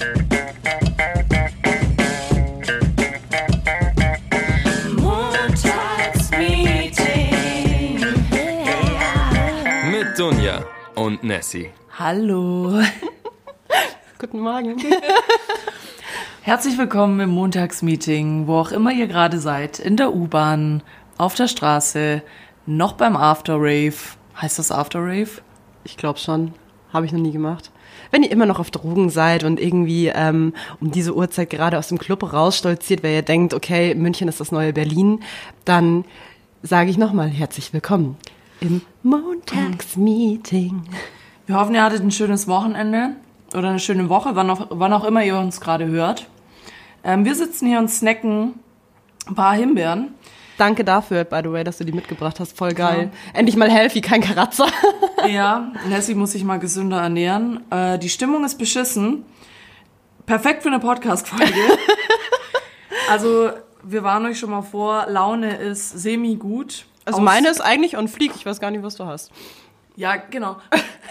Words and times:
Montagsmeeting. 0.00 0.16
Mit 9.90 10.18
Dunja 10.18 10.64
und 10.94 11.22
Nessie. 11.22 11.68
Hallo. 11.98 12.80
Guten 14.18 14.40
Morgen. 14.40 14.78
Herzlich 16.40 16.78
willkommen 16.78 17.20
im 17.20 17.28
Montagsmeeting, 17.28 18.46
wo 18.46 18.56
auch 18.56 18.72
immer 18.72 18.92
ihr 18.92 19.06
gerade 19.06 19.38
seid. 19.38 19.78
In 19.78 19.98
der 19.98 20.14
U-Bahn, 20.14 20.82
auf 21.18 21.34
der 21.34 21.48
Straße, 21.48 22.22
noch 22.64 22.94
beim 22.94 23.16
After 23.16 23.56
Rave. 23.56 24.16
Heißt 24.40 24.58
das 24.58 24.72
After 24.72 25.00
Rave? 25.00 25.42
Ich 25.84 25.98
glaube 25.98 26.18
schon. 26.18 26.54
Habe 26.90 27.04
ich 27.04 27.12
noch 27.12 27.20
nie 27.20 27.32
gemacht. 27.32 27.70
Wenn 28.10 28.22
ihr 28.22 28.30
immer 28.30 28.46
noch 28.46 28.58
auf 28.58 28.70
Drogen 28.70 29.10
seid 29.10 29.44
und 29.44 29.60
irgendwie 29.60 30.08
ähm, 30.08 30.52
um 30.80 30.90
diese 30.90 31.14
Uhrzeit 31.14 31.50
gerade 31.50 31.78
aus 31.78 31.88
dem 31.88 31.98
Club 31.98 32.32
rausstolziert, 32.32 33.02
weil 33.02 33.12
ihr 33.14 33.22
denkt, 33.22 33.54
okay, 33.54 33.94
München 33.94 34.28
ist 34.28 34.40
das 34.40 34.52
neue 34.52 34.72
Berlin, 34.72 35.20
dann 35.64 36.04
sage 36.62 36.90
ich 36.90 36.98
nochmal 36.98 37.28
herzlich 37.28 37.72
willkommen 37.72 38.16
im 38.60 38.82
Montagsmeeting. 39.02 40.82
Wir 41.46 41.58
hoffen, 41.58 41.74
ihr 41.74 41.82
hattet 41.82 42.02
ein 42.02 42.10
schönes 42.10 42.46
Wochenende 42.46 43.16
oder 43.54 43.70
eine 43.70 43.80
schöne 43.80 44.08
Woche, 44.08 44.30
wann 44.34 44.50
auch, 44.50 44.66
wann 44.70 44.92
auch 44.92 45.04
immer 45.04 45.24
ihr 45.24 45.38
uns 45.38 45.60
gerade 45.60 45.86
hört. 45.86 46.28
Ähm, 47.02 47.24
wir 47.24 47.34
sitzen 47.34 47.66
hier 47.66 47.78
und 47.78 47.88
snacken 47.88 48.54
ein 49.26 49.34
paar 49.34 49.54
Himbeeren. 49.54 50.14
Danke 50.60 50.84
dafür, 50.84 51.24
by 51.24 51.40
the 51.42 51.50
way, 51.50 51.64
dass 51.64 51.78
du 51.78 51.84
die 51.84 51.92
mitgebracht 51.92 52.38
hast. 52.38 52.54
Voll 52.54 52.74
geil. 52.74 53.10
Endlich 53.32 53.56
mal 53.56 53.70
healthy, 53.70 54.00
kein 54.02 54.20
Karatzer. 54.20 54.66
Ja, 55.28 55.70
Nessie 55.86 56.14
muss 56.14 56.32
sich 56.32 56.44
mal 56.44 56.58
gesünder 56.58 56.98
ernähren. 57.00 57.60
Äh, 57.70 57.98
die 57.98 58.08
Stimmung 58.08 58.42
ist 58.42 58.56
beschissen. 58.56 59.24
Perfekt 60.24 60.62
für 60.62 60.70
eine 60.70 60.78
Podcast-Folge. 60.80 61.52
also, 63.10 63.50
wir 63.82 64.02
warnen 64.02 64.26
euch 64.26 64.38
schon 64.38 64.48
mal 64.50 64.62
vor, 64.62 65.06
Laune 65.08 65.56
ist 65.56 65.90
semi-gut. 65.90 66.86
Also 67.04 67.18
Aus- 67.18 67.24
meine 67.24 67.48
ist 67.50 67.60
eigentlich 67.60 67.98
on 67.98 68.08
fleek. 68.08 68.32
Ich 68.34 68.46
weiß 68.46 68.60
gar 68.60 68.70
nicht, 68.70 68.82
was 68.82 68.96
du 68.96 69.04
hast. 69.04 69.30
Ja, 70.00 70.16
genau. 70.16 70.56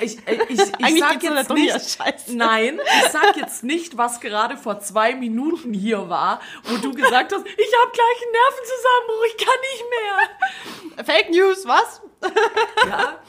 Ich, 0.01 0.17
ich, 0.17 0.39
ich, 0.49 0.59
ich 0.59 0.59
Eigentlich 0.83 0.99
sag 0.99 1.21
jetzt 1.23 1.49
nicht, 1.51 2.29
nein, 2.35 2.79
ich 3.05 3.11
sag 3.11 3.37
jetzt 3.37 3.63
nicht, 3.63 3.97
was 3.97 4.19
gerade 4.19 4.57
vor 4.57 4.79
zwei 4.79 5.13
Minuten 5.13 5.75
hier 5.75 6.09
war, 6.09 6.39
wo 6.63 6.75
du 6.77 6.91
gesagt 6.91 7.31
hast, 7.31 7.45
ich 7.45 7.71
habe 7.81 7.91
gleich 7.93 8.19
einen 8.23 8.35
Nervenzusammenbruch, 8.41 9.25
ich 9.27 9.37
kann 9.45 9.59
nicht 9.69 10.97
mehr. 10.97 11.05
Fake 11.05 11.29
News, 11.29 11.67
was? 11.67 12.01
Ja, 12.89 13.19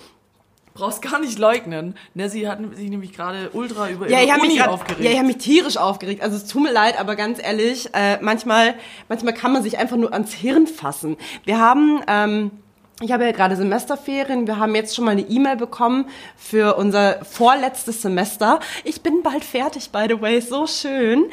brauchst 0.72 1.02
gar 1.02 1.18
nicht 1.18 1.38
leugnen. 1.38 1.94
Nessie 2.14 2.48
hat 2.48 2.58
sich 2.74 2.88
nämlich 2.88 3.12
gerade 3.12 3.50
ultra 3.52 3.90
über 3.90 4.08
Ja, 4.08 4.16
ihre 4.20 4.24
ich 4.24 4.32
habe 4.32 4.40
Uni 4.40 4.48
mich, 4.54 4.58
grad- 4.60 4.68
aufgeregt. 4.70 5.04
ja, 5.04 5.10
ich 5.10 5.18
hab 5.18 5.26
mich 5.26 5.36
tierisch 5.38 5.76
aufgeregt. 5.76 6.22
Also 6.22 6.36
es 6.38 6.46
tut 6.46 6.62
mir 6.62 6.72
leid, 6.72 6.98
aber 6.98 7.16
ganz 7.16 7.38
ehrlich, 7.38 7.90
äh, 7.94 8.16
manchmal, 8.22 8.76
manchmal 9.10 9.34
kann 9.34 9.52
man 9.52 9.62
sich 9.62 9.76
einfach 9.76 9.96
nur 9.98 10.10
ans 10.14 10.32
Hirn 10.32 10.66
fassen. 10.66 11.18
Wir 11.44 11.58
haben, 11.60 12.00
ähm, 12.06 12.50
ich 13.02 13.12
habe 13.12 13.24
ja 13.24 13.32
gerade 13.32 13.56
Semesterferien. 13.56 14.46
Wir 14.46 14.58
haben 14.58 14.74
jetzt 14.74 14.94
schon 14.94 15.06
mal 15.06 15.12
eine 15.12 15.22
E-Mail 15.22 15.56
bekommen 15.56 16.06
für 16.36 16.76
unser 16.76 17.24
vorletztes 17.24 18.02
Semester. 18.02 18.60
Ich 18.84 19.00
bin 19.00 19.22
bald 19.22 19.42
fertig, 19.42 19.90
by 19.90 20.06
the 20.08 20.20
way, 20.20 20.40
so 20.40 20.66
schön. 20.66 21.24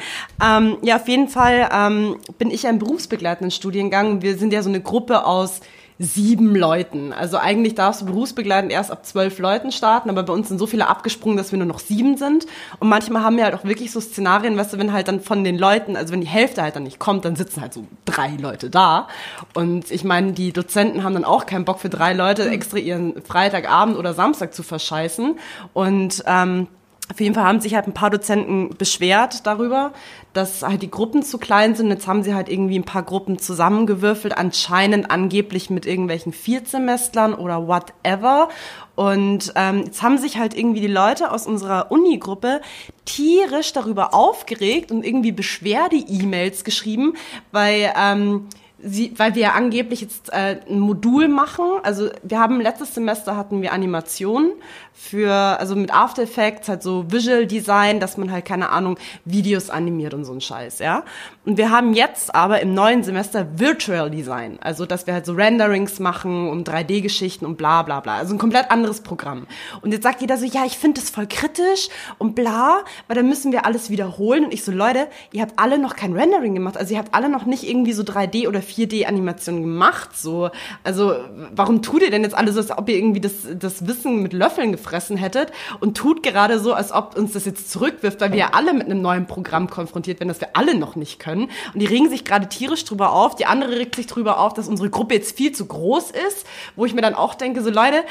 Ähm, 0.42 0.78
ja, 0.82 0.96
auf 0.96 1.08
jeden 1.08 1.28
Fall 1.28 1.68
ähm, 1.70 2.16
bin 2.38 2.50
ich 2.50 2.64
im 2.64 2.78
berufsbegleitenden 2.78 3.50
Studiengang. 3.50 4.22
Wir 4.22 4.38
sind 4.38 4.52
ja 4.52 4.62
so 4.62 4.70
eine 4.70 4.80
Gruppe 4.80 5.26
aus 5.26 5.60
sieben 5.98 6.54
Leuten. 6.54 7.12
Also 7.12 7.38
eigentlich 7.38 7.74
darfst 7.74 8.02
du 8.02 8.06
berufsbegleitend 8.06 8.72
erst 8.72 8.90
ab 8.90 9.04
zwölf 9.04 9.38
Leuten 9.38 9.72
starten, 9.72 10.10
aber 10.10 10.22
bei 10.22 10.32
uns 10.32 10.48
sind 10.48 10.58
so 10.58 10.66
viele 10.66 10.86
abgesprungen, 10.86 11.36
dass 11.36 11.50
wir 11.50 11.58
nur 11.58 11.66
noch 11.66 11.80
sieben 11.80 12.16
sind. 12.16 12.46
Und 12.78 12.88
manchmal 12.88 13.22
haben 13.24 13.36
wir 13.36 13.44
halt 13.44 13.54
auch 13.54 13.64
wirklich 13.64 13.90
so 13.90 14.00
Szenarien, 14.00 14.56
weißt 14.56 14.74
du, 14.74 14.78
wenn 14.78 14.92
halt 14.92 15.08
dann 15.08 15.20
von 15.20 15.42
den 15.42 15.58
Leuten, 15.58 15.96
also 15.96 16.12
wenn 16.12 16.20
die 16.20 16.28
Hälfte 16.28 16.62
halt 16.62 16.76
dann 16.76 16.84
nicht 16.84 17.00
kommt, 17.00 17.24
dann 17.24 17.34
sitzen 17.34 17.60
halt 17.60 17.74
so 17.74 17.86
drei 18.04 18.36
Leute 18.40 18.70
da. 18.70 19.08
Und 19.54 19.90
ich 19.90 20.04
meine, 20.04 20.32
die 20.32 20.52
Dozenten 20.52 21.02
haben 21.02 21.14
dann 21.14 21.24
auch 21.24 21.46
keinen 21.46 21.64
Bock 21.64 21.80
für 21.80 21.88
drei 21.88 22.12
Leute 22.12 22.48
extra 22.48 22.78
ihren 22.78 23.20
Freitagabend 23.22 23.96
oder 23.96 24.14
Samstag 24.14 24.54
zu 24.54 24.62
verscheißen. 24.62 25.36
Und 25.72 26.22
ähm, 26.26 26.68
auf 27.10 27.20
jeden 27.20 27.34
Fall 27.34 27.44
haben 27.44 27.60
sich 27.60 27.74
halt 27.74 27.86
ein 27.86 27.94
paar 27.94 28.10
Dozenten 28.10 28.70
beschwert 28.76 29.46
darüber, 29.46 29.92
dass 30.34 30.62
halt 30.62 30.82
die 30.82 30.90
Gruppen 30.90 31.22
zu 31.22 31.38
klein 31.38 31.74
sind. 31.74 31.88
Jetzt 31.88 32.06
haben 32.06 32.22
sie 32.22 32.34
halt 32.34 32.48
irgendwie 32.50 32.78
ein 32.78 32.84
paar 32.84 33.02
Gruppen 33.02 33.38
zusammengewürfelt, 33.38 34.36
anscheinend 34.36 35.10
angeblich 35.10 35.70
mit 35.70 35.86
irgendwelchen 35.86 36.32
Viertsemestlern 36.32 37.34
oder 37.34 37.66
whatever. 37.66 38.50
Und 38.94 39.52
ähm, 39.54 39.84
jetzt 39.84 40.02
haben 40.02 40.18
sich 40.18 40.38
halt 40.38 40.56
irgendwie 40.56 40.80
die 40.80 40.86
Leute 40.86 41.30
aus 41.30 41.46
unserer 41.46 41.90
Uni-Gruppe 41.90 42.60
tierisch 43.06 43.72
darüber 43.72 44.12
aufgeregt 44.12 44.90
und 44.90 45.04
irgendwie 45.04 45.32
Beschwerde-E-Mails 45.32 46.62
geschrieben, 46.64 47.14
weil 47.52 47.92
ähm, 47.96 48.48
Sie, 48.80 49.12
weil 49.16 49.34
wir 49.34 49.42
ja 49.42 49.52
angeblich 49.54 50.02
jetzt 50.02 50.32
äh, 50.32 50.60
ein 50.68 50.78
Modul 50.78 51.26
machen. 51.26 51.64
Also 51.82 52.10
wir 52.22 52.38
haben 52.38 52.60
letztes 52.60 52.94
Semester 52.94 53.36
hatten 53.36 53.60
wir 53.60 53.72
Animationen 53.72 54.52
für, 55.00 55.32
also 55.32 55.76
mit 55.76 55.94
After 55.94 56.22
Effects, 56.22 56.68
halt 56.68 56.82
so 56.82 57.10
Visual 57.10 57.46
Design, 57.46 58.00
dass 58.00 58.16
man 58.16 58.32
halt, 58.32 58.44
keine 58.44 58.70
Ahnung, 58.70 58.98
Videos 59.24 59.70
animiert 59.70 60.12
und 60.12 60.24
so 60.24 60.32
ein 60.32 60.40
Scheiß, 60.40 60.80
ja. 60.80 61.04
Und 61.46 61.56
wir 61.56 61.70
haben 61.70 61.94
jetzt 61.94 62.34
aber 62.34 62.60
im 62.60 62.74
neuen 62.74 63.02
Semester 63.02 63.46
Virtual 63.58 64.10
Design. 64.10 64.58
Also 64.60 64.84
dass 64.84 65.06
wir 65.06 65.14
halt 65.14 65.24
so 65.24 65.32
Renderings 65.32 65.98
machen 65.98 66.50
und 66.50 66.68
3D-Geschichten 66.68 67.46
und 67.46 67.56
bla 67.56 67.82
bla 67.82 68.00
bla. 68.00 68.16
Also 68.18 68.34
ein 68.34 68.38
komplett 68.38 68.70
anderes 68.70 69.00
Programm. 69.00 69.46
Und 69.80 69.92
jetzt 69.92 70.02
sagt 70.02 70.20
jeder 70.20 70.36
so, 70.36 70.44
ja, 70.44 70.66
ich 70.66 70.76
finde 70.76 71.00
das 71.00 71.08
voll 71.08 71.26
kritisch 71.26 71.88
und 72.18 72.34
bla, 72.34 72.80
weil 73.06 73.16
dann 73.16 73.28
müssen 73.28 73.52
wir 73.52 73.64
alles 73.64 73.88
wiederholen. 73.88 74.44
Und 74.44 74.52
ich 74.52 74.62
so, 74.62 74.72
Leute, 74.72 75.08
ihr 75.32 75.40
habt 75.40 75.58
alle 75.58 75.78
noch 75.78 75.96
kein 75.96 76.12
Rendering 76.12 76.54
gemacht. 76.54 76.76
Also 76.76 76.92
ihr 76.92 76.98
habt 76.98 77.14
alle 77.14 77.30
noch 77.30 77.46
nicht 77.46 77.66
irgendwie 77.66 77.94
so 77.94 78.02
3D 78.02 78.46
oder 78.46 78.60
4D-Animationen 78.60 79.62
gemacht. 79.62 80.18
So, 80.18 80.50
also 80.84 81.14
warum 81.54 81.80
tut 81.80 82.02
ihr 82.02 82.10
denn 82.10 82.24
jetzt 82.24 82.36
alle 82.36 82.52
so, 82.52 82.60
als 82.60 82.76
ob 82.76 82.90
ihr 82.90 82.96
irgendwie 82.96 83.20
das, 83.20 83.32
das 83.58 83.86
Wissen 83.86 84.22
mit 84.22 84.34
Löffeln 84.34 84.72
gefressen 84.88 85.16
hättet 85.16 85.52
und 85.80 85.96
tut 85.96 86.22
gerade 86.22 86.58
so, 86.58 86.72
als 86.72 86.92
ob 86.92 87.16
uns 87.16 87.32
das 87.32 87.44
jetzt 87.44 87.70
zurückwirft, 87.70 88.20
weil 88.20 88.32
wir 88.32 88.38
ja 88.38 88.50
alle 88.52 88.72
mit 88.72 88.86
einem 88.86 89.02
neuen 89.02 89.26
Programm 89.26 89.68
konfrontiert 89.68 90.20
werden, 90.20 90.28
das 90.28 90.40
wir 90.40 90.48
alle 90.54 90.74
noch 90.74 90.96
nicht 90.96 91.18
können. 91.18 91.50
Und 91.74 91.80
die 91.80 91.86
regen 91.86 92.08
sich 92.08 92.24
gerade 92.24 92.48
tierisch 92.48 92.84
drüber 92.84 93.12
auf. 93.12 93.36
Die 93.36 93.46
andere 93.46 93.72
regt 93.72 93.96
sich 93.96 94.06
drüber 94.06 94.40
auf, 94.40 94.54
dass 94.54 94.68
unsere 94.68 94.90
Gruppe 94.90 95.14
jetzt 95.14 95.36
viel 95.36 95.52
zu 95.52 95.66
groß 95.66 96.10
ist, 96.10 96.46
wo 96.74 96.86
ich 96.86 96.94
mir 96.94 97.02
dann 97.02 97.14
auch 97.14 97.34
denke, 97.34 97.62
so 97.62 97.70
Leute, 97.70 98.04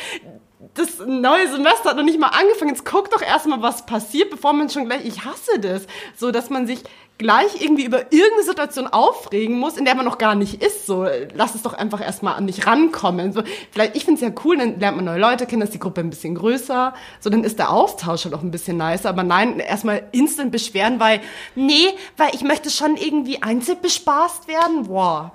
das 0.78 1.00
neue 1.06 1.50
Semester 1.50 1.90
hat 1.90 1.98
noch 1.98 2.04
nicht 2.04 2.20
mal 2.20 2.28
angefangen. 2.28 2.70
Jetzt 2.70 2.86
guckt 2.86 3.14
doch 3.14 3.22
erstmal, 3.22 3.62
was 3.62 3.86
passiert, 3.86 4.30
bevor 4.30 4.54
man 4.54 4.70
schon 4.70 4.86
gleich, 4.86 5.06
ich 5.06 5.26
hasse 5.26 5.60
das. 5.60 5.88
So, 6.16 6.32
dass 6.32 6.50
man 6.50 6.68
sich 6.68 6.84
gleich 7.18 7.62
irgendwie 7.62 7.86
über 7.86 8.12
irgendeine 8.12 8.44
Situation 8.44 8.86
aufregen 8.88 9.58
muss, 9.58 9.78
in 9.78 9.86
der 9.86 9.96
man 9.96 10.06
noch 10.06 10.20
gar 10.20 10.36
nicht 10.36 10.62
ist. 10.62 10.86
So, 10.86 11.08
lass 11.34 11.56
es 11.56 11.64
doch 11.64 11.74
einfach 11.74 12.00
erstmal 12.00 12.36
an 12.36 12.46
dich 12.46 12.68
rankommen. 12.68 13.34
So, 13.34 13.42
vielleicht, 13.72 13.96
ich 13.96 14.06
finde 14.06 14.24
es 14.24 14.28
ja 14.28 14.42
cool, 14.46 14.58
dann 14.58 14.80
lernt 14.80 14.98
man 14.98 15.06
neue 15.06 15.20
Leute 15.20 15.48
kennen, 15.48 15.64
ist 15.64 15.74
die 15.74 15.80
Gruppe 15.80 16.02
ein 16.02 16.12
bisschen 16.12 16.36
größer. 16.36 16.94
So, 17.20 17.30
dann 17.30 17.44
ist 17.44 17.58
der 17.58 17.72
Austausch 17.72 18.26
halt 18.26 18.36
auch 18.36 18.44
ein 18.44 18.52
bisschen 18.52 18.78
nicer. 18.78 19.10
Aber 19.10 19.24
nein, 19.24 19.60
erstmal 19.60 20.04
instant 20.12 20.52
beschweren, 20.52 21.00
weil, 21.00 21.22
nee, 21.56 21.88
weil 22.18 22.36
ich 22.36 22.44
möchte 22.44 22.70
schon 22.70 22.98
irgendwie 22.98 23.42
einzeln 23.42 23.80
bespaßt 23.82 24.48
werden. 24.48 24.88
Wow. 24.88 25.32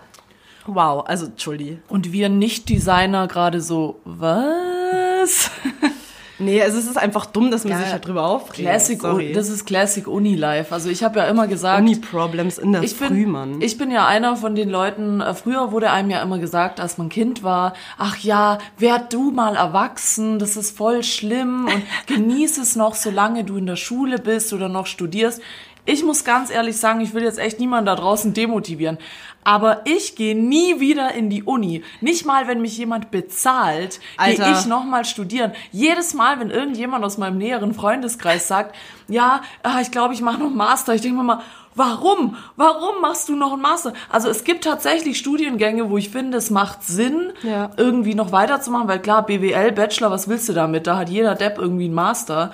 Wow, 0.66 1.04
also, 1.06 1.26
Entschuldi. 1.26 1.80
Und 1.88 2.12
wir 2.12 2.28
Nicht-Designer 2.28 3.26
gerade 3.26 3.60
so, 3.60 4.00
was? 4.04 5.11
Nee, 6.38 6.60
also 6.60 6.78
es 6.78 6.86
ist 6.86 6.96
einfach 6.96 7.26
dumm, 7.26 7.50
dass 7.52 7.62
man 7.62 7.74
Ja, 7.74 7.78
sich 7.80 7.92
halt 7.92 8.06
drüber 8.06 8.24
aufregt. 8.24 8.54
Classic, 8.68 9.00
Sorry. 9.00 9.32
das 9.32 9.48
ist 9.48 9.64
Classic 9.64 10.08
Uni 10.08 10.34
Life. 10.34 10.74
Also 10.74 10.88
ich 10.88 11.04
habe 11.04 11.20
ja 11.20 11.26
immer 11.26 11.46
gesagt, 11.46 11.80
Uni-Problems 11.80 12.58
in 12.58 12.72
der 12.72 12.82
ich 12.82 12.94
Früh, 12.94 13.08
bin, 13.08 13.30
Mann. 13.30 13.60
ich 13.60 13.78
bin 13.78 13.90
ja 13.92 14.06
einer 14.06 14.36
von 14.36 14.54
den 14.56 14.68
Leuten, 14.68 15.20
äh, 15.20 15.34
früher 15.34 15.70
wurde 15.70 15.90
einem 15.90 16.10
ja 16.10 16.20
immer 16.20 16.38
gesagt, 16.38 16.80
als 16.80 16.98
man 16.98 17.10
Kind 17.10 17.44
war, 17.44 17.74
ach 17.96 18.16
ja, 18.18 18.58
werd 18.76 19.12
du 19.12 19.30
mal 19.30 19.54
erwachsen, 19.54 20.38
das 20.40 20.56
ist 20.56 20.76
voll 20.76 21.04
schlimm 21.04 21.66
und 21.72 21.82
genieß 22.06 22.58
es 22.58 22.74
noch, 22.74 22.94
solange 22.96 23.44
du 23.44 23.56
in 23.56 23.66
der 23.66 23.76
Schule 23.76 24.18
bist 24.18 24.52
oder 24.52 24.68
noch 24.68 24.86
studierst. 24.86 25.40
Ich 25.84 26.04
muss 26.04 26.24
ganz 26.24 26.50
ehrlich 26.50 26.76
sagen, 26.76 27.00
ich 27.00 27.12
will 27.12 27.24
jetzt 27.24 27.38
echt 27.40 27.58
niemanden 27.58 27.86
da 27.86 27.96
draußen 27.96 28.32
demotivieren. 28.34 28.98
Aber 29.44 29.80
ich 29.84 30.14
gehe 30.14 30.36
nie 30.36 30.78
wieder 30.78 31.12
in 31.14 31.28
die 31.28 31.42
Uni. 31.42 31.82
Nicht 32.00 32.24
mal, 32.24 32.46
wenn 32.46 32.60
mich 32.62 32.78
jemand 32.78 33.10
bezahlt, 33.10 33.98
gehe 34.24 34.52
ich 34.52 34.66
nochmal 34.66 35.04
studieren. 35.04 35.50
Jedes 35.72 36.14
Mal, 36.14 36.38
wenn 36.38 36.50
irgendjemand 36.50 37.04
aus 37.04 37.18
meinem 37.18 37.38
näheren 37.38 37.74
Freundeskreis 37.74 38.46
sagt, 38.46 38.76
ja, 39.08 39.42
ah, 39.64 39.80
ich 39.80 39.90
glaube, 39.90 40.14
ich 40.14 40.20
mache 40.20 40.38
noch 40.38 40.46
einen 40.46 40.56
Master, 40.56 40.94
ich 40.94 41.00
denke 41.00 41.16
mir 41.16 41.24
mal, 41.24 41.40
warum? 41.74 42.36
Warum 42.54 43.00
machst 43.00 43.28
du 43.28 43.34
noch 43.34 43.52
einen 43.54 43.62
Master? 43.62 43.94
Also 44.08 44.28
es 44.28 44.44
gibt 44.44 44.62
tatsächlich 44.62 45.18
Studiengänge, 45.18 45.90
wo 45.90 45.98
ich 45.98 46.10
finde, 46.10 46.38
es 46.38 46.50
macht 46.50 46.84
Sinn, 46.84 47.32
Ja. 47.42 47.70
irgendwie 47.76 48.14
noch 48.14 48.30
weiterzumachen, 48.30 48.86
weil 48.86 49.00
klar, 49.00 49.26
BWL, 49.26 49.72
Bachelor, 49.72 50.12
was 50.12 50.28
willst 50.28 50.48
du 50.48 50.52
damit? 50.52 50.86
Da 50.86 50.96
hat 50.98 51.08
jeder 51.08 51.34
Depp 51.34 51.58
irgendwie 51.58 51.86
einen 51.86 51.94
Master. 51.94 52.52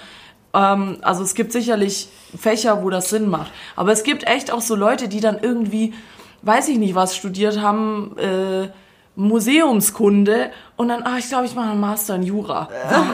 Ähm, 0.58 0.98
also 1.02 1.22
es 1.22 1.34
gibt 1.34 1.52
sicherlich 1.52 2.08
Fächer, 2.36 2.82
wo 2.82 2.90
das 2.90 3.10
Sinn 3.10 3.28
macht. 3.28 3.52
Aber 3.76 3.92
es 3.92 4.02
gibt 4.02 4.26
echt 4.26 4.50
auch 4.50 4.60
so 4.60 4.74
Leute, 4.74 5.08
die 5.08 5.20
dann 5.20 5.38
irgendwie, 5.40 5.94
weiß 6.42 6.68
ich 6.68 6.78
nicht, 6.78 6.94
was 6.94 7.16
studiert 7.16 7.60
haben, 7.60 8.16
äh, 8.18 8.68
Museumskunde 9.16 10.50
Und 10.78 10.90
dann, 10.90 11.02
ah, 11.02 11.18
ich 11.18 11.26
glaube, 11.28 11.44
ich 11.44 11.56
mache 11.56 11.72
einen 11.72 11.80
Master 11.80 12.14
in 12.14 12.22
Jura. 12.22 12.68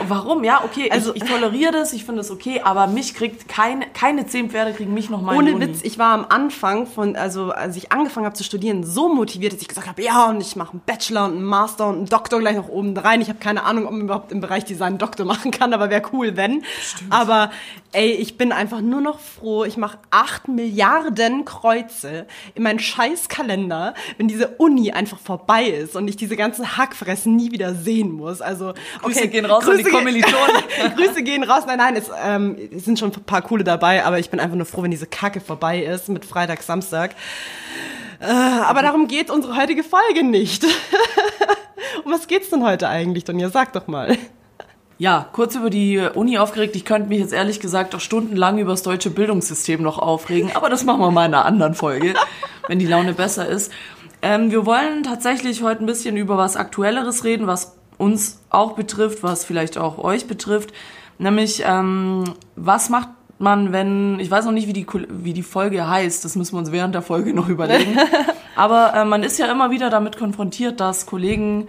Warum? 0.07 0.45
Ja, 0.45 0.63
okay, 0.65 0.91
also, 0.91 1.15
ich, 1.15 1.23
ich 1.23 1.31
toleriere 1.31 1.73
das, 1.73 1.95
ich 1.95 2.05
finde 2.05 2.21
es 2.21 2.31
okay, 2.31 2.61
aber 2.63 2.87
mich 2.89 3.15
kriegt 3.15 3.49
keine, 3.49 3.87
keine 3.87 4.27
zehn 4.27 4.51
Pferde 4.51 4.75
kriegen 4.75 4.93
mich 4.93 5.09
noch 5.09 5.23
mal 5.23 5.35
Ohne. 5.35 5.59
Witz, 5.59 5.81
ich 5.83 5.99
war 5.99 6.13
am 6.13 6.27
Anfang 6.29 6.87
von, 6.87 7.17
also 7.17 7.53
als 7.53 7.77
ich 7.77 7.91
angefangen 7.91 8.27
habe 8.27 8.37
zu 8.37 8.45
studieren, 8.45 8.85
so 8.85 9.09
motiviert, 9.09 9.55
dass 9.55 9.63
ich 9.63 9.69
gesagt 9.69 9.89
habe, 9.89 10.03
ja, 10.03 10.27
und 10.27 10.43
ich 10.43 10.57
mache 10.57 10.73
einen 10.73 10.83
Bachelor 10.85 11.25
und 11.25 11.37
einen 11.37 11.45
Master 11.45 11.87
und 11.87 11.97
einen 11.97 12.07
Doktor 12.07 12.39
gleich 12.39 12.57
noch 12.57 12.69
oben 12.69 12.95
rein. 12.99 13.23
Ich 13.23 13.31
habe 13.31 13.39
keine 13.39 13.65
Ahnung, 13.65 13.87
ob 13.87 13.93
man 13.93 14.03
überhaupt 14.03 14.31
im 14.31 14.43
Bereich 14.43 14.67
Design 14.67 14.89
einen 14.89 14.99
Doktor 14.99 15.25
machen 15.25 15.51
kann, 15.51 15.73
aber 15.73 15.89
wäre 15.89 16.03
cool, 16.13 16.37
wenn. 16.37 16.65
Aber 17.09 17.51
ey, 17.93 18.11
ich 18.11 18.37
bin 18.37 18.53
einfach 18.53 18.83
nur 18.83 19.01
noch 19.01 19.21
froh. 19.21 19.65
Ich 19.65 19.79
mache 19.79 19.97
acht 20.11 20.49
Milliarden 20.49 21.47
Kreuze 21.47 22.27
in 22.55 22.63
meinen 22.63 22.79
Scheißkalender, 22.79 23.95
wenn 24.19 24.29
diese 24.29 24.49
Uni 24.59 24.93
einfach 24.93 25.19
vorbei 25.19 25.65
ist 25.65 25.97
und 25.97 26.09
ich 26.09 26.19
diese 26.19 26.37
ganzen 26.37 26.77
Hackfressen 26.77 27.35
nie 27.35 27.54
wieder 27.55 27.75
sehen 27.75 28.13
muss. 28.13 28.43
Also 28.43 28.71
okay, 28.71 28.79
Grüße 29.03 29.29
gehen 29.29 29.47
raus 29.47 29.67
an 29.67 29.79
die 29.79 29.85
Kommilitonen. 29.85 30.63
Grüße 30.97 31.23
gehen 31.23 31.43
raus. 31.43 31.63
Nein, 31.67 31.79
nein, 31.79 31.97
es, 31.97 32.11
ähm, 32.23 32.57
es 32.77 32.85
sind 32.85 32.99
schon 32.99 33.13
ein 33.13 33.25
paar 33.25 33.43
coole 33.43 33.65
dabei, 33.65 34.05
aber 34.05 34.19
ich 34.19 34.29
bin 34.29 34.41
einfach 34.41 34.57
nur 34.57 34.67
froh, 34.67 34.83
wenn 34.83 34.91
diese 34.91 35.07
Kacke 35.07 35.41
vorbei 35.41 35.83
ist 35.83 36.11
mit 36.11 36.25
Freitag, 36.27 36.63
Samstag. 36.63 37.15
Äh, 38.21 38.27
aber 38.27 38.83
darum 38.83 39.09
geht 39.09 39.31
unsere 39.31 39.57
heutige 39.57 39.83
Folge 39.83 40.25
nicht. 40.25 40.65
um 42.05 42.13
was 42.13 42.27
geht's 42.27 42.51
denn 42.51 42.65
heute 42.65 42.89
eigentlich, 42.89 43.25
Donja? 43.25 43.49
Sag 43.49 43.73
doch 43.73 43.87
mal. 43.87 44.19
Ja, 44.97 45.29
kurz 45.33 45.57
über 45.57 45.71
die 45.71 45.99
Uni 45.99 46.39
aufgeregt. 46.39 46.77
Ich 46.77 46.85
könnte 46.85 47.09
mich 47.09 47.19
jetzt 47.19 47.33
ehrlich 47.33 47.59
gesagt 47.59 47.95
auch 47.95 48.01
stundenlang 48.01 48.59
über 48.59 48.71
das 48.71 48.85
deutsche 48.85 49.11
Bildungssystem 49.11 49.83
noch 49.83 49.99
aufregen, 49.99 50.53
aber 50.55 50.71
das 50.71 50.85
machen 50.85 51.01
wir 51.01 51.11
mal 51.11 51.27
in 51.27 51.35
einer 51.35 51.45
anderen 51.45 51.75
Folge, 51.75 52.15
wenn 52.69 52.79
die 52.79 52.87
Laune 52.87 53.13
besser 53.13 53.49
ist. 53.49 53.73
Ähm, 54.25 54.51
wir 54.51 54.65
wollen 54.65 55.03
tatsächlich 55.03 55.63
heute 55.63 55.85
ein 55.85 55.87
bisschen 55.87 56.17
über 56.17 56.39
was 56.39 56.57
Aktuelleres 56.57 57.25
reden, 57.25 57.47
was 57.47 57.77
uns 57.99 58.41
auch 58.49 58.73
betrifft, 58.73 59.23
was 59.23 59.45
vielleicht 59.45 59.77
auch 59.77 59.99
euch 59.99 60.27
betrifft. 60.27 60.73
Nämlich, 61.19 61.63
ähm, 61.67 62.25
was 62.57 62.89
macht 62.89 63.11
man, 63.39 63.71
wenn, 63.73 64.19
ich 64.21 64.31
weiß 64.31 64.47
noch 64.47 64.53
nicht, 64.53 64.67
wie 64.67 64.73
die, 64.73 64.87
wie 65.11 65.35
die 65.35 65.43
Folge 65.43 65.87
heißt, 65.87 66.25
das 66.25 66.37
müssen 66.37 66.55
wir 66.55 66.61
uns 66.61 66.73
während 66.73 66.95
der 66.95 67.03
Folge 67.03 67.35
noch 67.35 67.51
überlegen. 67.51 67.99
Aber 68.57 68.95
äh, 68.95 69.05
man 69.05 69.23
ist 69.23 69.39
ja 69.39 69.53
immer 69.53 69.71
wieder 69.71 69.91
damit 69.91 70.17
konfrontiert, 70.17 70.81
dass 70.81 71.05
Kollegen 71.05 71.69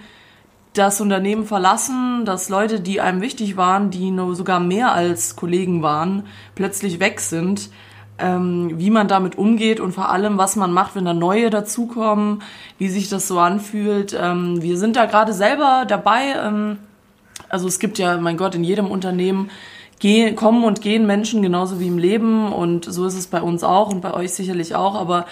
das 0.71 1.01
Unternehmen 1.01 1.45
verlassen, 1.45 2.23
dass 2.23 2.47
Leute, 2.47 2.79
die 2.79 3.01
einem 3.01 3.19
wichtig 3.19 3.57
waren, 3.57 3.89
die 3.89 4.11
nur 4.11 4.33
sogar 4.33 4.61
mehr 4.61 4.93
als 4.93 5.35
Kollegen 5.35 5.81
waren, 5.81 6.25
plötzlich 6.55 7.01
weg 7.01 7.19
sind. 7.19 7.69
Ähm, 8.17 8.71
wie 8.75 8.91
man 8.91 9.09
damit 9.09 9.37
umgeht 9.37 9.81
und 9.81 9.91
vor 9.91 10.09
allem, 10.09 10.37
was 10.37 10.55
man 10.55 10.71
macht, 10.71 10.95
wenn 10.95 11.03
da 11.03 11.13
neue 11.13 11.49
dazukommen, 11.49 12.43
wie 12.77 12.87
sich 12.87 13.09
das 13.09 13.27
so 13.27 13.39
anfühlt. 13.39 14.17
Ähm, 14.17 14.61
wir 14.61 14.77
sind 14.77 14.95
da 14.95 15.05
gerade 15.05 15.33
selber 15.33 15.83
dabei. 15.85 16.33
Ähm, 16.41 16.77
also 17.49 17.67
es 17.67 17.77
gibt 17.77 17.97
ja, 17.97 18.15
mein 18.17 18.37
Gott, 18.37 18.55
in 18.55 18.63
jedem 18.63 18.87
Unternehmen 18.87 19.49
gehen, 19.99 20.35
kommen 20.35 20.63
und 20.63 20.81
gehen 20.81 21.05
Menschen 21.05 21.41
genauso 21.41 21.79
wie 21.79 21.87
im 21.87 21.97
Leben 21.97 22.51
und 22.51 22.85
so 22.85 23.05
ist 23.05 23.17
es 23.17 23.27
bei 23.27 23.41
uns 23.41 23.63
auch 23.63 23.91
und 23.91 24.01
bei 24.01 24.13
euch 24.13 24.33
sicherlich 24.33 24.75
auch, 24.75 24.95
aber 24.95 25.25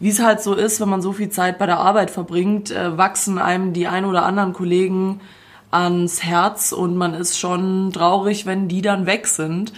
wie 0.00 0.10
es 0.10 0.22
halt 0.22 0.40
so 0.40 0.54
ist, 0.54 0.80
wenn 0.80 0.88
man 0.88 1.02
so 1.02 1.12
viel 1.12 1.28
Zeit 1.28 1.58
bei 1.58 1.66
der 1.66 1.78
Arbeit 1.78 2.10
verbringt, 2.10 2.70
äh, 2.70 2.96
wachsen 2.96 3.38
einem 3.38 3.72
die 3.72 3.88
ein 3.88 4.04
oder 4.04 4.24
anderen 4.24 4.52
Kollegen 4.52 5.20
ans 5.70 6.22
Herz 6.22 6.72
und 6.72 6.96
man 6.96 7.14
ist 7.14 7.38
schon 7.38 7.92
traurig, 7.92 8.46
wenn 8.46 8.68
die 8.68 8.80
dann 8.80 9.06
weg 9.06 9.26
sind. 9.26 9.72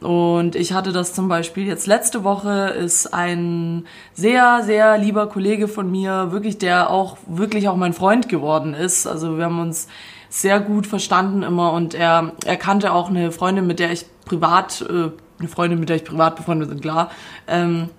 Und 0.00 0.56
ich 0.56 0.72
hatte 0.72 0.92
das 0.92 1.12
zum 1.12 1.28
Beispiel 1.28 1.66
jetzt 1.66 1.86
letzte 1.86 2.24
Woche 2.24 2.68
ist 2.68 3.12
ein 3.12 3.84
sehr, 4.14 4.62
sehr 4.62 4.96
lieber 4.96 5.28
Kollege 5.28 5.68
von 5.68 5.90
mir, 5.90 6.32
wirklich, 6.32 6.56
der 6.58 6.90
auch 6.90 7.18
wirklich 7.26 7.68
auch 7.68 7.76
mein 7.76 7.92
Freund 7.92 8.28
geworden 8.28 8.72
ist. 8.72 9.06
Also 9.06 9.36
wir 9.36 9.44
haben 9.44 9.60
uns 9.60 9.88
sehr 10.30 10.60
gut 10.60 10.86
verstanden 10.86 11.42
immer 11.42 11.72
und 11.72 11.92
er, 11.94 12.32
er 12.46 12.56
kannte 12.56 12.92
auch 12.92 13.10
eine 13.10 13.30
Freundin, 13.32 13.66
mit 13.66 13.78
der 13.78 13.92
ich 13.92 14.06
privat, 14.24 14.82
äh, 14.88 15.10
eine 15.38 15.48
Freundin, 15.48 15.80
mit 15.80 15.88
der 15.88 15.96
ich 15.96 16.04
privat 16.04 16.36
befreundet 16.36 16.70
bin, 16.70 16.80
klar. 16.80 17.10
Ähm, 17.46 17.90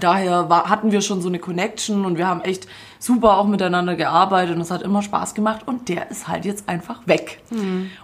daher 0.00 0.48
war, 0.48 0.68
hatten 0.70 0.92
wir 0.92 1.00
schon 1.00 1.20
so 1.20 1.28
eine 1.28 1.38
Connection 1.38 2.04
und 2.04 2.18
wir 2.18 2.26
haben 2.26 2.40
echt 2.42 2.66
super 2.98 3.36
auch 3.36 3.46
miteinander 3.46 3.96
gearbeitet 3.96 4.54
und 4.54 4.62
es 4.62 4.70
hat 4.70 4.82
immer 4.82 5.02
Spaß 5.02 5.34
gemacht 5.34 5.66
und 5.66 5.88
der 5.88 6.10
ist 6.10 6.28
halt 6.28 6.44
jetzt 6.44 6.68
einfach 6.68 7.00
weg. 7.06 7.42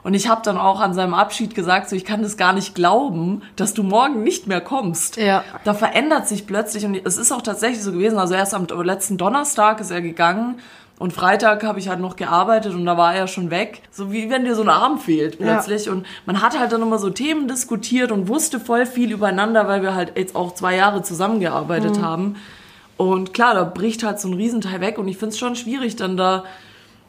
Und 0.02 0.14
ich 0.14 0.29
habe 0.29 0.43
dann 0.44 0.58
auch 0.58 0.81
an 0.81 0.93
seinem 0.93 1.14
Abschied 1.14 1.55
gesagt, 1.55 1.88
so 1.88 1.96
ich 1.96 2.05
kann 2.05 2.23
das 2.23 2.37
gar 2.37 2.52
nicht 2.52 2.75
glauben, 2.75 3.43
dass 3.56 3.75
du 3.75 3.82
morgen 3.82 4.23
nicht 4.23 4.46
mehr 4.46 4.61
kommst. 4.61 5.17
Ja. 5.17 5.44
Da 5.64 5.73
verändert 5.75 6.29
sich 6.29 6.46
plötzlich 6.46 6.85
und 6.85 6.94
es 7.05 7.17
ist 7.17 7.32
auch 7.32 7.43
tatsächlich 7.43 7.82
so 7.82 7.93
gewesen, 7.93 8.19
also 8.19 8.35
erst 8.35 8.55
am 8.55 8.67
letzten 8.82 9.17
Donnerstag 9.17 9.81
ist 9.81 9.90
er 9.90 10.02
gegangen 10.02 10.61
und 10.99 11.12
Freitag 11.12 11.62
habe 11.62 11.79
ich 11.79 11.89
halt 11.89 12.00
noch 12.00 12.17
gearbeitet 12.17 12.75
und 12.75 12.85
da 12.85 12.97
war 12.97 13.15
er 13.15 13.29
schon 13.29 13.50
weg. 13.50 13.83
So 13.91 14.11
wie 14.11 14.31
wenn 14.31 14.45
dir 14.45 14.56
so 14.56 14.62
ein 14.62 14.69
Arm 14.69 14.99
fehlt 14.99 15.39
plötzlich. 15.39 15.89
Und 15.89 16.06
man 16.27 16.43
hat 16.43 16.59
halt 16.59 16.73
dann 16.73 16.83
immer 16.83 16.99
so 16.99 17.11
Themen 17.11 17.47
diskutiert 17.47 18.11
und 18.11 18.27
wusste 18.27 18.59
voll 18.59 18.85
viel 18.85 19.12
übereinander, 19.12 19.69
weil 19.69 19.83
wir 19.83 19.95
halt 19.95 20.12
jetzt 20.17 20.35
auch 20.35 20.55
zwei 20.55 20.75
Jahre 20.75 21.03
zusammengearbeitet 21.03 22.03
haben. 22.03 22.37
Und 22.97 23.33
klar, 23.33 23.55
da 23.55 23.62
bricht 23.62 24.03
halt 24.03 24.19
so 24.19 24.29
ein 24.29 24.35
Riesenteil 24.35 24.81
weg 24.81 24.99
und 24.99 25.06
ich 25.06 25.19
finde 25.19 25.33
es 25.33 25.39
schon 25.39 25.55
schwierig, 25.55 25.95
dann 25.95 26.17
da 26.17 26.43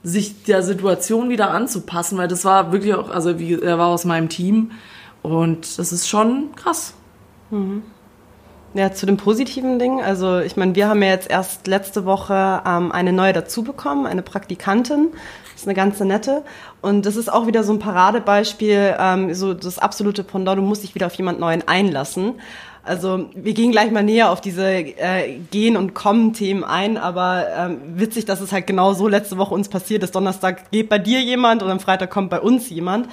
sich 0.04 0.44
der 0.44 0.62
Situation 0.62 1.30
wieder 1.30 1.50
anzupassen, 1.50 2.18
weil 2.20 2.28
das 2.28 2.46
war 2.46 2.72
wirklich 2.72 2.94
auch, 2.94 3.10
also 3.10 3.40
wie, 3.40 3.60
er 3.60 3.80
war 3.80 3.88
aus 3.88 4.06
meinem 4.06 4.30
Team 4.30 4.72
und 5.24 5.80
das 5.80 5.92
ist 5.92 6.08
schon 6.08 6.56
krass. 6.56 6.94
Ja, 8.75 8.92
zu 8.92 9.07
dem 9.07 9.18
positiven 9.18 9.80
Ding. 9.80 10.01
Also 10.01 10.39
ich 10.39 10.56
meine, 10.56 10.75
wir 10.75 10.88
haben 10.88 11.01
ja 11.01 11.10
jetzt 11.10 11.30
erst 11.30 11.66
letzte 11.66 12.06
Woche 12.06 12.62
ähm, 12.66 12.92
eine 12.92 13.12
neue 13.12 13.33
dazu 13.33 13.63
bekommen, 13.63 14.06
eine 14.06 14.21
Praktikantin. 14.21 15.10
Das 15.54 15.63
ist 15.63 15.68
eine 15.68 15.74
ganze 15.74 16.06
nette. 16.06 16.44
Und 16.81 17.06
das 17.06 17.16
ist 17.16 17.33
auch 17.33 17.48
wieder 17.48 17.63
so 17.63 17.74
ein 17.74 17.80
Paradebeispiel, 17.80 18.95
ähm, 19.00 19.33
so 19.33 19.56
das 19.56 19.80
absolute 19.80 20.24
Pendant, 20.24 20.60
du 20.60 20.62
musst 20.62 20.83
dich 20.83 20.94
wieder 20.94 21.07
auf 21.07 21.16
jemand 21.16 21.39
Neuen 21.39 21.68
einlassen. 21.68 22.36
Also 22.83 23.30
wir 23.36 23.54
gehen 23.54 23.71
gleich 23.71 23.92
mal 23.92 24.04
näher 24.04 24.31
auf 24.31 24.39
diese 24.39 24.66
äh, 24.68 25.39
Gehen- 25.51 25.75
und 25.75 25.94
Kommen-Themen 25.94 26.63
ein, 26.63 26.98
aber 26.98 27.45
ähm, 27.56 27.81
witzig, 27.95 28.25
dass 28.25 28.39
es 28.39 28.51
halt 28.51 28.68
genau 28.68 28.94
so 28.94 29.07
letzte 29.07 29.38
Woche 29.38 29.54
uns 29.54 29.68
passiert 29.68 30.04
ist. 30.04 30.16
Donnerstag 30.16 30.71
geht 30.71 30.89
bei 30.89 30.98
dir 30.98 31.21
jemand 31.21 31.62
und 31.63 31.69
am 31.69 31.80
Freitag 31.80 32.10
kommt 32.10 32.30
bei 32.30 32.39
uns 32.39 32.69
jemand. 32.69 33.10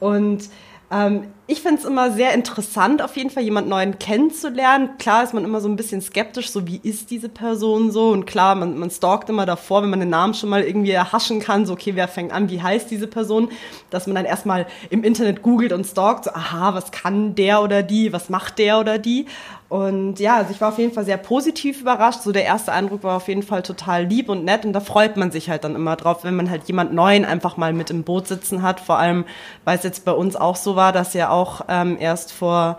Und 0.00 0.50
ähm, 0.90 1.28
ich 1.48 1.60
finde 1.62 1.80
es 1.80 1.84
immer 1.84 2.10
sehr 2.10 2.34
interessant, 2.34 3.00
auf 3.00 3.16
jeden 3.16 3.30
Fall 3.30 3.44
jemand 3.44 3.68
Neuen 3.68 4.00
kennenzulernen. 4.00 4.90
Klar 4.98 5.22
ist 5.22 5.32
man 5.32 5.44
immer 5.44 5.60
so 5.60 5.68
ein 5.68 5.76
bisschen 5.76 6.02
skeptisch, 6.02 6.50
so 6.50 6.66
wie 6.66 6.80
ist 6.82 7.12
diese 7.12 7.28
Person 7.28 7.92
so? 7.92 8.08
Und 8.08 8.26
klar, 8.26 8.56
man, 8.56 8.76
man 8.76 8.90
stalkt 8.90 9.30
immer 9.30 9.46
davor, 9.46 9.82
wenn 9.82 9.90
man 9.90 10.00
den 10.00 10.10
Namen 10.10 10.34
schon 10.34 10.48
mal 10.48 10.62
irgendwie 10.62 10.90
erhaschen 10.90 11.38
kann, 11.38 11.64
so 11.64 11.74
okay, 11.74 11.94
wer 11.94 12.08
fängt 12.08 12.32
an, 12.32 12.50
wie 12.50 12.60
heißt 12.60 12.90
diese 12.90 13.06
Person? 13.06 13.50
Dass 13.90 14.08
man 14.08 14.16
dann 14.16 14.24
erstmal 14.24 14.66
im 14.90 15.04
Internet 15.04 15.42
googelt 15.42 15.72
und 15.72 15.86
stalkt, 15.86 16.24
so 16.24 16.32
aha, 16.32 16.74
was 16.74 16.90
kann 16.90 17.36
der 17.36 17.62
oder 17.62 17.84
die, 17.84 18.12
was 18.12 18.28
macht 18.28 18.58
der 18.58 18.80
oder 18.80 18.98
die? 18.98 19.26
Und 19.68 20.20
ja, 20.20 20.36
also 20.36 20.52
ich 20.52 20.60
war 20.60 20.68
auf 20.68 20.78
jeden 20.78 20.92
Fall 20.92 21.04
sehr 21.04 21.16
positiv 21.16 21.80
überrascht. 21.80 22.22
So 22.22 22.30
der 22.30 22.44
erste 22.44 22.72
Eindruck 22.72 23.02
war 23.02 23.16
auf 23.16 23.26
jeden 23.26 23.42
Fall 23.42 23.62
total 23.62 24.04
lieb 24.04 24.28
und 24.28 24.44
nett 24.44 24.64
und 24.64 24.72
da 24.72 24.78
freut 24.80 25.16
man 25.16 25.32
sich 25.32 25.50
halt 25.50 25.64
dann 25.64 25.74
immer 25.74 25.96
drauf, 25.96 26.22
wenn 26.22 26.36
man 26.36 26.50
halt 26.50 26.64
jemand 26.68 26.92
Neuen 26.94 27.24
einfach 27.24 27.56
mal 27.56 27.72
mit 27.72 27.90
im 27.90 28.04
Boot 28.04 28.28
sitzen 28.28 28.62
hat. 28.62 28.78
Vor 28.78 28.98
allem, 28.98 29.24
weil 29.64 29.76
es 29.76 29.82
jetzt 29.82 30.04
bei 30.04 30.12
uns 30.12 30.36
auch 30.36 30.54
so 30.54 30.76
war, 30.76 30.92
dass 30.92 31.14
ja 31.14 31.30
auch 31.30 31.35
ähm, 31.68 31.96
erst 32.00 32.32
vor 32.32 32.78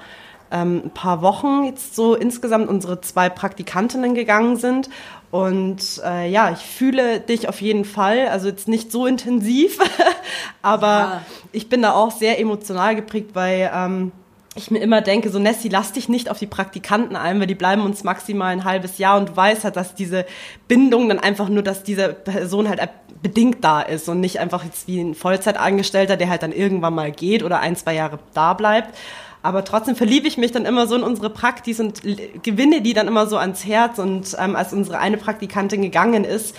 ähm, 0.51 0.81
ein 0.85 0.91
paar 0.91 1.21
Wochen 1.21 1.65
jetzt 1.65 1.95
so 1.95 2.15
insgesamt 2.15 2.69
unsere 2.69 3.01
zwei 3.01 3.29
Praktikantinnen 3.29 4.15
gegangen 4.15 4.55
sind. 4.55 4.89
Und 5.29 6.01
äh, 6.05 6.29
ja, 6.29 6.51
ich 6.51 6.59
fühle 6.59 7.19
dich 7.19 7.49
auf 7.49 7.59
jeden 7.61 7.83
Fall, 7.83 8.29
also 8.29 8.47
jetzt 8.47 8.69
nicht 8.69 8.91
so 8.93 9.05
intensiv, 9.05 9.77
aber 10.61 10.87
Ja. 10.87 11.21
ich 11.51 11.67
bin 11.67 11.81
da 11.81 11.91
auch 11.93 12.11
sehr 12.11 12.39
emotional 12.39 12.95
geprägt, 12.95 13.31
weil 13.33 13.69
ähm, 13.73 14.11
ich 14.57 14.71
mir 14.71 14.79
immer 14.79 15.01
denke, 15.01 15.29
so 15.29 15.39
Nessie, 15.39 15.69
lass 15.69 15.91
dich 15.91 16.09
nicht 16.09 16.29
auf 16.29 16.39
die 16.39 16.47
Praktikanten 16.47 17.15
ein, 17.15 17.39
weil 17.39 17.47
die 17.47 17.55
bleiben 17.55 17.83
uns 17.83 18.03
maximal 18.03 18.51
ein 18.51 18.63
halbes 18.63 18.97
Jahr 18.97 19.17
und 19.17 19.29
du 19.29 19.35
weißt 19.35 19.63
halt, 19.63 19.75
dass 19.75 19.95
diese 19.95 20.25
Bindung 20.67 21.09
dann 21.09 21.19
einfach 21.19 21.49
nur, 21.49 21.63
dass 21.63 21.83
diese 21.83 22.09
Person 22.13 22.67
halt 22.67 22.81
bedingt 23.21 23.63
da 23.63 23.81
ist 23.81 24.09
und 24.09 24.19
nicht 24.19 24.39
einfach 24.39 24.63
jetzt 24.63 24.87
wie 24.87 24.99
ein 24.99 25.15
Vollzeitangestellter, 25.15 26.17
der 26.17 26.29
halt 26.29 26.43
dann 26.43 26.51
irgendwann 26.51 26.95
mal 26.95 27.11
geht 27.11 27.43
oder 27.43 27.59
ein, 27.59 27.75
zwei 27.75 27.95
Jahre 27.95 28.19
da 28.33 28.53
bleibt. 28.53 28.95
Aber 29.43 29.63
trotzdem 29.63 29.95
verliebe 29.95 30.27
ich 30.27 30.37
mich 30.37 30.51
dann 30.51 30.65
immer 30.65 30.87
so 30.87 30.95
in 30.95 31.03
unsere 31.03 31.29
Praktis 31.29 31.79
und 31.79 32.01
gewinne 32.43 32.81
die 32.81 32.93
dann 32.93 33.07
immer 33.07 33.27
so 33.27 33.37
ans 33.37 33.65
Herz. 33.65 33.99
Und 33.99 34.35
ähm, 34.39 34.55
als 34.55 34.73
unsere 34.73 34.99
eine 34.99 35.17
Praktikantin 35.17 35.81
gegangen 35.81 36.23
ist, 36.23 36.55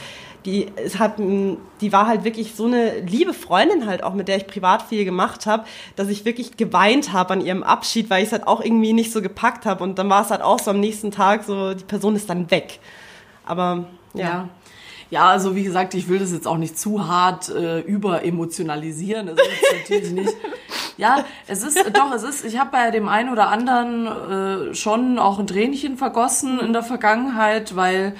die, 0.49 0.67
es 0.77 0.99
hat, 0.99 1.19
mh, 1.19 1.57
die 1.83 1.93
war 1.93 2.07
halt 2.07 2.25
wirklich 2.25 2.55
so 2.55 2.65
eine 2.65 3.01
liebe 3.01 3.35
Freundin 3.35 3.87
halt 3.87 4.03
auch, 4.03 4.15
mit 4.15 4.29
der 4.29 4.39
ich 4.39 4.47
privat 4.47 4.83
viel 4.83 5.05
gemacht 5.05 5.45
habe, 5.45 5.65
dass 5.95 6.09
ich 6.09 6.25
wirklich 6.25 6.57
geweint 6.57 7.13
habe 7.13 7.35
an 7.35 7.41
ihrem 7.43 7.63
Abschied, 7.63 8.09
weil 8.09 8.23
ich 8.23 8.29
es 8.29 8.33
halt 8.33 8.47
auch 8.47 8.63
irgendwie 8.63 8.95
nicht 8.95 9.13
so 9.13 9.21
gepackt 9.21 9.67
habe. 9.67 9.85
Und 9.85 9.99
dann 9.99 10.09
war 10.09 10.23
es 10.23 10.31
halt 10.31 10.41
auch 10.41 10.59
so 10.59 10.71
am 10.71 10.81
nächsten 10.81 11.11
Tag 11.11 11.45
so, 11.45 11.75
die 11.75 11.85
Person 11.85 12.17
ist 12.17 12.31
dann 12.31 12.51
weg. 12.51 12.81
Aber 13.45 13.85
ja. 14.15 14.25
Ja. 14.25 14.49
Ja, 15.11 15.29
also 15.29 15.57
wie 15.57 15.65
gesagt, 15.65 15.95
ich 15.95 16.09
will 16.09 16.19
das 16.19 16.33
jetzt 16.33 16.47
auch 16.47 16.59
nicht 16.59 16.79
zu 16.79 17.09
hart 17.09 17.49
äh, 17.49 17.81
überemotionalisieren. 17.81 19.29
Das 19.29 19.39
ist 19.39 19.89
natürlich 19.89 20.13
nicht. 20.13 20.35
Ja, 20.99 21.25
es 21.47 21.63
ist 21.63 21.79
doch, 21.93 22.13
es 22.13 22.25
ist. 22.25 22.45
Ich 22.45 22.59
habe 22.59 22.71
bei 22.73 22.91
dem 22.91 23.09
einen 23.09 23.31
oder 23.31 23.51
anderen 23.51 24.71
äh, 24.71 24.75
schon 24.75 25.21
auch 25.21 25.39
ein 25.39 25.47
Tränchen 25.47 25.97
vergossen 25.97 26.59
in 26.59 26.73
der 26.73 26.83
Vergangenheit, 26.83 27.77
weil 27.77 28.17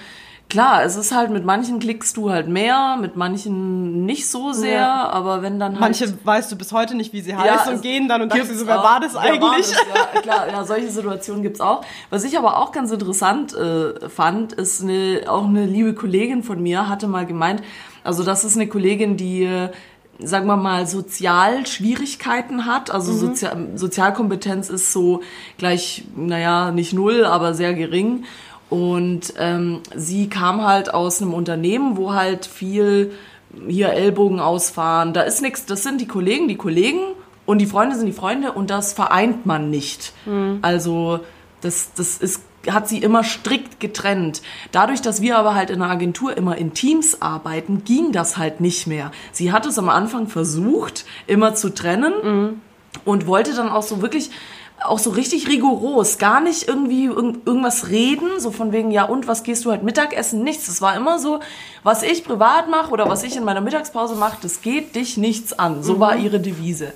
Klar, 0.49 0.83
es 0.83 0.97
ist 0.97 1.15
halt, 1.15 1.31
mit 1.31 1.45
manchen 1.45 1.79
klickst 1.79 2.17
du 2.17 2.31
halt 2.31 2.49
mehr, 2.49 2.97
mit 2.99 3.17
manchen 3.17 4.07
nicht 4.07 4.29
so 4.31 4.53
sehr, 4.53 4.79
Ja. 4.81 5.09
aber 5.11 5.43
wenn 5.43 5.61
dann 5.61 5.73
halt... 5.73 5.81
Manche 5.81 6.15
weißt 6.25 6.51
du 6.51 6.57
bis 6.57 6.73
heute 6.73 6.95
nicht, 6.95 7.13
wie 7.13 7.21
sie 7.21 7.37
heißt 7.37 7.69
und 7.69 7.83
gehen 7.83 8.09
dann 8.09 8.23
und 8.23 8.33
denkst 8.33 8.47
gibt's 8.49 8.61
so, 8.63 8.67
wer 8.67 8.79
war 8.79 8.99
das 8.99 9.15
eigentlich? 9.15 9.43
war 9.43 9.57
das? 9.59 9.73
Ja, 10.15 10.21
klar, 10.23 10.49
ja, 10.49 10.65
solche 10.65 10.91
Situationen 10.91 11.43
gibt's 11.43 11.61
auch. 11.61 11.83
Was 12.09 12.25
ich 12.25 12.39
aber 12.39 12.57
auch 12.59 12.73
ganz 12.73 12.91
interessant 12.91 13.55
äh, 13.55 14.09
fand, 14.09 14.55
ist 14.55 14.83
eine, 14.83 15.23
auch 15.29 15.45
eine 15.45 15.67
liebe 15.67 15.93
Kollegin 15.93 16.43
von 16.43 16.63
mir 16.63 16.89
hatte 16.89 17.09
mal 17.09 17.27
gemeint, 17.27 17.63
also 18.03 18.25
das 18.25 18.45
ist 18.45 18.57
eine 18.57 18.69
Kollegin, 18.69 19.19
die 19.19 19.47
sagen 20.21 20.47
wir 20.47 20.57
mal, 20.57 20.87
Sozialschwierigkeiten 20.87 22.67
hat. 22.67 22.91
Also 22.91 23.13
Mhm. 23.13 23.19
Sozial 23.19 23.57
Sozialkompetenz 23.75 24.69
ist 24.71 24.93
so 24.93 25.21
gleich, 25.59 26.05
naja, 26.17 26.71
nicht 26.71 26.93
null, 26.93 27.25
aber 27.25 27.55
sehr 27.55 27.75
gering. 27.75 28.25
Und 28.71 29.35
ähm, 29.39 29.81
sie 29.95 30.29
kam 30.29 30.65
halt 30.65 30.93
aus 30.93 31.23
einem 31.23 31.33
Unternehmen, 31.33 31.97
wo 31.97 32.13
halt 32.13 32.47
viel 32.47 33.13
hier 33.67 33.91
Ellbogen 33.91 34.41
ausfahren, 34.41 35.15
da 35.15 35.23
ist 35.23 35.41
nichts, 35.41 35.65
das 35.65 35.83
sind 35.83 36.01
die 36.01 36.07
Kollegen, 36.07 36.49
die 36.49 36.57
Kollegen 36.57 37.01
und 37.47 37.59
die 37.59 37.67
Freunde 37.67 37.97
sind 37.97 38.07
die 38.07 38.13
Freunde 38.13 38.53
und 38.53 38.69
das 38.69 38.93
vereint 38.93 39.47
man 39.47 39.71
nicht. 39.71 40.13
Also 40.61 41.21
das, 41.63 41.93
das 41.95 42.19
ist, 42.19 42.43
hat 42.71 42.89
sie 42.89 42.99
immer 42.99 43.25
strikt 43.25 43.81
getrennt. 43.81 44.43
Dadurch, 44.71 45.01
dass 45.01 45.23
wir 45.23 45.39
aber 45.39 45.55
halt 45.55 45.71
in 45.71 45.79
der 45.79 45.89
Agentur 45.89 46.37
immer 46.37 46.59
in 46.59 46.75
Teams 46.75 47.23
arbeiten, 47.23 47.85
ging 47.85 48.13
das 48.13 48.37
halt 48.37 48.61
nicht 48.61 48.87
mehr. 48.87 49.13
Sie 49.33 49.51
hat 49.51 49.65
es 49.65 49.79
am 49.79 49.89
Anfang 49.89 50.29
versucht, 50.29 51.07
immer 51.27 51.55
zu 51.55 51.71
trennen 51.75 52.61
und 53.07 53.27
wollte 53.27 53.55
dann 53.55 53.71
auch 53.71 53.83
so 53.83 54.03
wirklich 54.03 54.31
auch 54.85 54.99
so 54.99 55.11
richtig 55.11 55.49
rigoros, 55.49 56.19
gar 56.19 56.41
nicht 56.41 56.69
irgendwie 56.69 57.07
irg 57.07 57.37
irgendwas 57.45 57.89
reden, 57.89 58.39
so 58.39 58.51
von 58.51 58.73
wegen, 58.73 58.91
ja 58.91 59.05
und, 59.05 59.27
was 59.27 59.43
gehst 59.43 59.65
du 59.65 59.71
halt 59.71 59.83
Mittagessen? 59.83 60.43
Nichts. 60.43 60.69
Es 60.69 60.81
war 60.81 60.97
immer 60.97 61.19
so, 61.19 61.41
was 61.83 62.03
ich 62.03 62.25
privat 62.25 62.69
mache 62.71 62.91
oder 62.91 63.09
was 63.09 63.23
ich 63.23 63.37
in 63.37 63.45
meiner 63.45 63.61
Mittagspause 63.61 64.15
mache, 64.15 64.39
das 64.43 64.63
geht 64.63 64.95
dich 64.95 65.17
nichts 65.17 65.59
an. 65.59 65.83
So 65.83 66.01
war 66.01 66.17
ihre 66.17 66.41
Devise. 66.41 66.93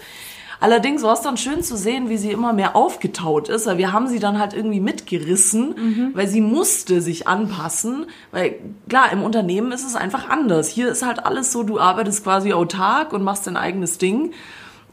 Allerdings 0.60 1.02
war 1.02 1.14
es 1.14 1.22
dann 1.22 1.36
schön 1.36 1.64
zu 1.64 1.76
sehen, 1.76 2.08
wie 2.08 2.16
sie 2.16 2.30
immer 2.30 2.52
mehr 2.52 2.76
aufgetaut 2.76 3.48
ist, 3.48 3.66
weil 3.66 3.78
wir 3.78 3.92
haben 3.92 4.06
sie 4.06 4.20
dann 4.20 4.38
halt 4.38 4.54
irgendwie 4.54 4.78
mitgerissen, 4.78 6.12
weil 6.14 6.28
sie 6.28 6.40
musste 6.40 7.00
sich 7.00 7.26
anpassen, 7.26 8.06
weil 8.30 8.60
klar, 8.88 9.10
im 9.10 9.24
Unternehmen 9.24 9.72
ist 9.72 9.84
es 9.84 9.96
einfach 9.96 10.28
anders. 10.28 10.68
Hier 10.68 10.88
ist 10.88 11.04
halt 11.04 11.26
alles 11.26 11.50
so, 11.50 11.64
du 11.64 11.80
arbeitest 11.80 12.22
quasi 12.22 12.52
autark 12.52 13.12
und 13.12 13.24
machst 13.24 13.48
dein 13.48 13.56
eigenes 13.56 13.98
Ding. 13.98 14.34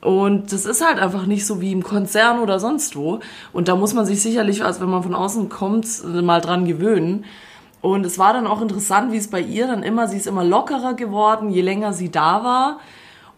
Und 0.01 0.53
das 0.53 0.65
ist 0.65 0.85
halt 0.85 0.99
einfach 0.99 1.25
nicht 1.25 1.45
so 1.45 1.59
wie 1.59 1.71
im 1.71 1.83
Konzern 1.83 2.39
oder 2.39 2.59
sonst 2.59 2.95
wo. 2.95 3.19
Und 3.51 3.67
da 3.67 3.75
muss 3.75 3.93
man 3.93 4.05
sich 4.05 4.21
sicherlich, 4.21 4.63
als 4.63 4.79
wenn 4.79 4.89
man 4.89 5.03
von 5.03 5.13
außen 5.13 5.49
kommt, 5.49 6.03
mal 6.23 6.39
dran 6.39 6.65
gewöhnen. 6.65 7.25
Und 7.81 8.05
es 8.05 8.17
war 8.17 8.33
dann 8.33 8.47
auch 8.47 8.61
interessant, 8.61 9.11
wie 9.11 9.17
es 9.17 9.29
bei 9.29 9.41
ihr 9.41 9.67
dann 9.67 9.83
immer, 9.83 10.07
sie 10.07 10.17
ist 10.17 10.27
immer 10.27 10.43
lockerer 10.43 10.93
geworden, 10.93 11.49
je 11.49 11.61
länger 11.61 11.93
sie 11.93 12.11
da 12.11 12.43
war. 12.43 12.79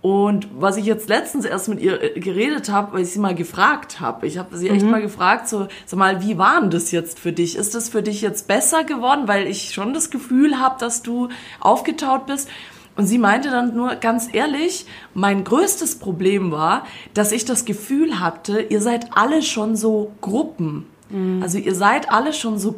Und 0.02 0.48
was 0.60 0.78
ich 0.78 0.86
jetzt 0.86 1.10
letztens 1.10 1.46
erst 1.46 1.70
mit 1.70 1.80
ihr 1.80 2.02
äh, 2.02 2.20
geredet 2.20 2.72
habe, 2.72 2.94
weil 2.94 3.04
ich 3.04 3.12
sie 3.12 3.20
mal 3.20 3.36
gefragt 3.36 4.00
habe, 4.00 4.26
ich 4.26 4.40
habe 4.40 4.58
sie 4.58 4.70
echt 4.70 4.84
mal 4.84 5.02
gefragt, 5.02 5.48
so, 5.48 5.68
sag 5.86 6.00
mal, 6.00 6.24
wie 6.24 6.40
war 6.40 6.60
denn 6.60 6.72
das 6.72 6.90
jetzt 6.90 7.20
für 7.20 7.32
dich? 7.32 7.56
Ist 7.56 7.76
das 7.76 7.90
für 7.90 8.02
dich 8.02 8.24
jetzt 8.24 8.48
besser 8.48 8.84
geworden, 8.84 9.28
weil 9.28 9.46
ich 9.46 9.76
schon 9.76 9.94
das 9.94 10.10
Gefühl 10.10 10.60
habe, 10.60 10.78
dass 10.80 11.04
du 11.04 11.30
aufgetaut 11.60 12.26
bist? 12.26 12.50
Und 12.96 13.08
sie 13.08 13.18
meinte 13.18 13.50
dann 13.50 13.76
nur 13.76 13.96
ganz 13.96 14.30
ehrlich, 14.34 14.86
mein 15.14 15.44
größtes 15.44 16.00
Problem 16.00 16.52
war, 16.52 16.86
dass 17.14 17.32
ich 17.32 17.46
das 17.46 17.66
Gefühl 17.66 18.20
hatte, 18.20 18.62
ihr 18.62 18.82
seid 18.82 19.08
alle 19.16 19.42
schon 19.42 19.76
so 19.76 20.12
Gruppen. 20.22 20.86
Also 21.42 21.58
ihr 21.58 21.76
seid 21.76 22.12
alle 22.12 22.32
schon 22.32 22.58
so 22.58 22.76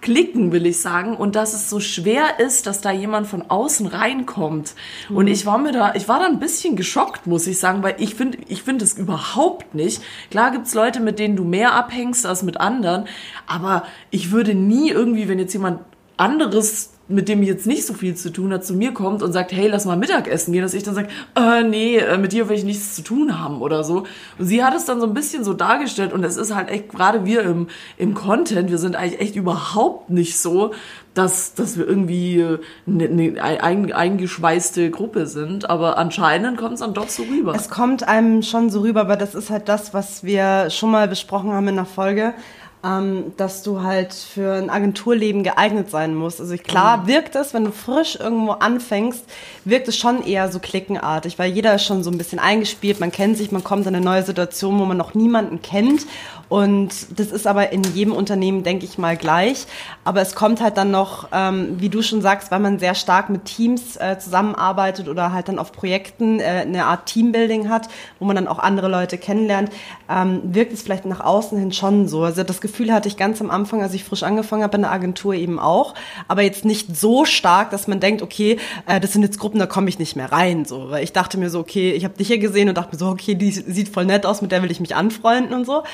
klicken, 0.00 0.52
will 0.52 0.66
ich 0.66 0.80
sagen, 0.80 1.16
und 1.16 1.36
dass 1.36 1.54
es 1.54 1.70
so 1.70 1.80
schwer 1.80 2.38
ist, 2.38 2.66
dass 2.66 2.80
da 2.80 2.90
jemand 2.90 3.26
von 3.26 3.48
außen 3.48 3.86
reinkommt. 3.86 4.74
Und 5.08 5.26
ich 5.26 5.46
war 5.46 5.56
mir 5.56 5.72
da, 5.72 5.94
ich 5.94 6.08
war 6.08 6.18
da 6.18 6.26
ein 6.26 6.38
bisschen 6.38 6.76
geschockt, 6.76 7.26
muss 7.26 7.46
ich 7.46 7.58
sagen, 7.58 7.82
weil 7.82 7.94
ich 7.98 8.14
finde, 8.14 8.38
ich 8.48 8.62
finde 8.62 8.84
es 8.84 8.98
überhaupt 8.98 9.74
nicht. 9.74 10.02
Klar 10.30 10.50
gibt's 10.50 10.74
Leute, 10.74 11.00
mit 11.00 11.18
denen 11.18 11.36
du 11.36 11.44
mehr 11.44 11.74
abhängst 11.74 12.26
als 12.26 12.42
mit 12.42 12.60
anderen, 12.60 13.06
aber 13.46 13.84
ich 14.10 14.32
würde 14.32 14.54
nie 14.54 14.90
irgendwie, 14.90 15.28
wenn 15.28 15.38
jetzt 15.38 15.52
jemand 15.52 15.80
anderes 16.16 16.89
mit 17.10 17.28
dem 17.28 17.42
jetzt 17.42 17.66
nicht 17.66 17.86
so 17.86 17.92
viel 17.92 18.14
zu 18.14 18.32
tun 18.32 18.52
hat, 18.52 18.64
zu 18.64 18.74
mir 18.74 18.92
kommt 18.92 19.22
und 19.22 19.32
sagt, 19.32 19.52
hey, 19.52 19.68
lass 19.68 19.84
mal 19.84 19.96
Mittagessen 19.96 20.52
gehen, 20.52 20.62
dass 20.62 20.74
ich 20.74 20.82
dann 20.82 20.94
sage, 20.94 21.08
äh, 21.36 21.62
nee, 21.62 21.96
äh, 21.96 22.18
mit 22.18 22.32
dir 22.32 22.48
will 22.48 22.56
ich 22.56 22.64
nichts 22.64 22.94
zu 22.94 23.02
tun 23.02 23.38
haben 23.38 23.60
oder 23.60 23.84
so. 23.84 24.04
Und 24.38 24.46
sie 24.46 24.64
hat 24.64 24.74
es 24.74 24.84
dann 24.84 25.00
so 25.00 25.06
ein 25.06 25.14
bisschen 25.14 25.44
so 25.44 25.52
dargestellt 25.52 26.12
und 26.12 26.24
es 26.24 26.36
ist 26.36 26.54
halt 26.54 26.68
echt, 26.70 26.88
gerade 26.88 27.24
wir 27.24 27.42
im, 27.42 27.68
im 27.96 28.14
Content, 28.14 28.70
wir 28.70 28.78
sind 28.78 28.96
eigentlich 28.96 29.20
echt 29.20 29.36
überhaupt 29.36 30.10
nicht 30.10 30.38
so, 30.38 30.72
dass, 31.14 31.54
dass 31.54 31.76
wir 31.76 31.88
irgendwie 31.88 32.58
eine, 32.86 33.04
eine 33.04 33.42
ein, 33.42 33.92
eingeschweißte 33.92 34.90
Gruppe 34.90 35.26
sind, 35.26 35.68
aber 35.68 35.98
anscheinend 35.98 36.56
kommt 36.56 36.74
es 36.74 36.80
dann 36.80 36.94
doch 36.94 37.08
so 37.08 37.24
rüber. 37.24 37.54
Es 37.54 37.68
kommt 37.68 38.06
einem 38.06 38.42
schon 38.42 38.70
so 38.70 38.80
rüber, 38.80 39.00
aber 39.00 39.16
das 39.16 39.34
ist 39.34 39.50
halt 39.50 39.68
das, 39.68 39.92
was 39.92 40.22
wir 40.22 40.70
schon 40.70 40.90
mal 40.90 41.08
besprochen 41.08 41.50
haben 41.50 41.66
in 41.66 41.76
der 41.76 41.84
Folge. 41.84 42.34
Ähm, 42.82 43.34
dass 43.36 43.62
du 43.62 43.82
halt 43.82 44.14
für 44.14 44.54
ein 44.54 44.70
Agenturleben 44.70 45.42
geeignet 45.42 45.90
sein 45.90 46.14
musst. 46.14 46.40
Also 46.40 46.56
klar 46.56 47.06
wirkt 47.06 47.34
es, 47.34 47.52
wenn 47.52 47.64
du 47.64 47.72
frisch 47.72 48.16
irgendwo 48.18 48.52
anfängst, 48.52 49.22
wirkt 49.66 49.88
es 49.88 49.98
schon 49.98 50.24
eher 50.24 50.50
so 50.50 50.60
klickenartig, 50.60 51.38
weil 51.38 51.52
jeder 51.52 51.74
ist 51.74 51.84
schon 51.84 52.02
so 52.02 52.10
ein 52.10 52.16
bisschen 52.16 52.38
eingespielt, 52.38 52.98
man 52.98 53.12
kennt 53.12 53.36
sich, 53.36 53.52
man 53.52 53.62
kommt 53.62 53.86
in 53.86 53.94
eine 53.94 54.02
neue 54.02 54.22
Situation, 54.22 54.78
wo 54.78 54.86
man 54.86 54.96
noch 54.96 55.12
niemanden 55.12 55.60
kennt. 55.60 56.06
Und 56.50 56.90
das 57.16 57.28
ist 57.28 57.46
aber 57.46 57.72
in 57.72 57.84
jedem 57.84 58.12
Unternehmen, 58.12 58.64
denke 58.64 58.84
ich 58.84 58.98
mal, 58.98 59.16
gleich. 59.16 59.66
Aber 60.02 60.20
es 60.20 60.34
kommt 60.34 60.60
halt 60.60 60.76
dann 60.76 60.90
noch, 60.90 61.28
ähm, 61.32 61.76
wie 61.78 61.88
du 61.88 62.02
schon 62.02 62.22
sagst, 62.22 62.50
weil 62.50 62.58
man 62.58 62.80
sehr 62.80 62.96
stark 62.96 63.30
mit 63.30 63.44
Teams 63.44 63.96
äh, 63.96 64.18
zusammenarbeitet 64.18 65.08
oder 65.08 65.32
halt 65.32 65.46
dann 65.46 65.60
auf 65.60 65.70
Projekten 65.70 66.40
äh, 66.40 66.64
eine 66.66 66.86
Art 66.86 67.06
Teambuilding 67.06 67.68
hat, 67.68 67.88
wo 68.18 68.24
man 68.24 68.34
dann 68.34 68.48
auch 68.48 68.58
andere 68.58 68.88
Leute 68.88 69.16
kennenlernt, 69.16 69.70
ähm, 70.10 70.40
wirkt 70.42 70.72
es 70.72 70.82
vielleicht 70.82 71.06
nach 71.06 71.20
außen 71.20 71.56
hin 71.56 71.72
schon 71.72 72.08
so. 72.08 72.24
Also 72.24 72.42
das 72.42 72.60
Gefühl 72.60 72.92
hatte 72.92 73.06
ich 73.06 73.16
ganz 73.16 73.40
am 73.40 73.48
Anfang, 73.48 73.80
als 73.80 73.94
ich 73.94 74.02
frisch 74.02 74.24
angefangen 74.24 74.64
habe 74.64 74.74
in 74.74 74.82
der 74.82 74.90
Agentur 74.90 75.34
eben 75.34 75.60
auch, 75.60 75.94
aber 76.26 76.42
jetzt 76.42 76.64
nicht 76.64 76.96
so 76.96 77.24
stark, 77.24 77.70
dass 77.70 77.86
man 77.86 78.00
denkt, 78.00 78.22
okay, 78.22 78.58
äh, 78.86 78.98
das 78.98 79.12
sind 79.12 79.22
jetzt 79.22 79.38
Gruppen, 79.38 79.60
da 79.60 79.66
komme 79.66 79.88
ich 79.88 80.00
nicht 80.00 80.16
mehr 80.16 80.32
rein. 80.32 80.64
So, 80.64 80.90
weil 80.90 81.04
ich 81.04 81.12
dachte 81.12 81.38
mir 81.38 81.48
so, 81.48 81.60
okay, 81.60 81.92
ich 81.92 82.02
habe 82.02 82.14
dich 82.14 82.26
hier 82.26 82.38
gesehen 82.38 82.68
und 82.68 82.76
dachte 82.76 82.90
mir 82.90 82.98
so, 82.98 83.06
okay, 83.06 83.36
die 83.36 83.52
sieht 83.52 83.88
voll 83.88 84.04
nett 84.04 84.26
aus, 84.26 84.42
mit 84.42 84.50
der 84.50 84.64
will 84.64 84.70
ich 84.72 84.80
mich 84.80 84.96
anfreunden 84.96 85.54
und 85.54 85.64
so. 85.64 85.84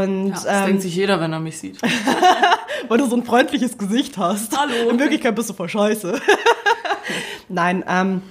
Ja, 0.00 0.34
das 0.34 0.44
ähm, 0.44 0.66
denkt 0.66 0.82
sich 0.82 0.94
jeder, 0.94 1.20
wenn 1.20 1.32
er 1.32 1.40
mich 1.40 1.58
sieht. 1.58 1.80
weil 2.88 2.98
du 2.98 3.06
so 3.06 3.16
ein 3.16 3.24
freundliches 3.24 3.78
Gesicht 3.78 4.18
hast. 4.18 4.56
Hallo. 4.58 4.90
In 4.90 4.98
Wirklichkeit 4.98 5.34
bist 5.34 5.50
du 5.50 5.54
voll 5.54 5.68
scheiße. 5.68 6.20
Nein, 7.48 7.84
ähm, 7.88 8.22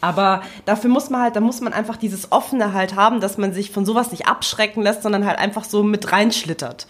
aber 0.00 0.42
dafür 0.64 0.90
muss 0.90 1.10
man 1.10 1.22
halt, 1.22 1.36
da 1.36 1.40
muss 1.40 1.60
man 1.60 1.72
einfach 1.72 1.96
dieses 1.96 2.30
Offene 2.30 2.72
halt 2.72 2.94
haben, 2.94 3.20
dass 3.20 3.38
man 3.38 3.52
sich 3.52 3.70
von 3.70 3.84
sowas 3.84 4.10
nicht 4.10 4.26
abschrecken 4.26 4.82
lässt, 4.82 5.02
sondern 5.02 5.26
halt 5.26 5.38
einfach 5.38 5.64
so 5.64 5.82
mit 5.82 6.12
reinschlittert. 6.12 6.86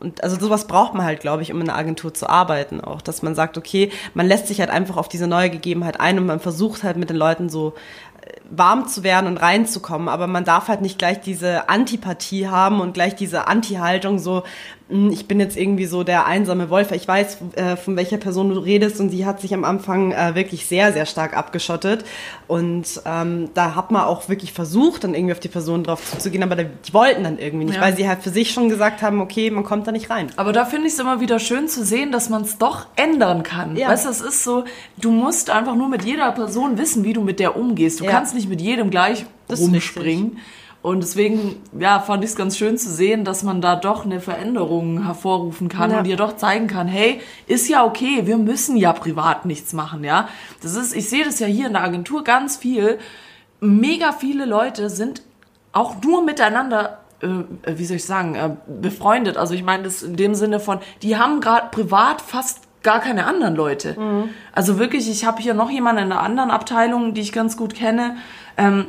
Und 0.00 0.22
also 0.22 0.38
sowas 0.38 0.68
braucht 0.68 0.94
man 0.94 1.04
halt, 1.04 1.20
glaube 1.20 1.42
ich, 1.42 1.52
um 1.52 1.60
in 1.60 1.68
einer 1.68 1.78
Agentur 1.78 2.14
zu 2.14 2.28
arbeiten 2.28 2.80
auch, 2.80 3.02
dass 3.02 3.22
man 3.22 3.34
sagt, 3.34 3.58
okay, 3.58 3.90
man 4.14 4.28
lässt 4.28 4.46
sich 4.46 4.60
halt 4.60 4.70
einfach 4.70 4.96
auf 4.96 5.08
diese 5.08 5.26
neue 5.26 5.50
Gegebenheit 5.50 5.98
ein 5.98 6.18
und 6.18 6.26
man 6.26 6.38
versucht 6.38 6.84
halt 6.84 6.96
mit 6.96 7.10
den 7.10 7.16
Leuten 7.16 7.48
so 7.48 7.74
warm 8.50 8.86
zu 8.88 9.02
werden 9.02 9.26
und 9.26 9.36
reinzukommen, 9.36 10.08
aber 10.08 10.26
man 10.26 10.44
darf 10.44 10.68
halt 10.68 10.80
nicht 10.80 10.98
gleich 10.98 11.20
diese 11.20 11.68
Antipathie 11.68 12.48
haben 12.48 12.80
und 12.80 12.94
gleich 12.94 13.14
diese 13.14 13.46
Anti-Haltung 13.46 14.18
so, 14.18 14.42
"Hm, 14.42 14.77
ich 14.90 15.28
bin 15.28 15.38
jetzt 15.38 15.56
irgendwie 15.58 15.84
so 15.84 16.02
der 16.02 16.24
einsame 16.26 16.70
Wolf. 16.70 16.92
Ich 16.92 17.06
weiß, 17.06 17.38
äh, 17.56 17.76
von 17.76 17.94
welcher 17.96 18.16
Person 18.16 18.48
du 18.48 18.58
redest 18.58 19.00
und 19.00 19.10
sie 19.10 19.26
hat 19.26 19.38
sich 19.40 19.52
am 19.52 19.64
Anfang 19.64 20.12
äh, 20.12 20.34
wirklich 20.34 20.64
sehr, 20.66 20.94
sehr 20.94 21.04
stark 21.04 21.36
abgeschottet 21.36 22.04
und 22.46 23.02
ähm, 23.04 23.50
da 23.52 23.74
hat 23.74 23.90
man 23.90 24.02
auch 24.04 24.30
wirklich 24.30 24.52
versucht, 24.52 25.04
dann 25.04 25.14
irgendwie 25.14 25.32
auf 25.32 25.40
die 25.40 25.48
Person 25.48 25.84
drauf 25.84 26.02
zuzugehen, 26.10 26.42
aber 26.42 26.56
die 26.56 26.94
wollten 26.94 27.24
dann 27.24 27.38
irgendwie 27.38 27.66
nicht, 27.66 27.74
Ja. 27.76 27.82
weil 27.82 27.94
sie 27.96 28.08
halt 28.08 28.22
für 28.22 28.30
sich 28.30 28.50
schon 28.50 28.70
gesagt 28.70 29.02
haben, 29.02 29.20
okay, 29.20 29.50
man 29.50 29.62
kommt 29.64 29.86
da 29.86 29.92
nicht 29.92 30.08
rein. 30.08 30.28
Aber 30.36 30.52
da 30.54 30.64
finde 30.64 30.86
ich 30.86 30.94
es 30.94 30.98
immer 30.98 31.20
wieder 31.20 31.38
schön 31.38 31.68
zu 31.68 31.84
sehen, 31.84 32.10
dass 32.10 32.30
man 32.30 32.42
es 32.42 32.56
doch 32.56 32.86
ändern 32.96 33.42
kann. 33.42 33.76
Ja. 33.76 33.88
Weißt 33.88 34.06
du, 34.06 34.10
es 34.10 34.22
ist 34.22 34.42
so, 34.42 34.64
du 34.98 35.10
musst 35.10 35.50
einfach 35.50 35.74
nur 35.76 35.88
mit 35.90 36.04
jeder 36.04 36.32
Person 36.32 36.78
wissen, 36.78 37.04
wie 37.04 37.12
du 37.12 37.20
mit 37.20 37.40
der 37.40 37.56
umgehst. 37.58 38.00
Du 38.00 38.04
Ja. 38.04 38.10
kannst 38.10 38.34
nicht 38.34 38.48
mit 38.48 38.62
jedem 38.62 38.88
gleich 38.90 39.26
Das 39.48 39.60
rumspringen. 39.60 40.38
Und 40.80 41.02
deswegen, 41.02 41.56
ja, 41.78 41.98
fand 41.98 42.22
ich 42.22 42.30
es 42.30 42.36
ganz 42.36 42.56
schön 42.56 42.78
zu 42.78 42.88
sehen, 42.90 43.24
dass 43.24 43.42
man 43.42 43.60
da 43.60 43.74
doch 43.74 44.04
eine 44.04 44.20
Veränderung 44.20 45.04
hervorrufen 45.04 45.68
kann 45.68 45.90
Ja. 45.90 45.98
und 45.98 46.04
dir 46.04 46.16
doch 46.16 46.36
zeigen 46.36 46.68
kann, 46.68 46.86
hey, 46.86 47.20
ist 47.46 47.68
ja 47.68 47.84
okay, 47.84 48.22
wir 48.26 48.38
müssen 48.38 48.76
ja 48.76 48.92
privat 48.92 49.44
nichts 49.44 49.72
machen, 49.72 50.04
ja. 50.04 50.28
Das 50.62 50.76
ist, 50.76 50.94
ich 50.94 51.08
sehe 51.08 51.24
das 51.24 51.40
ja 51.40 51.46
hier 51.48 51.66
in 51.66 51.72
der 51.72 51.82
Agentur 51.82 52.22
ganz 52.22 52.56
viel. 52.56 52.98
Mega 53.60 54.12
viele 54.12 54.44
Leute 54.44 54.88
sind 54.88 55.22
auch 55.72 55.96
nur 56.02 56.24
miteinander 56.24 56.98
äh, 57.20 57.28
wie 57.76 57.84
soll 57.84 57.96
ich 57.96 58.04
sagen, 58.04 58.36
äh, 58.36 58.50
befreundet. 58.80 59.36
Also 59.36 59.54
ich 59.54 59.64
meine 59.64 59.82
das 59.82 60.04
in 60.04 60.14
dem 60.14 60.36
Sinne 60.36 60.60
von, 60.60 60.78
die 61.02 61.16
haben 61.16 61.40
gerade 61.40 61.66
privat 61.72 62.20
fast 62.20 62.60
gar 62.84 63.00
keine 63.00 63.26
anderen 63.26 63.56
Leute. 63.56 63.96
Also 64.52 64.78
wirklich, 64.78 65.10
ich 65.10 65.24
habe 65.26 65.42
hier 65.42 65.52
noch 65.52 65.68
jemanden 65.68 66.04
in 66.04 66.12
einer 66.12 66.22
anderen 66.22 66.52
Abteilung, 66.52 67.12
die 67.14 67.20
ich 67.22 67.32
ganz 67.32 67.56
gut 67.56 67.74
kenne. 67.74 68.16
Ähm, 68.56 68.86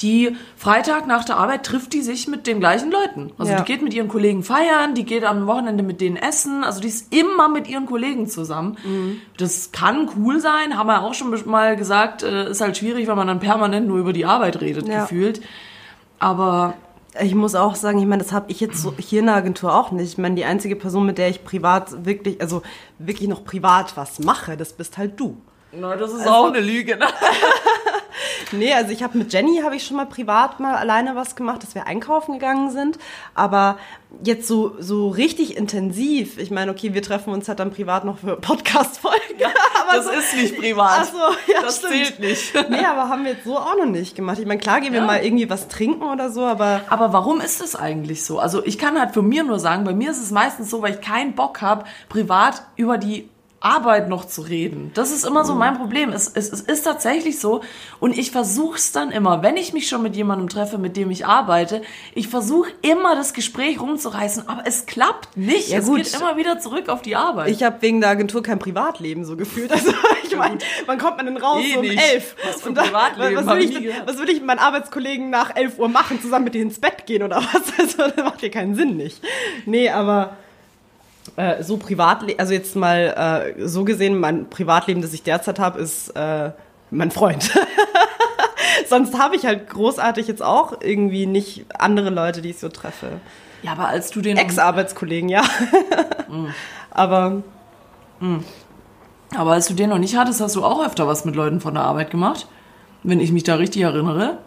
die 0.00 0.36
Freitag 0.56 1.06
nach 1.06 1.24
der 1.24 1.36
Arbeit 1.36 1.64
trifft 1.64 1.92
die 1.92 2.02
sich 2.02 2.26
mit 2.28 2.46
den 2.46 2.58
gleichen 2.60 2.90
Leuten. 2.90 3.32
Also 3.38 3.52
Ja. 3.52 3.58
die 3.60 3.64
geht 3.64 3.82
mit 3.82 3.94
ihren 3.94 4.08
Kollegen 4.08 4.42
feiern, 4.42 4.94
die 4.94 5.04
geht 5.04 5.24
am 5.24 5.46
Wochenende 5.46 5.82
mit 5.82 6.00
denen 6.00 6.16
essen. 6.16 6.64
Also 6.64 6.80
die 6.80 6.88
ist 6.88 7.14
immer 7.14 7.48
mit 7.48 7.68
ihren 7.68 7.86
Kollegen 7.86 8.26
zusammen. 8.28 8.76
Mhm. 8.84 9.20
Das 9.38 9.70
kann 9.72 10.08
cool 10.16 10.40
sein, 10.40 10.76
haben 10.76 10.88
wir 10.88 11.02
auch 11.02 11.14
schon 11.14 11.32
mal 11.46 11.76
gesagt. 11.76 12.22
Äh, 12.24 12.50
ist 12.50 12.60
halt 12.60 12.76
schwierig, 12.76 13.06
weil 13.06 13.16
man 13.16 13.28
dann 13.28 13.40
permanent 13.40 13.86
nur 13.86 13.98
über 13.98 14.12
die 14.12 14.24
Arbeit 14.26 14.60
redet, 14.60 14.88
Ja. 14.88 15.02
gefühlt. 15.02 15.40
Aber 16.18 16.74
Ich 17.22 17.34
muss 17.34 17.54
auch 17.54 17.76
sagen, 17.76 17.98
ich 17.98 18.04
meine, 18.04 18.22
das 18.22 18.32
habe 18.32 18.50
ich 18.52 18.60
jetzt 18.60 18.82
so 18.82 18.92
hier 18.98 19.20
in 19.20 19.26
der 19.26 19.36
Agentur 19.36 19.74
auch 19.74 19.90
nicht. 19.90 20.06
Ich 20.12 20.18
meine, 20.18 20.34
die 20.34 20.44
einzige 20.44 20.76
Person, 20.76 21.06
mit 21.06 21.16
der 21.16 21.30
ich 21.30 21.44
privat 21.44 22.04
wirklich, 22.04 22.42
also 22.42 22.60
wirklich 22.98 23.26
noch 23.26 23.42
privat 23.42 23.96
was 23.96 24.18
mache, 24.18 24.58
das 24.58 24.74
bist 24.74 24.98
halt 24.98 25.18
du. 25.18 25.34
Na, 25.78 25.96
das 25.96 26.12
ist 26.12 26.20
Also 26.20 26.30
auch 26.30 26.46
eine 26.48 26.60
Lüge. 26.60 26.96
Ne? 26.96 27.06
Nee, 28.52 28.72
also 28.72 28.92
ich 28.92 29.02
habe 29.02 29.18
mit 29.18 29.32
Jenny 29.32 29.60
habe 29.62 29.76
ich 29.76 29.84
schon 29.84 29.96
mal 29.96 30.06
privat 30.06 30.60
mal 30.60 30.76
alleine 30.76 31.16
was 31.16 31.36
gemacht, 31.36 31.62
dass 31.62 31.74
wir 31.74 31.86
einkaufen 31.86 32.34
gegangen 32.34 32.70
sind. 32.70 32.98
Aber 33.34 33.76
jetzt 34.22 34.46
so, 34.46 34.74
so 34.78 35.08
richtig 35.08 35.56
intensiv. 35.56 36.38
Ich 36.38 36.50
meine, 36.50 36.70
okay, 36.70 36.94
wir 36.94 37.02
treffen 37.02 37.32
uns 37.32 37.48
halt 37.48 37.58
dann 37.58 37.72
privat 37.72 38.04
noch 38.04 38.18
für 38.18 38.36
Podcast-Folgen. 38.36 39.18
aber 39.82 39.96
das 39.96 40.06
ist 40.06 40.36
nicht 40.36 40.58
privat. 40.58 41.00
Ach 41.02 41.04
so, 41.04 41.52
ja, 41.52 41.60
das 41.60 41.78
stimmt. 41.78 41.92
zählt 41.92 42.20
nicht. 42.20 42.54
Nee, 42.70 42.84
aber 42.86 43.08
haben 43.08 43.24
wir 43.24 43.32
jetzt 43.32 43.44
so 43.44 43.56
auch 43.58 43.76
noch 43.76 43.86
nicht 43.86 44.14
gemacht. 44.16 44.38
Ich 44.38 44.46
meine, 44.46 44.60
klar 44.60 44.80
gehen 44.80 44.92
wir 44.92 45.00
Ja. 45.00 45.06
mal 45.06 45.24
irgendwie 45.24 45.50
was 45.50 45.68
trinken 45.68 46.04
oder 46.04 46.30
so, 46.30 46.44
aber 46.44 46.82
Aber 46.88 47.12
warum 47.12 47.40
ist 47.40 47.60
es 47.60 47.74
eigentlich 47.76 48.24
so? 48.24 48.38
Also 48.38 48.64
ich 48.64 48.78
kann 48.78 48.98
halt 48.98 49.12
für 49.12 49.22
mir 49.22 49.42
nur 49.44 49.58
sagen, 49.58 49.84
bei 49.84 49.92
mir 49.92 50.10
ist 50.10 50.22
es 50.22 50.30
meistens 50.30 50.70
so, 50.70 50.82
weil 50.82 50.94
ich 50.94 51.00
keinen 51.00 51.34
Bock 51.34 51.60
habe, 51.62 51.84
privat 52.08 52.62
über 52.76 52.96
die 52.96 53.28
Arbeit 53.60 54.08
noch 54.08 54.26
zu 54.26 54.42
reden. 54.42 54.90
Das 54.94 55.10
ist 55.10 55.24
immer 55.24 55.44
so 55.44 55.54
mein 55.54 55.76
Problem. 55.78 56.10
Es, 56.12 56.28
es, 56.28 56.52
es 56.52 56.60
ist 56.60 56.82
tatsächlich 56.82 57.40
so 57.40 57.62
und 58.00 58.16
ich 58.16 58.30
versuche 58.30 58.76
es 58.76 58.92
dann 58.92 59.10
immer, 59.10 59.42
wenn 59.42 59.56
ich 59.56 59.72
mich 59.72 59.88
schon 59.88 60.02
mit 60.02 60.14
jemandem 60.14 60.48
treffe, 60.48 60.76
mit 60.78 60.96
dem 60.96 61.10
ich 61.10 61.26
arbeite, 61.26 61.82
ich 62.14 62.28
versuche 62.28 62.70
immer 62.82 63.16
das 63.16 63.32
Gespräch 63.32 63.80
rumzureißen, 63.80 64.48
aber 64.48 64.62
es 64.66 64.84
klappt 64.86 65.36
nicht. 65.36 65.70
Ja, 65.70 65.78
es 65.78 65.86
gut. 65.86 65.96
geht 65.96 66.14
immer 66.14 66.36
wieder 66.36 66.58
zurück 66.60 66.88
auf 66.88 67.00
die 67.02 67.16
Arbeit. 67.16 67.48
ich 67.50 67.62
habe 67.62 67.80
wegen 67.80 68.00
der 68.00 68.10
Agentur 68.10 68.42
kein 68.42 68.58
Privatleben 68.58 69.24
so 69.24 69.36
gefühlt. 69.36 69.70
Also 69.76 69.92
ich 70.24 70.36
meine, 70.36 70.58
wann 70.86 70.98
kommt 70.98 71.18
man 71.18 71.26
denn 71.26 71.36
raus 71.36 71.62
Eh 71.62 71.74
so 71.74 71.80
um 71.80 71.86
nicht. 71.86 72.02
elf? 72.12 72.34
Was 72.44 72.62
für 72.62 72.70
ein 72.70 72.74
Privatleben, 72.74 73.36
was, 73.36 73.46
hab 73.46 73.56
will 73.56 73.64
ich 73.64 73.92
was 74.06 74.18
will 74.18 74.28
ich 74.28 74.36
mit 74.36 74.46
meinen 74.46 74.58
Arbeitskollegen 74.58 75.28
nach 75.30 75.54
11 75.54 75.78
Uhr 75.78 75.88
machen? 75.88 76.20
Zusammen 76.20 76.44
mit 76.44 76.54
denen 76.54 76.68
ins 76.70 76.80
Bett 76.80 77.06
gehen 77.06 77.22
oder 77.22 77.36
was? 77.52 77.78
Also 77.78 77.98
das 77.98 78.16
macht 78.24 78.42
ja 78.42 78.48
keinen 78.48 78.74
Sinn 78.74 78.96
nicht. 78.96 79.22
Nee, 79.66 79.90
aber 79.90 80.36
äh, 81.36 81.62
so 81.62 81.76
Privatleben, 81.76 82.38
also 82.38 82.52
jetzt 82.52 82.76
mal 82.76 83.54
äh, 83.58 83.66
so 83.66 83.84
gesehen, 83.84 84.18
mein 84.18 84.48
Privatleben, 84.48 85.02
das 85.02 85.12
ich 85.12 85.22
derzeit 85.22 85.58
habe, 85.58 85.80
ist 85.80 86.10
äh, 86.10 86.52
mein 86.90 87.10
Freund. 87.10 87.50
Sonst 88.88 89.18
habe 89.18 89.36
ich 89.36 89.44
halt 89.46 89.68
großartig 89.68 90.28
jetzt 90.28 90.42
auch 90.42 90.80
irgendwie 90.80 91.26
nicht 91.26 91.66
andere 91.78 92.10
Leute, 92.10 92.42
die 92.42 92.50
ich 92.50 92.58
so 92.58 92.68
treffe. 92.68 93.20
ja, 93.62 93.72
aber 93.72 93.88
als 93.88 94.10
du 94.10 94.20
den 94.20 94.36
Ex-Arbeitskollegen, 94.36 95.28
ja. 95.28 95.42
Aber 96.90 97.42
aber 99.34 99.52
als 99.52 99.66
du 99.66 99.74
den 99.74 99.90
noch 99.90 99.98
nicht 99.98 100.16
hattest, 100.16 100.40
hast 100.40 100.56
du 100.56 100.64
auch 100.64 100.84
öfter 100.84 101.06
was 101.06 101.24
mit 101.24 101.36
Leuten 101.36 101.60
von 101.60 101.74
der 101.74 101.82
Arbeit 101.82 102.10
gemacht, 102.10 102.46
wenn 103.02 103.20
ich 103.20 103.32
mich 103.32 103.42
da 103.42 103.56
richtig 103.56 103.82
erinnere. 103.82 104.38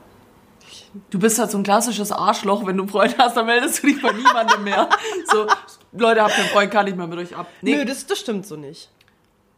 Du 1.11 1.19
bist 1.19 1.37
halt 1.37 1.51
so 1.51 1.57
ein 1.57 1.63
klassisches 1.63 2.11
Arschloch, 2.11 2.65
wenn 2.65 2.77
du 2.77 2.83
einen 2.83 2.89
Freund 2.89 3.15
hast, 3.19 3.37
dann 3.37 3.45
meldest 3.45 3.83
du 3.83 3.87
dich 3.87 4.01
bei 4.01 4.11
niemandem 4.11 4.63
mehr. 4.63 4.89
So, 5.31 5.45
Leute, 5.91 6.21
habt 6.23 6.37
einen 6.37 6.47
Freund, 6.49 6.71
kann 6.71 6.87
ich 6.87 6.95
mal 6.95 7.07
mit 7.07 7.17
euch 7.19 7.35
ab. 7.35 7.47
Nee, 7.61 7.75
nö, 7.75 7.85
das, 7.85 8.05
das 8.05 8.19
stimmt 8.19 8.45
so 8.45 8.55
nicht. 8.55 8.89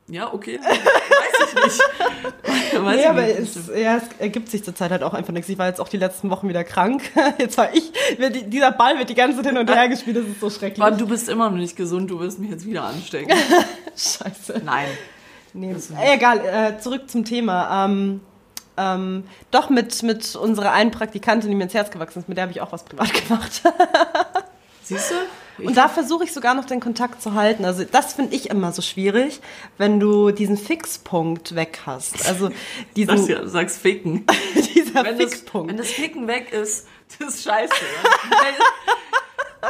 ja, 0.08 0.34
okay. 0.34 0.60
Weiß 0.64 1.50
ich 1.50 1.64
nicht. 1.64 1.80
Weiß 2.84 2.96
Nee, 2.96 3.02
ich 3.02 3.08
aber 3.10 3.22
nicht. 3.22 3.38
es, 3.40 3.68
ja, 3.76 3.98
es 3.98 4.04
ergibt 4.20 4.50
sich 4.50 4.64
zurzeit 4.64 4.92
halt 4.92 5.04
auch 5.04 5.14
einfach 5.14 5.34
nichts. 5.34 5.50
Ich 5.50 5.58
war 5.58 5.68
jetzt 5.68 5.82
auch 5.82 5.90
die 5.90 5.98
letzten 5.98 6.30
Wochen 6.30 6.48
wieder 6.48 6.64
krank. 6.64 7.04
Jetzt 7.38 7.58
war 7.58 7.74
ich, 7.74 7.92
dieser 8.48 8.72
Ball 8.72 8.98
wird 8.98 9.10
die 9.10 9.16
ganze 9.16 9.38
Zeit 9.38 9.48
hin 9.48 9.58
und 9.58 9.70
her 9.70 9.90
gespielt, 9.90 10.18
das 10.18 10.26
ist 10.26 10.40
so 10.40 10.50
schrecklich. 10.50 10.78
Mann, 10.80 10.98
du 10.98 11.06
bist 11.08 11.28
immer 11.30 11.50
noch 11.50 11.58
nicht 11.58 11.76
gesund, 11.76 12.10
du 12.10 12.20
wirst 12.20 12.40
mich 12.40 12.50
jetzt 12.50 12.66
wieder 12.66 12.84
anstecken. 12.84 13.32
Scheiße. 13.96 14.62
Nein. 14.64 14.88
Nee, 15.54 15.74
äh, 16.00 16.14
egal, 16.16 16.40
äh, 16.46 16.80
zurück 16.80 17.10
zum 17.10 17.26
Thema. 17.26 17.86
Ähm, 17.86 18.22
ähm, 18.78 19.26
doch 19.52 19.70
mit, 19.70 20.02
mit 20.04 20.36
unserer 20.38 20.72
einen 20.72 20.92
Praktikantin, 20.92 21.50
die 21.50 21.56
mir 21.56 21.66
ins 21.66 21.74
Herz 21.74 21.92
gewachsen 21.92 22.20
ist, 22.20 22.30
mit 22.30 22.38
der 22.38 22.44
habe 22.44 22.54
ich 22.54 22.62
auch 22.62 22.72
was 22.72 22.86
privat 22.86 23.14
gemacht. 23.28 23.62
Siehst 24.84 25.12
du? 25.12 25.16
Und 25.66 25.78
da 25.78 25.88
versuche 25.88 26.24
ich 26.24 26.34
sogar 26.34 26.54
noch 26.54 26.66
den 26.66 26.80
Kontakt 26.80 27.22
zu 27.22 27.34
halten. 27.34 27.66
Also 27.66 27.84
das 27.84 28.14
finde 28.14 28.36
ich 28.36 28.50
immer 28.50 28.72
so 28.72 28.82
schwierig, 28.82 29.42
wenn 29.78 30.00
du 30.00 30.32
diesen 30.32 30.58
Fixpunkt 30.58 31.56
weg 31.56 31.82
hast. 31.86 32.28
Also 32.28 32.50
diesen, 32.96 33.18
Sagst, 33.18 33.30
ja, 33.30 33.48
sagst 33.48 33.78
ficken. 33.80 34.26
dieser 34.76 35.04
Wenn 35.04 35.18
das, 35.18 35.32
Fixpunkt. 35.32 35.70
wenn 35.70 35.78
das 35.78 35.92
Ficken 35.92 36.28
weg 36.28 36.52
ist, 36.52 36.88
das 37.20 37.36
ist 37.36 37.44
scheiße. 37.44 37.74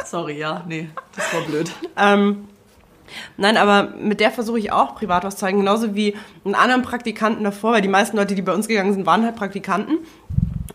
Sorry, 0.06 0.38
ja, 0.38 0.64
nee, 0.66 0.88
das 1.14 1.32
war 1.34 1.42
blöd. 1.42 1.70
Ähm, 1.96 2.48
nein, 3.36 3.56
aber 3.56 3.94
mit 3.96 4.20
der 4.20 4.30
versuche 4.30 4.58
ich 4.58 4.72
auch 4.72 4.94
privat 4.94 5.24
was 5.24 5.34
zu 5.34 5.40
zeigen, 5.40 5.58
genauso 5.58 5.94
wie 5.94 6.16
einen 6.44 6.54
anderen 6.54 6.82
Praktikanten 6.82 7.44
davor, 7.44 7.72
weil 7.72 7.82
die 7.82 7.88
meisten 7.88 8.16
Leute, 8.16 8.34
die 8.34 8.42
bei 8.42 8.54
uns 8.54 8.68
gegangen 8.68 8.94
sind, 8.94 9.06
waren 9.06 9.24
halt 9.24 9.36
Praktikanten. 9.36 9.98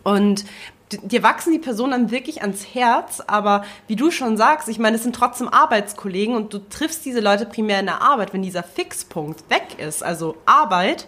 Und 0.04 0.44
dir 0.92 1.22
wachsen 1.22 1.52
die 1.52 1.58
Personen 1.58 1.92
dann 1.92 2.10
wirklich 2.10 2.42
ans 2.42 2.74
Herz, 2.74 3.22
aber 3.26 3.64
wie 3.86 3.96
du 3.96 4.10
schon 4.10 4.36
sagst, 4.36 4.68
ich 4.68 4.78
meine, 4.78 4.96
es 4.96 5.02
sind 5.02 5.14
trotzdem 5.14 5.48
Arbeitskollegen 5.48 6.34
und 6.34 6.52
du 6.52 6.58
triffst 6.58 7.04
diese 7.04 7.20
Leute 7.20 7.46
primär 7.46 7.80
in 7.80 7.86
der 7.86 8.02
Arbeit, 8.02 8.32
wenn 8.32 8.42
dieser 8.42 8.62
Fixpunkt 8.62 9.48
weg 9.50 9.78
ist, 9.78 10.02
also 10.02 10.36
Arbeit, 10.46 11.06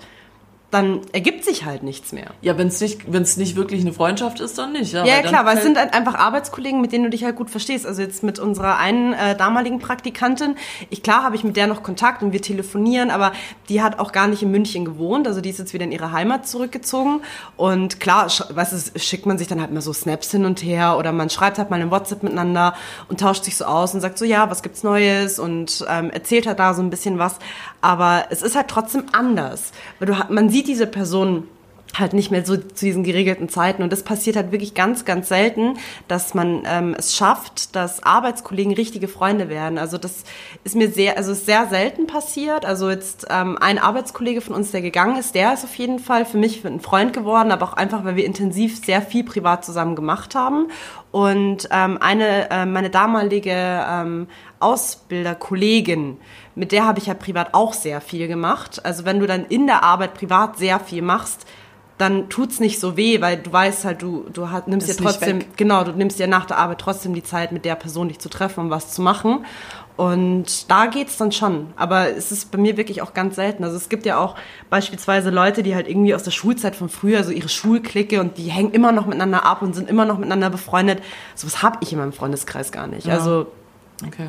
dann 0.70 1.00
ergibt 1.12 1.44
sich 1.44 1.64
halt 1.64 1.82
nichts 1.82 2.12
mehr. 2.12 2.30
Ja, 2.42 2.56
wenn 2.56 2.68
es 2.68 2.80
nicht, 2.80 3.12
wenn's 3.12 3.36
nicht 3.36 3.56
wirklich 3.56 3.80
eine 3.80 3.92
Freundschaft 3.92 4.38
ist, 4.38 4.56
dann 4.56 4.72
nicht. 4.72 4.92
Ja, 4.92 5.04
Ja, 5.04 5.16
weil 5.16 5.22
klar, 5.24 5.44
weil 5.44 5.56
es 5.56 5.64
sind 5.64 5.76
halt 5.76 5.92
einfach 5.92 6.14
Arbeitskollegen, 6.14 6.80
mit 6.80 6.92
denen 6.92 7.04
du 7.04 7.10
dich 7.10 7.24
halt 7.24 7.34
gut 7.34 7.50
verstehst. 7.50 7.86
Also 7.86 8.02
jetzt 8.02 8.22
mit 8.22 8.38
unserer 8.38 8.78
einen 8.78 9.12
äh, 9.12 9.36
damaligen 9.36 9.80
Praktikantin, 9.80 10.54
ich 10.88 11.02
klar 11.02 11.24
habe 11.24 11.34
ich 11.34 11.42
mit 11.42 11.56
der 11.56 11.66
noch 11.66 11.82
Kontakt 11.82 12.22
und 12.22 12.32
wir 12.32 12.40
telefonieren, 12.40 13.10
aber 13.10 13.32
die 13.68 13.82
hat 13.82 13.98
auch 13.98 14.12
gar 14.12 14.28
nicht 14.28 14.42
in 14.42 14.52
München 14.52 14.84
gewohnt. 14.84 15.26
Also 15.26 15.40
die 15.40 15.50
ist 15.50 15.58
jetzt 15.58 15.74
wieder 15.74 15.84
in 15.84 15.92
ihre 15.92 16.12
Heimat 16.12 16.46
zurückgezogen. 16.46 17.22
Und 17.56 17.98
klar, 17.98 18.28
weißt 18.28 18.94
du, 18.94 18.98
schickt 19.00 19.26
man 19.26 19.38
sich 19.38 19.48
dann 19.48 19.60
halt 19.60 19.72
mal 19.72 19.80
so 19.80 19.92
Snaps 19.92 20.30
hin 20.30 20.44
und 20.44 20.62
her 20.62 20.96
oder 20.98 21.10
man 21.10 21.30
schreibt 21.30 21.58
halt 21.58 21.70
mal 21.70 21.80
in 21.80 21.90
WhatsApp 21.90 22.22
miteinander 22.22 22.74
und 23.08 23.18
tauscht 23.18 23.42
sich 23.42 23.56
so 23.56 23.64
aus 23.64 23.92
und 23.92 24.00
sagt 24.00 24.18
so, 24.18 24.24
ja, 24.24 24.48
was 24.50 24.62
gibt's 24.62 24.84
Neues 24.84 25.40
und 25.40 25.84
ähm, 25.88 26.10
erzählt 26.10 26.46
halt 26.46 26.60
da 26.60 26.74
so 26.74 26.82
ein 26.82 26.90
bisschen 26.90 27.18
was. 27.18 27.36
Aber 27.80 28.26
es 28.30 28.42
ist 28.42 28.54
halt 28.54 28.68
trotzdem 28.68 29.06
anders, 29.12 29.72
weil 29.98 30.06
du 30.06 30.20
man 30.28 30.50
sieht 30.50 30.59
diese 30.66 30.86
Person 30.86 31.48
halt 31.98 32.12
nicht 32.12 32.30
mehr 32.30 32.44
so 32.44 32.56
zu 32.56 32.84
diesen 32.84 33.02
geregelten 33.02 33.48
Zeiten. 33.48 33.82
Und 33.82 33.92
das 33.92 34.02
passiert 34.02 34.36
halt 34.36 34.52
wirklich 34.52 34.74
ganz, 34.74 35.04
ganz 35.04 35.28
selten, 35.28 35.78
dass 36.08 36.34
man 36.34 36.62
ähm, 36.66 36.94
es 36.96 37.16
schafft, 37.16 37.74
dass 37.74 38.02
Arbeitskollegen 38.02 38.74
richtige 38.74 39.08
Freunde 39.08 39.48
werden. 39.48 39.78
Also 39.78 39.98
das 39.98 40.24
ist 40.64 40.76
mir 40.76 40.90
sehr, 40.90 41.16
also 41.16 41.34
sehr 41.34 41.66
selten 41.66 42.06
passiert. 42.06 42.64
Also 42.64 42.90
jetzt 42.90 43.26
ähm, 43.30 43.58
ein 43.60 43.78
Arbeitskollege 43.78 44.40
von 44.40 44.54
uns, 44.54 44.70
der 44.70 44.82
gegangen 44.82 45.16
ist, 45.18 45.34
der 45.34 45.52
ist 45.52 45.64
auf 45.64 45.74
jeden 45.74 45.98
Fall 45.98 46.24
für 46.24 46.38
mich 46.38 46.64
ein 46.64 46.80
Freund 46.80 47.12
geworden, 47.12 47.50
aber 47.50 47.66
auch 47.66 47.74
einfach, 47.74 48.04
weil 48.04 48.16
wir 48.16 48.24
intensiv 48.24 48.84
sehr 48.84 49.02
viel 49.02 49.24
privat 49.24 49.64
zusammen 49.64 49.96
gemacht 49.96 50.34
haben. 50.34 50.68
Und 51.10 51.68
ähm, 51.72 51.98
eine, 52.00 52.50
äh, 52.50 52.66
meine 52.66 52.88
damalige 52.90 53.50
ähm, 53.52 54.28
Ausbilderkollegin, 54.60 56.18
mit 56.54 56.72
der 56.72 56.86
habe 56.86 56.98
ich 57.00 57.06
ja 57.06 57.14
privat 57.14 57.54
auch 57.54 57.72
sehr 57.72 58.00
viel 58.00 58.28
gemacht. 58.28 58.84
Also 58.84 59.04
wenn 59.04 59.18
du 59.18 59.26
dann 59.26 59.46
in 59.46 59.66
der 59.66 59.82
Arbeit 59.82 60.14
privat 60.14 60.56
sehr 60.56 60.78
viel 60.78 61.02
machst, 61.02 61.46
dann 62.00 62.28
tut's 62.28 62.60
nicht 62.60 62.80
so 62.80 62.96
weh, 62.96 63.20
weil 63.20 63.36
du 63.36 63.52
weißt 63.52 63.84
halt, 63.84 64.02
du, 64.02 64.26
du 64.32 64.50
hat, 64.50 64.68
nimmst 64.68 64.88
dir 64.88 64.92
nicht 64.92 65.02
trotzdem, 65.02 65.40
genau, 65.56 65.84
du 65.84 65.92
nimmst 65.92 66.18
dir 66.18 66.26
nach 66.26 66.46
der 66.46 66.58
Arbeit 66.58 66.78
trotzdem 66.78 67.14
die 67.14 67.22
Zeit, 67.22 67.52
mit 67.52 67.64
der 67.64 67.74
Person 67.74 68.08
dich 68.08 68.18
zu 68.18 68.28
treffen 68.28 68.60
und 68.60 68.70
was 68.70 68.92
zu 68.92 69.02
machen. 69.02 69.44
Und 69.96 70.70
da 70.70 70.86
geht's 70.86 71.18
dann 71.18 71.30
schon. 71.30 71.66
Aber 71.76 72.08
es 72.08 72.32
ist 72.32 72.50
bei 72.50 72.56
mir 72.56 72.78
wirklich 72.78 73.02
auch 73.02 73.12
ganz 73.12 73.36
selten. 73.36 73.64
Also 73.64 73.76
es 73.76 73.90
gibt 73.90 74.06
ja 74.06 74.18
auch 74.18 74.34
beispielsweise 74.70 75.28
Leute, 75.28 75.62
die 75.62 75.74
halt 75.74 75.88
irgendwie 75.88 76.14
aus 76.14 76.22
der 76.22 76.30
Schulzeit 76.30 76.74
von 76.74 76.88
früher, 76.88 77.22
so 77.22 77.32
ihre 77.32 77.50
Schulklicke 77.50 78.20
und 78.20 78.38
die 78.38 78.50
hängen 78.50 78.72
immer 78.72 78.92
noch 78.92 79.04
miteinander 79.04 79.44
ab 79.44 79.60
und 79.60 79.74
sind 79.74 79.90
immer 79.90 80.06
noch 80.06 80.16
miteinander 80.16 80.48
befreundet. 80.48 81.02
Sowas 81.34 81.62
habe 81.62 81.78
ich 81.82 81.92
in 81.92 81.98
meinem 81.98 82.14
Freundeskreis 82.14 82.72
gar 82.72 82.86
nicht. 82.86 83.08
Also 83.10 83.48
Okay. 84.06 84.28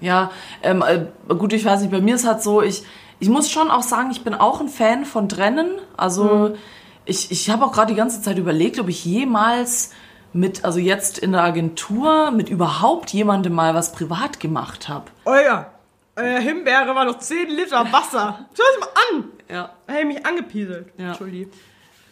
Ja, 0.00 0.30
ähm, 0.62 0.84
äh, 0.86 1.34
gut, 1.34 1.52
ich 1.52 1.64
weiß 1.64 1.80
nicht, 1.80 1.90
bei 1.90 2.00
mir 2.00 2.16
ist 2.16 2.26
halt 2.26 2.42
so, 2.42 2.60
ich, 2.60 2.82
ich 3.18 3.28
muss 3.28 3.50
schon 3.50 3.70
auch 3.70 3.82
sagen, 3.82 4.10
ich 4.10 4.22
bin 4.22 4.34
auch 4.34 4.60
ein 4.60 4.68
Fan 4.68 5.04
von 5.04 5.28
Trennen. 5.28 5.78
Also 5.96 6.56
ich, 7.06 7.30
ich 7.30 7.50
habe 7.50 7.64
auch 7.64 7.72
gerade 7.72 7.92
die 7.92 7.96
ganze 7.96 8.20
Zeit 8.20 8.36
überlegt, 8.38 8.78
ob 8.78 8.88
ich 8.88 9.04
jemals 9.04 9.90
mit, 10.32 10.64
also 10.64 10.78
jetzt 10.78 11.18
in 11.18 11.32
der 11.32 11.42
Agentur, 11.42 12.30
mit 12.30 12.48
überhaupt 12.50 13.10
jemandem 13.12 13.54
mal 13.54 13.74
was 13.74 13.92
privat 13.92 14.38
gemacht 14.40 14.88
habe. 14.88 15.06
Euer, 15.24 15.70
euer 16.16 16.38
Himbeere 16.40 16.94
war 16.94 17.04
noch 17.04 17.18
10 17.18 17.48
Liter 17.48 17.90
Wasser. 17.92 18.46
Schau 18.54 18.62
es 18.74 18.80
mal 18.80 18.88
an. 19.12 19.24
Ja. 19.48 19.70
Hey, 19.86 20.04
mich 20.04 20.24
angepieselt. 20.26 20.88
Ja. 20.98 21.08
Entschuldigung. 21.08 21.52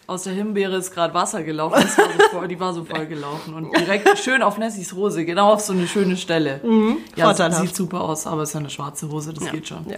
Aus 0.06 0.24
der 0.24 0.34
Himbeere 0.34 0.76
ist 0.76 0.92
gerade 0.92 1.14
Wasser 1.14 1.42
gelaufen, 1.42 1.76
war 1.76 1.82
so 1.82 2.02
voll, 2.30 2.48
die 2.48 2.60
war 2.60 2.74
so 2.74 2.84
voll 2.84 3.06
gelaufen 3.06 3.54
und 3.54 3.74
direkt 3.74 4.18
schön 4.18 4.42
auf 4.42 4.58
Nessys 4.58 4.92
Hose, 4.92 5.24
genau 5.24 5.52
auf 5.54 5.60
so 5.60 5.72
eine 5.72 5.86
schöne 5.86 6.18
Stelle. 6.18 6.60
Ja, 7.16 7.24
vorteilhaft. 7.24 7.62
sieht 7.68 7.74
super 7.74 8.02
aus, 8.02 8.26
aber 8.26 8.42
es 8.42 8.50
ist 8.50 8.54
ja 8.54 8.60
eine 8.60 8.68
schwarze 8.68 9.10
Hose, 9.10 9.32
das 9.32 9.50
geht 9.50 9.66
schon. 9.66 9.88
ja. 9.88 9.96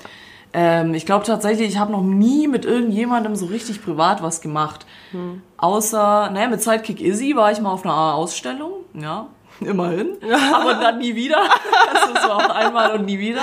Ähm, 0.58 0.94
ich 0.94 1.04
glaube 1.04 1.26
tatsächlich, 1.26 1.68
ich 1.68 1.78
habe 1.78 1.92
noch 1.92 2.02
nie 2.02 2.48
mit 2.48 2.64
irgendjemandem 2.64 3.36
so 3.36 3.44
richtig 3.44 3.84
privat 3.84 4.22
was 4.22 4.40
gemacht. 4.40 4.86
Hm. 5.10 5.42
Außer, 5.58 6.30
naja, 6.32 6.48
mit 6.48 6.62
Sidekick 6.62 7.02
Izzy 7.02 7.36
war 7.36 7.52
ich 7.52 7.60
mal 7.60 7.70
auf 7.70 7.84
einer 7.84 8.14
Ausstellung, 8.14 8.72
ja, 8.94 9.26
immerhin. 9.60 10.16
aber 10.54 10.72
dann 10.76 10.98
nie 10.98 11.14
wieder. 11.14 11.42
das 12.14 12.26
war 12.26 12.36
auch 12.36 12.54
einmal 12.54 12.98
und 12.98 13.04
nie 13.04 13.18
wieder. 13.18 13.42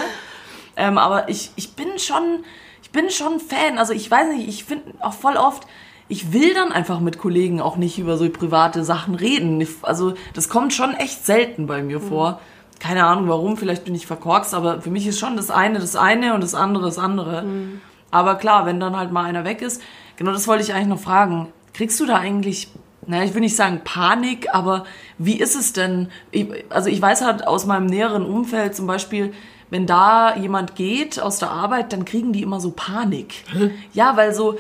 Ähm, 0.76 0.98
aber 0.98 1.30
ich, 1.30 1.52
ich 1.56 1.76
bin 1.76 2.00
schon, 2.00 2.46
ich 2.82 2.90
bin 2.90 3.12
schon 3.12 3.40
Fan. 3.40 3.78
Also 3.78 3.94
ich 3.94 4.10
weiß 4.10 4.34
nicht, 4.34 4.50
ich 4.50 4.64
finde 4.64 4.94
auch 5.00 5.14
voll 5.14 5.38
oft, 5.38 5.68
ich 6.08 6.34
will 6.34 6.56
dann 6.56 6.72
einfach 6.72 7.00
mit 7.00 7.20
Kollegen 7.20 7.62
auch 7.62 7.78
nicht 7.78 8.00
über 8.00 8.18
so 8.18 8.28
private 8.28 8.84
Sachen 8.84 9.14
reden. 9.14 9.68
Also 9.84 10.16
das 10.34 10.50
kommt 10.50 10.74
schon 10.74 10.96
echt 10.96 11.24
selten 11.24 11.68
bei 11.68 11.84
mir 11.84 12.00
mhm. 12.00 12.08
vor. 12.08 12.42
Keine 12.84 13.06
Ahnung 13.06 13.30
warum, 13.30 13.56
vielleicht 13.56 13.86
bin 13.86 13.96
ich 13.96 14.06
verkorkst, 14.06 14.54
aber 14.54 14.82
für 14.82 14.90
mich 14.90 15.08
ist 15.08 15.18
schon 15.18 15.38
das 15.38 15.50
eine 15.50 15.80
das 15.80 15.96
eine 15.96 16.34
und 16.34 16.44
das 16.44 16.54
andere 16.54 16.84
das 16.84 17.00
andere. 17.00 17.44
Mhm. 17.44 17.82
Aber 18.12 18.36
klar, 18.36 18.66
wenn 18.66 18.82
dann 18.82 18.98
halt 18.98 19.10
mal 19.10 19.24
einer 19.24 19.46
weg 19.46 19.62
ist, 19.62 19.82
genau 20.18 20.34
das 20.34 20.50
wollte 20.50 20.64
ich 20.64 20.74
eigentlich 20.74 20.90
noch 20.90 21.00
fragen. 21.00 21.48
Kriegst 21.72 21.98
du 22.02 22.06
da 22.06 22.18
eigentlich, 22.18 22.68
naja, 23.08 23.24
ich 23.24 23.34
will 23.34 23.40
nicht 23.40 23.56
sagen 23.56 23.82
Panik, 23.86 24.54
aber 24.54 24.84
wie 25.18 25.40
ist 25.40 25.56
es 25.56 25.72
denn? 25.72 26.10
Ich, 26.32 26.46
also 26.70 26.90
ich 26.90 27.02
weiß 27.02 27.22
halt 27.22 27.48
aus 27.48 27.66
meinem 27.66 27.86
näheren 27.86 28.26
Umfeld 28.26 28.76
zum 28.76 28.86
Beispiel, 28.86 29.34
wenn 29.70 29.86
da 29.86 30.36
jemand 30.36 30.76
geht 30.76 31.22
aus 31.22 31.40
der 31.40 31.52
Arbeit, 31.52 31.94
dann 31.94 32.04
kriegen 32.04 32.34
die 32.34 32.42
immer 32.42 32.60
so 32.60 32.72
Panik. 32.72 33.46
Hä? 33.54 33.72
Ja, 33.94 34.18
weil 34.18 34.34
so, 34.34 34.58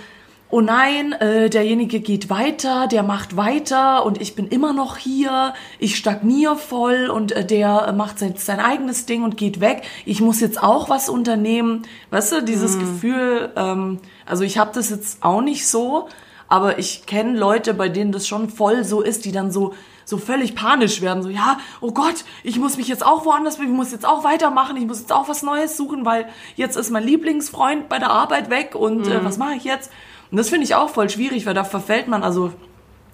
oh 0.54 0.62
nein, 0.62 1.14
äh, 1.14 1.50
derjenige 1.50 2.00
geht 2.00 2.30
weiter, 2.30 2.86
der 2.86 3.02
macht 3.02 3.36
weiter 3.36 4.06
und 4.06 4.22
ich 4.22 4.36
bin 4.36 4.48
immer 4.48 4.72
noch 4.72 4.98
hier, 4.98 5.56
ich 5.80 5.96
stagniere 5.96 6.58
voll 6.58 7.10
und 7.10 7.32
äh, 7.32 7.44
der 7.44 7.92
macht 7.94 8.20
sein, 8.20 8.36
sein 8.38 8.60
eigenes 8.60 9.08
Ding 9.08 9.24
und 9.24 9.36
geht 9.36 9.62
weg. 9.62 9.82
Ich 10.06 10.22
muss 10.22 10.40
jetzt 10.42 10.62
auch 10.62 10.90
was 10.90 11.10
unternehmen. 11.10 11.88
Weißt 12.12 12.34
du, 12.34 12.44
dieses 12.44 12.76
mhm. 12.76 12.80
Gefühl, 12.82 13.52
ähm, 13.56 13.98
also 14.28 14.44
ich 14.44 14.60
habe 14.60 14.70
das 14.76 14.92
jetzt 14.92 15.24
auch 15.24 15.42
nicht 15.42 15.68
so, 15.68 16.08
aber 16.48 16.78
ich 16.78 17.08
kenne 17.08 17.36
Leute, 17.36 17.74
bei 17.74 17.90
denen 17.90 18.12
das 18.12 18.28
schon 18.28 18.52
voll 18.52 18.84
so 18.84 19.02
ist, 19.02 19.26
die 19.26 19.32
dann 19.32 19.52
so 19.52 19.74
so 20.06 20.18
völlig 20.18 20.54
panisch 20.54 21.02
werden, 21.02 21.24
so 21.24 21.30
ja, 21.30 21.60
oh 21.80 21.92
Gott, 21.92 22.26
ich 22.44 22.60
muss 22.60 22.76
mich 22.76 22.90
jetzt 22.90 23.06
auch 23.06 23.26
woanders, 23.26 23.58
ich 23.58 23.70
muss 23.70 23.94
jetzt 23.94 24.06
auch 24.06 24.26
weitermachen, 24.26 24.76
ich 24.76 24.86
muss 24.86 25.00
jetzt 25.00 25.14
auch 25.14 25.30
was 25.30 25.44
Neues 25.44 25.78
suchen, 25.78 26.06
weil 26.06 26.28
jetzt 26.58 26.76
ist 26.76 26.92
mein 26.92 27.06
Lieblingsfreund 27.06 27.88
bei 27.88 28.00
der 28.00 28.10
Arbeit 28.10 28.50
weg 28.50 28.76
und 28.76 29.06
mhm. 29.06 29.12
äh, 29.14 29.24
was 29.24 29.38
mache 29.38 29.54
ich 29.54 29.64
jetzt? 29.64 29.92
Und 30.34 30.38
das 30.38 30.50
finde 30.50 30.64
ich 30.64 30.74
auch 30.74 30.90
voll 30.90 31.12
schwierig, 31.12 31.46
weil 31.46 31.54
da 31.54 31.64
verfällt 31.64 32.08
man, 32.08 32.24
also 32.24 32.52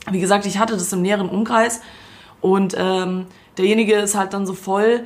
wie 0.10 0.22
gesagt, 0.22 0.46
ich 0.46 0.58
hatte 0.58 0.76
das 0.76 0.94
im 0.94 1.02
näheren 1.02 1.28
Umkreis 1.28 1.82
und 2.40 2.78
ähm, 2.78 3.26
derjenige 3.58 3.96
ist 3.96 4.16
halt 4.16 4.32
dann 4.32 4.46
so 4.46 4.54
voll, 4.54 5.04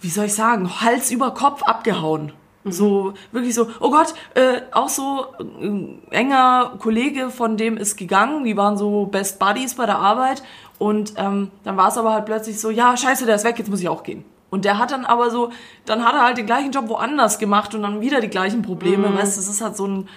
wie 0.00 0.08
soll 0.08 0.24
ich 0.24 0.32
sagen, 0.32 0.80
Hals 0.80 1.10
über 1.10 1.32
Kopf 1.34 1.62
abgehauen. 1.64 2.32
Mhm. 2.64 2.72
So, 2.72 3.12
wirklich 3.30 3.54
so, 3.54 3.68
oh 3.78 3.90
Gott, 3.90 4.14
äh, 4.36 4.62
auch 4.72 4.88
so 4.88 5.26
ein 5.38 6.00
äh, 6.10 6.14
enger 6.16 6.76
Kollege 6.78 7.28
von 7.28 7.58
dem 7.58 7.76
ist 7.76 7.98
gegangen, 7.98 8.44
die 8.44 8.56
waren 8.56 8.78
so 8.78 9.04
Best 9.04 9.38
Buddies 9.38 9.74
bei 9.74 9.84
der 9.84 9.98
Arbeit 9.98 10.42
und 10.78 11.12
ähm, 11.18 11.50
dann 11.62 11.76
war 11.76 11.88
es 11.88 11.98
aber 11.98 12.14
halt 12.14 12.24
plötzlich 12.24 12.58
so, 12.58 12.70
ja, 12.70 12.96
scheiße, 12.96 13.26
der 13.26 13.34
ist 13.34 13.44
weg, 13.44 13.58
jetzt 13.58 13.68
muss 13.68 13.82
ich 13.82 13.88
auch 13.90 14.02
gehen. 14.02 14.24
Und 14.48 14.64
der 14.64 14.78
hat 14.78 14.92
dann 14.92 15.04
aber 15.04 15.30
so, 15.30 15.50
dann 15.84 16.06
hat 16.06 16.14
er 16.14 16.22
halt 16.22 16.38
den 16.38 16.46
gleichen 16.46 16.72
Job 16.72 16.88
woanders 16.88 17.38
gemacht 17.38 17.74
und 17.74 17.82
dann 17.82 18.00
wieder 18.00 18.22
die 18.22 18.30
gleichen 18.30 18.62
Probleme. 18.62 19.10
Mhm. 19.10 19.18
Weißt 19.18 19.36
du, 19.36 19.42
das 19.42 19.50
ist 19.50 19.60
halt 19.60 19.76
so 19.76 19.86
ein, 19.86 20.08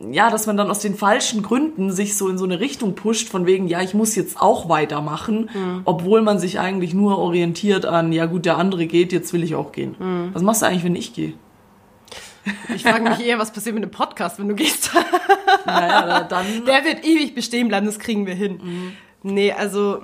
ja, 0.00 0.30
dass 0.30 0.46
man 0.46 0.56
dann 0.56 0.70
aus 0.70 0.78
den 0.78 0.94
falschen 0.94 1.42
Gründen 1.42 1.90
sich 1.90 2.16
so 2.16 2.28
in 2.28 2.38
so 2.38 2.44
eine 2.44 2.60
Richtung 2.60 2.94
pusht, 2.94 3.28
von 3.28 3.46
wegen, 3.46 3.66
ja, 3.66 3.82
ich 3.82 3.94
muss 3.94 4.14
jetzt 4.14 4.40
auch 4.40 4.68
weitermachen, 4.68 5.50
mhm. 5.52 5.80
obwohl 5.84 6.22
man 6.22 6.38
sich 6.38 6.60
eigentlich 6.60 6.94
nur 6.94 7.18
orientiert 7.18 7.84
an, 7.84 8.12
ja 8.12 8.26
gut, 8.26 8.44
der 8.44 8.58
andere 8.58 8.86
geht, 8.86 9.12
jetzt 9.12 9.32
will 9.32 9.42
ich 9.42 9.54
auch 9.54 9.72
gehen. 9.72 9.96
Mhm. 9.98 10.30
Was 10.32 10.42
machst 10.42 10.62
du 10.62 10.66
eigentlich, 10.66 10.84
wenn 10.84 10.96
ich 10.96 11.14
gehe? 11.14 11.34
Ich 12.74 12.82
frage 12.82 13.10
mich 13.10 13.20
eher, 13.20 13.38
was 13.38 13.52
passiert 13.52 13.74
mit 13.74 13.84
dem 13.84 13.90
Podcast, 13.90 14.38
wenn 14.38 14.48
du 14.48 14.54
gehst. 14.54 14.90
naja, 15.66 16.20
dann. 16.22 16.64
Der 16.64 16.84
wird 16.84 17.04
ewig 17.04 17.34
bestehen 17.34 17.68
bleiben, 17.68 17.84
das 17.84 17.98
kriegen 17.98 18.26
wir 18.26 18.34
hin. 18.34 18.60
Mhm. 18.62 18.92
Nee, 19.22 19.52
also 19.52 20.00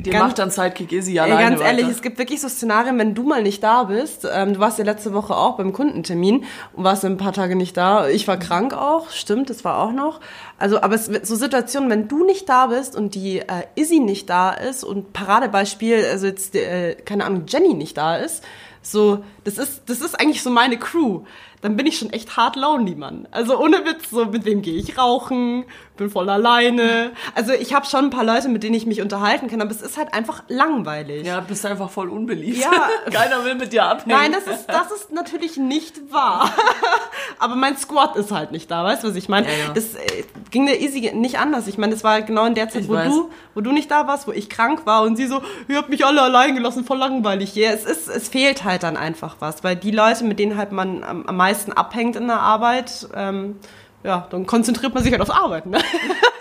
die 0.00 0.10
ganz, 0.10 0.24
macht 0.24 0.38
dann 0.38 0.50
Sidekick 0.50 0.92
Izzy 0.92 1.18
alleine 1.18 1.50
Ganz 1.50 1.60
ehrlich, 1.60 1.84
weiter. 1.84 1.94
es 1.94 2.02
gibt 2.02 2.18
wirklich 2.18 2.40
so 2.40 2.48
Szenarien, 2.48 2.98
wenn 2.98 3.14
du 3.14 3.22
mal 3.24 3.42
nicht 3.42 3.62
da 3.62 3.84
bist. 3.84 4.26
Ähm, 4.30 4.54
du 4.54 4.60
warst 4.60 4.78
ja 4.78 4.84
letzte 4.84 5.12
Woche 5.14 5.36
auch 5.36 5.56
beim 5.56 5.72
Kundentermin 5.72 6.44
und 6.72 6.84
warst 6.84 7.04
ein 7.04 7.16
paar 7.16 7.32
Tage 7.32 7.56
nicht 7.56 7.76
da. 7.76 8.08
Ich 8.08 8.26
war 8.26 8.36
krank 8.36 8.74
auch, 8.74 9.10
stimmt, 9.10 9.50
das 9.50 9.64
war 9.64 9.78
auch 9.78 9.92
noch. 9.92 10.20
Also, 10.58 10.80
aber 10.80 10.94
es 10.94 11.06
so 11.06 11.36
Situationen, 11.36 11.90
wenn 11.90 12.08
du 12.08 12.24
nicht 12.24 12.48
da 12.48 12.66
bist 12.66 12.96
und 12.96 13.14
die 13.14 13.38
äh, 13.38 13.64
Izzy 13.74 14.00
nicht 14.00 14.28
da 14.30 14.50
ist 14.50 14.84
und 14.84 15.12
Paradebeispiel, 15.12 16.04
also 16.10 16.26
jetzt 16.26 16.54
äh, 16.56 16.94
keine 16.94 17.24
Ahnung, 17.24 17.44
Jenny 17.46 17.74
nicht 17.74 17.96
da 17.96 18.16
ist, 18.16 18.42
so, 18.82 19.22
das 19.44 19.58
ist, 19.58 19.82
das 19.86 20.00
ist 20.00 20.18
eigentlich 20.18 20.42
so 20.42 20.50
meine 20.50 20.76
Crew 20.76 21.22
dann 21.62 21.76
bin 21.76 21.86
ich 21.86 21.96
schon 21.96 22.10
echt 22.10 22.36
hart 22.36 22.56
lonely, 22.56 22.96
Mann. 22.96 23.28
Also 23.30 23.58
ohne 23.58 23.84
Witz, 23.84 24.10
so 24.10 24.26
mit 24.26 24.44
wem 24.44 24.62
gehe 24.62 24.74
ich 24.74 24.98
rauchen, 24.98 25.64
bin 25.96 26.10
voll 26.10 26.28
alleine. 26.28 27.12
Also 27.36 27.52
ich 27.52 27.72
habe 27.72 27.86
schon 27.86 28.06
ein 28.06 28.10
paar 28.10 28.24
Leute, 28.24 28.48
mit 28.48 28.64
denen 28.64 28.74
ich 28.74 28.84
mich 28.84 29.00
unterhalten 29.00 29.48
kann, 29.48 29.60
aber 29.60 29.70
es 29.70 29.80
ist 29.80 29.96
halt 29.96 30.12
einfach 30.12 30.42
langweilig. 30.48 31.24
Ja, 31.24 31.40
bist 31.40 31.64
einfach 31.64 31.88
voll 31.88 32.08
unbeliebt. 32.08 32.58
Ja. 32.58 32.70
Keiner 33.12 33.44
will 33.44 33.54
mit 33.54 33.72
dir 33.72 33.84
abhängen. 33.84 34.18
Nein, 34.18 34.32
das 34.32 34.52
ist, 34.52 34.66
das 34.66 34.90
ist 34.90 35.12
natürlich 35.12 35.56
nicht 35.56 36.12
wahr. 36.12 36.52
aber 37.38 37.54
mein 37.54 37.76
Squad 37.76 38.16
ist 38.16 38.32
halt 38.32 38.50
nicht 38.50 38.70
da, 38.70 38.82
weißt 38.82 39.04
du, 39.04 39.08
was 39.08 39.16
ich 39.16 39.28
meine? 39.28 39.46
Ja, 39.46 39.66
ja. 39.66 39.72
Das 39.72 39.94
äh, 39.94 40.24
ging 40.50 40.66
der 40.66 40.80
Easy 40.80 41.12
nicht 41.14 41.38
anders. 41.38 41.68
Ich 41.68 41.78
meine, 41.78 41.92
das 41.92 42.02
war 42.02 42.22
genau 42.22 42.44
in 42.46 42.54
der 42.54 42.70
Zeit, 42.70 42.88
wo 42.88 42.96
du, 42.96 43.30
wo 43.54 43.60
du 43.60 43.70
nicht 43.70 43.90
da 43.90 44.08
warst, 44.08 44.26
wo 44.26 44.32
ich 44.32 44.50
krank 44.50 44.84
war 44.84 45.02
und 45.02 45.14
sie 45.16 45.26
so, 45.26 45.42
ihr 45.68 45.76
habt 45.76 45.90
mich 45.90 46.04
alle 46.04 46.22
allein 46.22 46.56
gelassen, 46.56 46.84
voll 46.84 46.98
langweilig. 46.98 47.54
Ja, 47.54 47.70
es 47.70 47.84
ist, 47.84 48.08
es 48.08 48.28
fehlt 48.28 48.64
halt 48.64 48.82
dann 48.82 48.96
einfach 48.96 49.36
was, 49.38 49.62
weil 49.62 49.76
die 49.76 49.92
Leute, 49.92 50.24
mit 50.24 50.38
denen 50.38 50.56
halt 50.56 50.72
man 50.72 51.04
am, 51.04 51.26
am 51.26 51.36
meisten 51.36 51.51
abhängt 51.72 52.16
in 52.16 52.26
der 52.26 52.40
Arbeit, 52.40 53.08
ähm, 53.14 53.56
ja, 54.04 54.26
dann 54.30 54.46
konzentriert 54.46 54.94
man 54.94 55.02
sich 55.02 55.12
halt 55.12 55.22
aufs 55.22 55.30
Arbeiten. 55.30 55.70
Ne? 55.70 55.78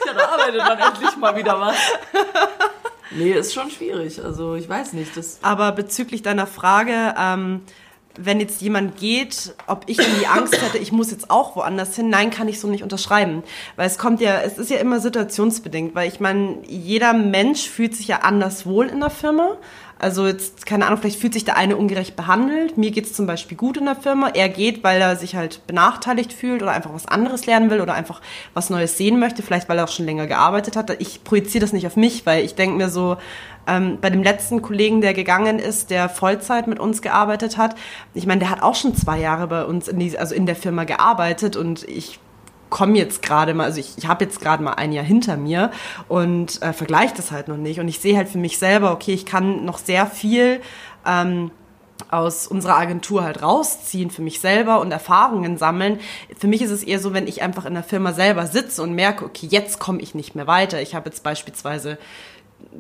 Ja, 0.04 0.18
da 0.18 0.30
arbeitet 0.30 0.58
man 0.58 0.78
endlich 0.78 1.16
mal 1.16 1.36
wieder 1.38 1.62
was. 1.62 1.76
Nee, 3.12 3.32
ist 3.32 3.54
schon 3.54 3.70
schwierig. 3.70 4.22
Also 4.22 4.56
ich 4.56 4.68
weiß 4.68 4.94
nicht. 4.94 5.16
Das 5.16 5.40
Aber 5.42 5.72
bezüglich 5.72 6.22
deiner 6.22 6.48
Frage, 6.48 7.14
ähm, 7.18 7.62
wenn 8.18 8.40
jetzt 8.40 8.62
jemand 8.62 8.98
geht, 8.98 9.56
ob 9.68 9.84
ich 9.88 9.98
dann 9.98 10.20
die 10.20 10.28
Angst 10.28 10.62
hätte, 10.62 10.78
ich 10.78 10.92
muss 10.92 11.12
jetzt 11.12 11.30
auch 11.30 11.56
woanders 11.56 11.96
hin, 11.96 12.10
nein, 12.10 12.30
kann 12.30 12.48
ich 12.48 12.60
so 12.60 12.68
nicht 12.68 12.84
unterschreiben. 12.84 13.44
Weil 13.76 13.88
es 13.88 13.98
kommt 13.98 14.22
ja, 14.22 14.42
es 14.42 14.58
ist 14.58 14.70
ja 14.70 14.78
immer 14.78 15.00
situationsbedingt, 15.00 15.96
weil 15.96 16.08
ich 16.08 16.20
meine, 16.20 16.58
jeder 16.68 17.14
Mensch 17.14 17.70
fühlt 17.70 17.96
sich 17.96 18.08
ja 18.08 18.18
anders 18.18 18.66
wohl 18.66 18.88
in 18.88 19.00
der 19.00 19.10
Firma. 19.10 19.58
Also 20.02 20.26
jetzt, 20.26 20.66
keine 20.66 20.88
Ahnung, 20.88 20.98
vielleicht 21.00 21.20
fühlt 21.20 21.34
sich 21.34 21.46
der 21.46 21.58
eine 21.58 21.78
ungerecht 21.78 22.16
behandelt. 22.16 22.76
Mir 22.76 22.90
geht's 22.90 23.14
zum 23.14 23.28
Beispiel 23.28 23.56
gut 23.56 23.78
in 23.78 23.86
der 23.86 23.96
Firma. 23.96 24.30
Er 24.30 24.50
geht, 24.50 24.84
weil 24.84 25.00
er 25.00 25.16
sich 25.16 25.36
halt 25.36 25.68
benachteiligt 25.68 26.34
fühlt 26.34 26.64
oder 26.64 26.72
einfach 26.72 26.92
was 26.92 27.06
anderes 27.06 27.46
lernen 27.46 27.70
will 27.70 27.82
oder 27.82 27.94
einfach 27.94 28.20
was 28.56 28.72
Neues 28.72 28.98
sehen 28.98 29.20
möchte, 29.20 29.44
vielleicht 29.44 29.70
weil 29.70 29.78
er 29.78 29.84
auch 29.84 29.92
schon 29.92 30.08
länger 30.08 30.26
gearbeitet 30.26 30.76
hat. 30.76 30.90
Ich 31.00 31.24
projiziere 31.24 31.62
das 31.62 31.72
nicht 31.72 31.86
auf 31.86 31.98
mich, 31.98 32.26
weil 32.26 32.44
ich 32.44 32.56
denke 32.56 32.78
mir 32.78 32.90
so, 32.90 33.18
ähm, 33.68 34.00
bei 34.02 34.10
dem 34.10 34.24
letzten 34.24 34.64
Kollegen, 34.64 35.02
der 35.02 35.14
gegangen 35.14 35.60
ist, 35.60 35.92
der 35.92 36.10
Vollzeit 36.10 36.66
mit 36.66 36.80
uns 36.80 37.04
gearbeitet 37.04 37.58
hat, 37.58 37.76
ich 38.16 38.26
meine, 38.26 38.40
der 38.40 38.50
hat 38.50 38.64
auch 38.64 38.74
schon 38.74 38.96
zwei 38.96 39.20
Jahre 39.20 39.46
bei 39.46 39.66
uns 39.66 39.88
in 39.88 40.00
die, 40.00 40.18
also 40.18 40.34
in 40.34 40.48
der 40.48 40.56
Firma 40.56 40.84
gearbeitet 40.84 41.56
und 41.56 41.88
ich 41.88 42.20
komme 42.72 42.98
jetzt 42.98 43.22
gerade 43.22 43.54
mal, 43.54 43.66
also 43.66 43.80
ich, 43.80 43.98
ich 43.98 44.08
habe 44.08 44.24
jetzt 44.26 44.42
gerade 44.42 44.64
mal 44.64 44.74
ein 44.74 44.92
Jahr 44.92 45.06
hinter 45.06 45.38
mir 45.38 45.70
und 46.08 46.60
äh, 46.64 46.74
vergleiche 46.74 47.14
das 47.16 47.30
halt 47.30 47.48
noch 47.48 47.58
nicht. 47.58 47.80
Und 47.80 47.88
ich 47.88 48.00
sehe 48.00 48.18
halt 48.18 48.30
für 48.30 48.40
mich 48.40 48.58
selber, 48.58 48.92
okay, 48.92 49.14
ich 49.14 49.28
kann 49.28 49.64
noch 49.64 49.78
sehr 49.78 50.08
viel 50.08 50.62
ähm, 51.06 51.52
aus 52.10 52.48
unserer 52.48 52.78
Agentur 52.78 53.24
halt 53.24 53.44
rausziehen 53.44 54.10
für 54.10 54.24
mich 54.24 54.40
selber 54.40 54.80
und 54.80 54.92
Erfahrungen 54.92 55.58
sammeln. 55.58 56.00
Für 56.38 56.48
mich 56.48 56.64
ist 56.64 56.72
es 56.72 56.84
eher 56.84 57.00
so, 57.00 57.14
wenn 57.14 57.28
ich 57.28 57.44
einfach 57.44 57.66
in 57.66 57.76
der 57.76 57.84
Firma 57.84 58.14
selber 58.14 58.48
sitze 58.48 58.82
und 58.82 58.94
merke, 58.94 59.26
okay, 59.26 59.48
jetzt 59.50 59.80
komme 59.80 60.02
ich 60.02 60.16
nicht 60.16 60.34
mehr 60.34 60.48
weiter. 60.48 60.82
Ich 60.82 60.96
habe 60.96 61.10
jetzt 61.10 61.24
beispielsweise 61.24 62.00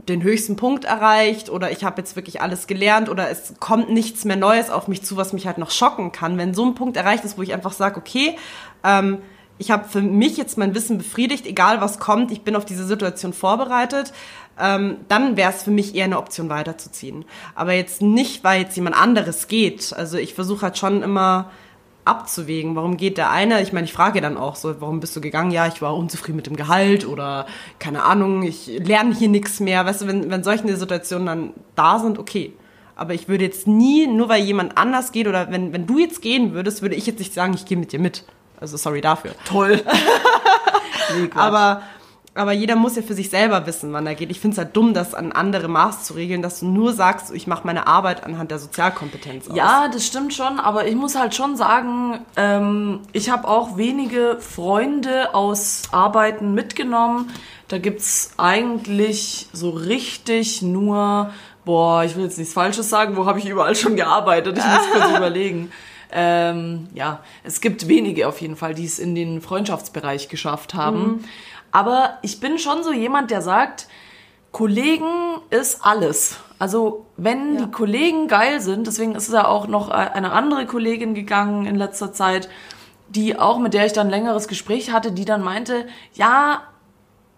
den 0.08 0.23
höchsten 0.23 0.56
Punkt 0.56 0.86
erreicht 0.86 1.49
oder 1.49 1.71
ich 1.71 1.84
habe 1.84 2.01
jetzt 2.01 2.15
wirklich 2.15 2.41
alles 2.41 2.67
gelernt 2.67 3.10
oder 3.10 3.30
es 3.30 3.56
kommt 3.60 3.89
nichts 3.89 4.25
mehr 4.25 4.36
Neues 4.38 4.69
auf 4.69 4.88
mich 4.88 5.04
zu, 5.04 5.17
was 5.17 5.34
mich 5.34 5.47
halt 5.47 5.58
noch 5.58 5.71
schocken 5.71 6.12
kann. 6.12 6.38
Wenn 6.38 6.54
so 6.54 6.65
ein 6.65 6.75
Punkt 6.75 6.97
erreicht 6.97 7.25
ist, 7.25 7.38
wo 7.38 7.41
ich 7.41 7.54
einfach 7.54 7.73
sage, 7.73 7.97
okay, 7.97 8.38
ähm, 8.84 9.19
ich 9.62 9.69
habe 9.69 9.88
für 9.88 10.02
mich 10.02 10.38
jetzt 10.38 10.58
mein 10.58 10.74
Wissen 10.74 10.97
befriedigt, 10.97 11.45
egal 11.45 11.82
was 11.82 12.00
kommt, 12.00 12.32
ich 12.32 12.41
bin 12.41 12.56
auf 12.56 12.65
diese 12.65 12.84
Situation 12.84 13.32
vorbereitet, 13.32 14.12
ähm, 14.60 14.97
dann 15.08 15.38
wäre 15.38 15.52
es 15.52 15.62
für 15.62 15.69
mich 15.69 15.93
eher 15.93 16.06
eine 16.06 16.17
Option 16.17 16.50
weiterzuziehen. 16.50 17.26
Aber 17.54 17.74
jetzt 17.74 18.02
nicht, 18.02 18.43
weil 18.43 18.62
jetzt 18.62 18.76
jemand 18.76 19.00
anderes 19.00 19.47
geht. 19.47 19.93
Also 19.95 20.17
ich 20.17 20.34
versuche 20.34 20.63
halt 20.63 20.80
schon 20.80 21.04
immer 21.04 21.52
abzuwägen, 22.06 22.76
warum 22.76 22.97
geht 22.97 23.19
der 23.19 23.30
eine? 23.30 23.62
Ich 23.62 23.71
meine, 23.71 23.86
ich 23.86 23.93
frage 23.93 24.19
dann 24.19 24.36
auch 24.36 24.56
so, 24.56 24.82
warum 24.82 25.00
bist 25.00 25.15
du 25.15 25.21
gegangen? 25.21 25.52
Ja, 25.52 25.67
ich 25.67 25.80
war 25.80 25.95
unzufrieden 25.95 26.38
mit 26.38 26.47
dem 26.47 26.56
Gehalt 26.56 27.06
oder 27.06 27.45
keine 27.78 28.04
Ahnung, 28.04 28.41
ich 28.41 28.65
lerne 28.65 29.13
hier 29.13 29.30
nichts 29.30 29.60
mehr. 29.60 29.86
Weißt 29.86 30.02
du, 30.02 30.08
wenn, 30.08 30.32
wenn 30.32 30.43
solche 30.43 30.76
Situationen 30.76 31.28
dann 31.28 31.54
da 31.76 32.00
sind, 32.00 32.17
okay. 32.17 32.54
Aber 32.95 33.13
ich 33.13 33.28
würde 33.28 33.43
jetzt 33.43 33.67
nie, 33.67 34.08
nur 34.08 34.28
weil 34.28 34.43
jemand 34.43 34.80
anders 34.80 35.12
geht 35.12 35.28
oder 35.28 35.52
wenn, 35.52 35.71
wenn 35.71 35.86
du 35.86 36.00
jetzt 36.00 36.24
gehen 36.24 36.54
würdest, 36.54 36.82
würde 36.82 36.95
ich 36.95 37.06
jetzt 37.06 37.19
nicht 37.19 37.36
sagen, 37.36 37.54
ich 37.54 37.65
gehe 37.65 37.78
mit 37.78 37.91
dir 37.91 38.00
mit. 38.00 38.26
Also 38.62 38.78
sorry 38.78 39.02
dafür. 39.02 39.32
Toll. 39.45 39.82
nee, 41.17 41.30
aber 41.36 41.82
Aber 42.34 42.54
jeder 42.54 42.78
muss 42.78 42.95
ja 42.95 43.02
für 43.02 43.13
sich 43.13 43.30
selber 43.30 43.65
wissen, 43.67 43.91
wann 43.91 44.08
er 44.08 44.15
geht. 44.15 44.32
Ich 44.32 44.39
finde 44.39 44.54
es 44.56 44.58
halt 44.58 44.74
dumm, 44.78 44.93
das 44.93 45.13
an 45.13 45.34
andere 45.34 45.67
Maß 45.67 46.06
zu 46.06 46.13
regeln, 46.13 46.41
dass 46.41 46.62
du 46.62 46.67
nur 46.67 46.93
sagst, 46.93 47.34
ich 47.34 47.45
mache 47.45 47.67
meine 47.67 47.88
Arbeit 47.88 48.24
anhand 48.24 48.52
der 48.52 48.60
Sozialkompetenz 48.60 49.50
aus. 49.50 49.56
Ja, 49.58 49.89
das 49.91 50.06
stimmt 50.08 50.34
schon, 50.34 50.58
aber 50.62 50.88
ich 50.88 50.95
muss 50.95 51.15
halt 51.15 51.36
schon 51.36 51.58
sagen, 51.58 52.19
ähm, 52.38 53.02
ich 53.12 53.30
habe 53.30 53.50
auch 53.50 53.76
wenige 53.76 54.38
Freunde 54.39 55.36
aus 55.36 55.82
Arbeiten 55.91 56.54
mitgenommen. 56.54 57.32
Da 57.67 57.80
gibt's 57.80 58.32
eigentlich 58.38 59.50
so 59.52 59.71
richtig 59.71 60.62
nur, 60.62 61.32
boah, 61.65 62.06
ich 62.06 62.15
will 62.15 62.24
jetzt 62.24 62.38
nichts 62.38 62.54
Falsches 62.54 62.89
sagen, 62.89 63.17
wo 63.17 63.26
habe 63.26 63.39
ich 63.39 63.45
überall 63.50 63.76
schon 63.76 63.97
gearbeitet? 63.97 64.58
Ich 64.58 64.63
muss 64.65 64.89
kurz 64.89 65.10
überlegen. 65.17 65.69
Ähm, 66.12 66.88
ja, 66.93 67.21
es 67.43 67.62
gibt 67.62 67.88
wenige 67.88 68.28
auf 68.28 68.41
jeden 68.41 68.56
Fall, 68.56 68.74
die 68.74 68.86
es 68.86 69.00
in 69.00 69.15
den 69.15 69.41
Freundschaftsbereich 69.41 70.30
geschafft 70.30 70.74
haben. 70.74 71.24
Aber 71.71 72.17
ich 72.21 72.39
bin 72.39 72.58
schon 72.60 72.84
so 72.84 72.91
jemand, 72.91 73.32
der 73.32 73.41
sagt, 73.41 73.88
Kollegen 74.52 75.06
ist 75.50 75.86
alles. 75.86 76.38
Also 76.60 77.06
wenn 77.17 77.56
Ja. 77.56 77.62
die 77.65 77.71
Kollegen 77.71 78.28
geil 78.28 78.60
sind, 78.60 78.86
deswegen 78.88 79.15
ist 79.15 79.32
ja 79.32 79.47
auch 79.47 79.67
noch 79.67 79.89
eine 79.89 80.32
andere 80.34 80.65
Kollegin 80.65 81.13
gegangen 81.15 81.65
in 81.65 81.76
letzter 81.76 82.12
Zeit, 82.13 82.50
die 83.10 83.39
auch 83.39 83.60
mit 83.60 83.74
der 83.74 83.86
ich 83.86 83.93
dann 83.93 84.08
ein 84.08 84.12
längeres 84.12 84.47
Gespräch 84.47 84.91
hatte, 84.91 85.12
die 85.12 85.26
dann 85.26 85.41
meinte, 85.41 85.88
ja, 86.13 86.63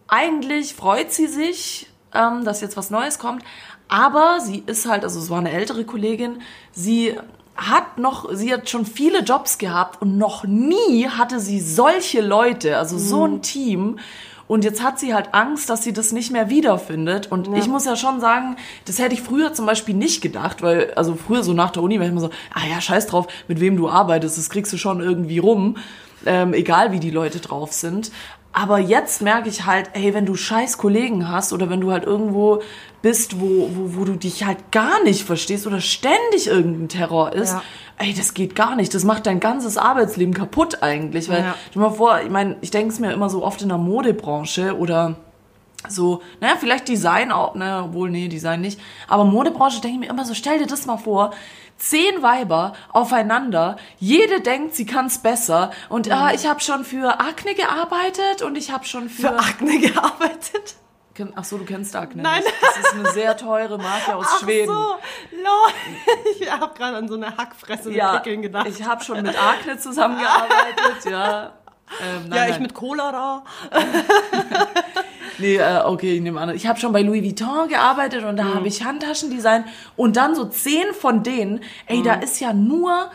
eigentlich 0.08 0.74
freut 0.76 1.12
sie 1.12 1.28
sich, 1.28 1.88
ähm, 2.14 2.44
dass 2.44 2.62
jetzt 2.62 2.78
was 2.78 2.90
Neues 2.90 3.18
kommt, 3.20 3.44
aber 3.88 4.40
sie 4.40 4.64
ist 4.66 4.88
halt, 4.88 5.04
also 5.04 5.20
es 5.20 5.30
war 5.30 5.40
eine 5.40 5.52
ältere 5.52 5.86
Kollegin, 5.86 6.42
sie 6.72 7.16
hat 7.56 7.98
noch, 7.98 8.34
sie 8.34 8.54
hat 8.54 8.70
schon 8.70 8.86
viele 8.86 9.20
Jobs 9.22 9.58
gehabt 9.58 10.02
und 10.02 10.18
noch 10.18 10.44
nie 10.44 11.08
hatte 11.08 11.40
sie 11.40 11.60
solche 11.60 12.22
Leute, 12.22 12.78
also 12.78 12.98
so 12.98 13.26
ein 13.26 13.42
Team. 13.42 14.00
Und 14.48 14.64
jetzt 14.64 14.84
hat 14.84 15.00
sie 15.00 15.14
halt 15.14 15.34
Angst, 15.34 15.70
dass 15.70 15.84
sie 15.84 15.94
das 15.94 16.12
nicht 16.12 16.32
mehr 16.32 16.50
wiederfindet. 16.50 17.32
Und 17.32 17.48
ich 17.56 17.68
muss 17.68 17.86
ja 17.86 17.96
schon 17.96 18.20
sagen, 18.20 18.58
das 18.86 19.00
hätte 19.00 19.16
ich 19.16 19.22
früher 19.22 19.54
zum 19.54 19.66
Beispiel 19.66 19.96
nicht 19.96 20.22
gedacht, 20.22 20.62
weil, 20.62 20.94
also 20.96 21.16
früher 21.16 21.44
so 21.44 21.54
nach 21.54 21.72
der 21.72 21.82
Uni 21.82 21.98
war 21.98 22.06
ich 22.06 22.12
immer 22.12 22.22
so, 22.22 22.30
ah 22.54 22.68
ja, 22.70 22.82
scheiß 22.82 23.08
drauf, 23.08 23.28
mit 23.48 23.60
wem 23.60 23.78
du 23.78 23.88
arbeitest, 23.88 24.38
das 24.38 24.50
kriegst 24.50 24.74
du 24.74 24.78
schon 24.78 25.00
irgendwie 25.00 25.40
rum, 25.40 25.78
ähm, 26.26 26.54
egal 26.54 26.92
wie 26.92 27.00
die 27.00 27.10
Leute 27.10 27.40
drauf 27.40 27.72
sind. 27.72 28.12
Aber 28.56 28.78
jetzt 28.78 29.22
merke 29.24 29.50
ich 29.50 29.66
halt, 29.66 29.90
ey, 29.94 30.14
wenn 30.14 30.28
du 30.28 30.36
scheiß 30.36 30.78
Kollegen 30.78 31.28
hast 31.28 31.54
oder 31.54 31.70
wenn 31.72 31.82
du 31.82 31.92
halt 31.92 32.04
irgendwo 32.04 32.62
bist, 33.02 33.42
wo, 33.42 33.70
wo, 33.74 33.96
wo 34.00 34.06
du 34.06 34.16
dich 34.16 34.46
halt 34.46 34.72
gar 34.72 35.02
nicht 35.04 35.24
verstehst 35.24 35.66
oder 35.66 35.82
ständig 35.82 36.46
irgendein 36.48 36.88
Terror 36.88 37.34
ist, 37.34 37.54
Ja. 37.54 37.64
ey, 37.98 38.14
das 38.14 38.36
geht 38.36 38.56
gar 38.56 38.76
nicht. 38.76 38.94
Das 38.94 39.04
macht 39.04 39.26
dein 39.26 39.40
ganzes 39.40 39.78
Arbeitsleben 39.78 40.36
kaputt 40.36 40.84
eigentlich. 40.84 41.30
Weil, 41.30 41.44
Ja. 41.44 41.56
stell 41.72 41.82
dir 41.82 41.90
mal 41.90 41.96
vor, 41.96 42.22
ich 42.22 42.30
meine, 42.30 42.56
ich 42.62 42.70
denke 42.70 42.94
es 42.94 43.00
mir 43.00 43.12
immer 43.12 43.30
so 43.30 43.44
oft 43.44 43.62
in 43.64 43.70
der 43.70 43.80
Modebranche 43.80 44.78
oder 44.78 45.16
so, 45.90 46.22
naja, 46.40 46.54
vielleicht 46.60 46.88
Design 46.88 47.32
auch, 47.32 47.56
ne, 47.56 47.82
obwohl, 47.86 48.10
nee, 48.10 48.28
Design 48.30 48.62
nicht. 48.62 48.80
Aber 49.08 49.26
Modebranche 49.26 49.82
denke 49.82 49.96
ich 49.96 50.00
mir 50.08 50.10
immer 50.14 50.26
so, 50.26 50.34
stell 50.34 50.60
dir 50.60 50.68
das 50.68 50.86
mal 50.86 50.98
vor, 50.98 51.32
zehn 51.78 52.22
Weiber 52.22 52.74
aufeinander, 52.92 53.78
jede 54.00 54.42
denkt, 54.42 54.76
sie 54.76 54.86
kann's 54.86 55.18
besser 55.20 55.72
und 55.90 56.12
ah, 56.12 56.32
ich 56.34 56.48
habe 56.48 56.60
schon 56.62 56.86
für 56.86 57.20
Akne 57.20 57.56
gearbeitet 57.56 58.42
und 58.42 58.56
ich 58.58 58.72
habe 58.72 58.86
schon 58.86 59.10
für... 59.10 59.30
Für 59.30 59.40
Akne 59.40 59.80
gearbeitet. 59.80 60.76
Ach 61.36 61.44
so, 61.44 61.60
du 61.60 61.66
kennst 61.66 61.96
Akne 61.96 62.24
Nein. 62.24 62.42
nicht. 62.42 62.54
Das 62.62 62.78
ist 62.78 62.94
eine 62.94 63.12
sehr 63.12 63.38
teure 63.38 63.78
Marke 63.78 64.16
aus 64.16 64.26
Schweden. 64.42 64.72
Ach 64.76 64.98
so, 65.32 65.38
lol. 65.38 66.24
Ich 66.40 66.52
habe 66.52 66.74
gerade 66.76 66.98
an 66.98 67.08
so 67.08 67.16
eine 67.16 67.38
Hackfresse 67.38 67.90
mit 67.90 67.98
Ja, 67.98 68.18
Pickeln 68.18 68.42
gedacht. 68.42 68.68
ich 68.68 68.84
habe 68.84 69.04
schon 69.04 69.22
mit 69.22 69.38
Akne 69.40 69.78
zusammengearbeitet, 69.78 71.06
ja. 71.10 71.54
Ähm, 72.02 72.30
nein, 72.30 72.38
ja, 72.38 72.44
ich 72.46 72.52
nein. 72.54 72.62
mit 72.64 72.74
Cholera. 72.74 73.44
Nee, 75.40 75.56
äh, 75.58 75.82
okay, 75.84 76.14
ich 76.16 76.22
nehme 76.22 76.40
an. 76.40 76.52
Ich 76.56 76.68
habe 76.68 76.80
schon 76.80 76.94
bei 76.94 77.02
Louis 77.02 77.24
Vuitton 77.24 77.68
gearbeitet 77.68 78.24
und 78.24 78.38
da 78.38 78.44
Mhm. 78.44 78.54
habe 78.56 78.68
ich 78.68 78.84
Handtaschendesign 78.84 79.66
und 79.96 80.16
dann 80.16 80.36
so 80.36 80.46
zehn 80.46 80.94
von 80.94 81.24
denen. 81.24 81.62
Ey, 81.88 81.98
Mhm. 82.00 82.04
da 82.04 82.14
ist 82.14 82.40
ja 82.40 82.54
nur 82.54 83.10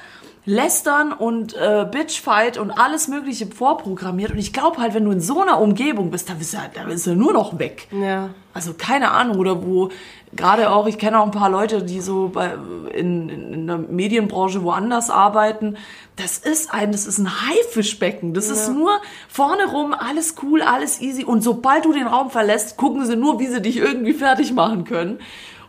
Lästern 0.44 1.12
und 1.12 1.54
äh, 1.54 1.86
Bitchfight 1.90 2.58
und 2.58 2.72
alles 2.72 3.06
Mögliche 3.06 3.46
vorprogrammiert. 3.46 4.32
Und 4.32 4.38
ich 4.38 4.52
glaube 4.52 4.78
halt, 4.78 4.94
wenn 4.94 5.04
du 5.04 5.12
in 5.12 5.20
so 5.20 5.40
einer 5.42 5.60
Umgebung 5.60 6.10
bist, 6.10 6.28
da 6.28 6.34
bist 6.34 6.54
du, 6.54 6.58
da 6.74 6.84
bist 6.84 7.06
du 7.06 7.14
nur 7.14 7.32
noch 7.32 7.58
weg. 7.60 7.86
Ja. 7.92 8.30
Also 8.52 8.74
keine 8.74 9.12
Ahnung, 9.12 9.38
oder 9.38 9.62
wo 9.64 9.90
gerade 10.34 10.70
auch, 10.70 10.86
ich 10.86 10.98
kenne 10.98 11.20
auch 11.20 11.24
ein 11.24 11.30
paar 11.30 11.50
Leute, 11.50 11.82
die 11.82 12.00
so 12.00 12.28
bei, 12.28 12.54
in, 12.92 13.28
in, 13.28 13.66
der 13.66 13.78
Medienbranche 13.78 14.62
woanders 14.62 15.10
arbeiten. 15.10 15.76
Das 16.16 16.38
ist 16.38 16.72
ein, 16.72 16.92
das 16.92 17.06
ist 17.06 17.18
ein 17.18 17.30
Haifischbecken. 17.48 18.34
Das 18.34 18.48
ist 18.48 18.72
nur 18.72 19.00
vorne 19.28 19.66
rum, 19.66 19.94
alles 19.94 20.34
cool, 20.42 20.62
alles 20.62 21.00
easy. 21.00 21.24
Und 21.24 21.42
sobald 21.42 21.84
du 21.84 21.92
den 21.92 22.06
Raum 22.06 22.30
verlässt, 22.30 22.76
gucken 22.76 23.06
sie 23.06 23.16
nur, 23.16 23.38
wie 23.38 23.46
sie 23.46 23.62
dich 23.62 23.76
irgendwie 23.76 24.14
fertig 24.14 24.52
machen 24.52 24.84
können. 24.84 25.18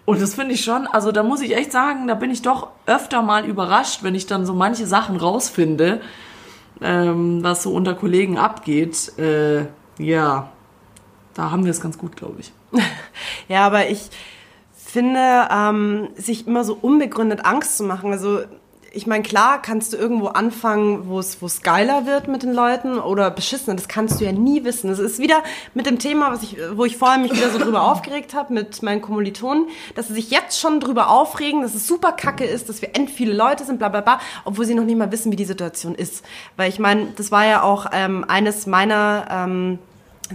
Und 0.06 0.22
das 0.22 0.34
finde 0.34 0.56
ich 0.56 0.64
schon, 0.64 0.88
also 0.88 1.12
da 1.12 1.22
muss 1.22 1.42
ich 1.42 1.56
echt 1.56 1.72
sagen, 1.72 2.08
da 2.08 2.16
bin 2.16 2.32
ich 2.32 2.42
doch 2.42 2.70
öfter 2.88 3.22
mal 3.22 3.46
überrascht, 3.46 4.02
wenn 4.02 4.16
ich 4.16 4.26
dann 4.26 4.44
so 4.46 4.56
manche 4.56 4.88
Sachen 4.88 5.18
rausfinde, 5.18 6.02
ähm, 6.82 7.44
was 7.44 7.62
so 7.62 7.72
unter 7.74 7.94
Kollegen 7.94 8.40
abgeht. 8.40 9.18
Äh, 9.20 9.66
ja, 10.00 10.50
da 11.36 11.52
haben 11.52 11.64
wir 11.64 11.70
es 11.70 11.80
ganz 11.80 11.98
gut, 11.98 12.16
glaube 12.16 12.38
ich. 12.40 12.52
Ja, 13.48 13.66
aber 13.66 13.90
ich 13.90 14.10
finde, 14.90 15.48
ähm, 15.52 16.10
sich 16.16 16.48
immer 16.48 16.64
so 16.64 16.78
unbegründet 16.80 17.46
Angst 17.46 17.78
zu 17.78 17.84
machen. 17.84 18.12
Also 18.12 18.40
ich 18.92 19.08
meine, 19.08 19.24
klar 19.24 19.62
kannst 19.62 19.94
du 19.94 19.98
irgendwo 19.98 20.28
anfangen, 20.28 21.08
wo 21.08 21.20
es 21.20 21.42
wo 21.42 21.46
es 21.46 21.62
geiler 21.62 22.06
wird 22.06 22.28
mit 22.28 22.44
den 22.44 22.54
Leuten 22.54 23.00
oder 23.00 23.30
beschissener. 23.32 23.76
Das 23.76 23.88
kannst 23.88 24.20
du 24.20 24.26
ja 24.26 24.32
nie 24.32 24.64
wissen. 24.64 24.90
Das 24.90 25.00
ist 25.00 25.20
wieder 25.20 25.44
mit 25.74 25.86
dem 25.86 26.00
Thema, 26.00 26.32
was 26.32 26.44
ich, 26.44 26.58
wo 26.74 26.86
ich 26.86 26.98
vorher 26.98 27.20
mich 27.20 27.34
wieder 27.34 27.50
so 27.50 27.60
drüber 27.60 27.84
aufgeregt 27.92 28.34
habe 28.34 28.54
mit 28.54 28.82
meinen 28.82 29.02
Kommilitonen, 29.02 29.68
dass 29.96 30.08
sie 30.08 30.14
sich 30.14 30.32
jetzt 30.32 30.60
schon 30.60 30.80
drüber 30.80 31.10
aufregen, 31.10 31.62
dass 31.62 31.76
es 31.76 31.88
super 31.88 32.12
kacke 32.12 32.46
ist, 32.46 32.70
dass 32.70 32.82
wir 32.82 32.96
end 32.96 33.10
viele 33.10 33.34
Leute 33.34 33.66
sind, 33.66 33.80
bla 33.80 33.90
bla 33.90 34.02
bla, 34.02 34.20
obwohl 34.46 34.66
sie 34.66 34.76
noch 34.76 34.86
nicht 34.86 34.98
mal 34.98 35.12
wissen, 35.12 35.32
wie 35.32 35.38
die 35.38 35.46
Situation 35.46 35.96
ist. 35.96 36.24
Weil 36.58 36.70
ich 36.70 36.80
meine, 36.80 37.08
das 37.16 37.32
war 37.32 37.46
ja 37.46 37.64
auch 37.64 37.88
ähm, 37.92 38.26
eines 38.28 38.66
meiner 38.66 39.28
ähm, 39.30 39.80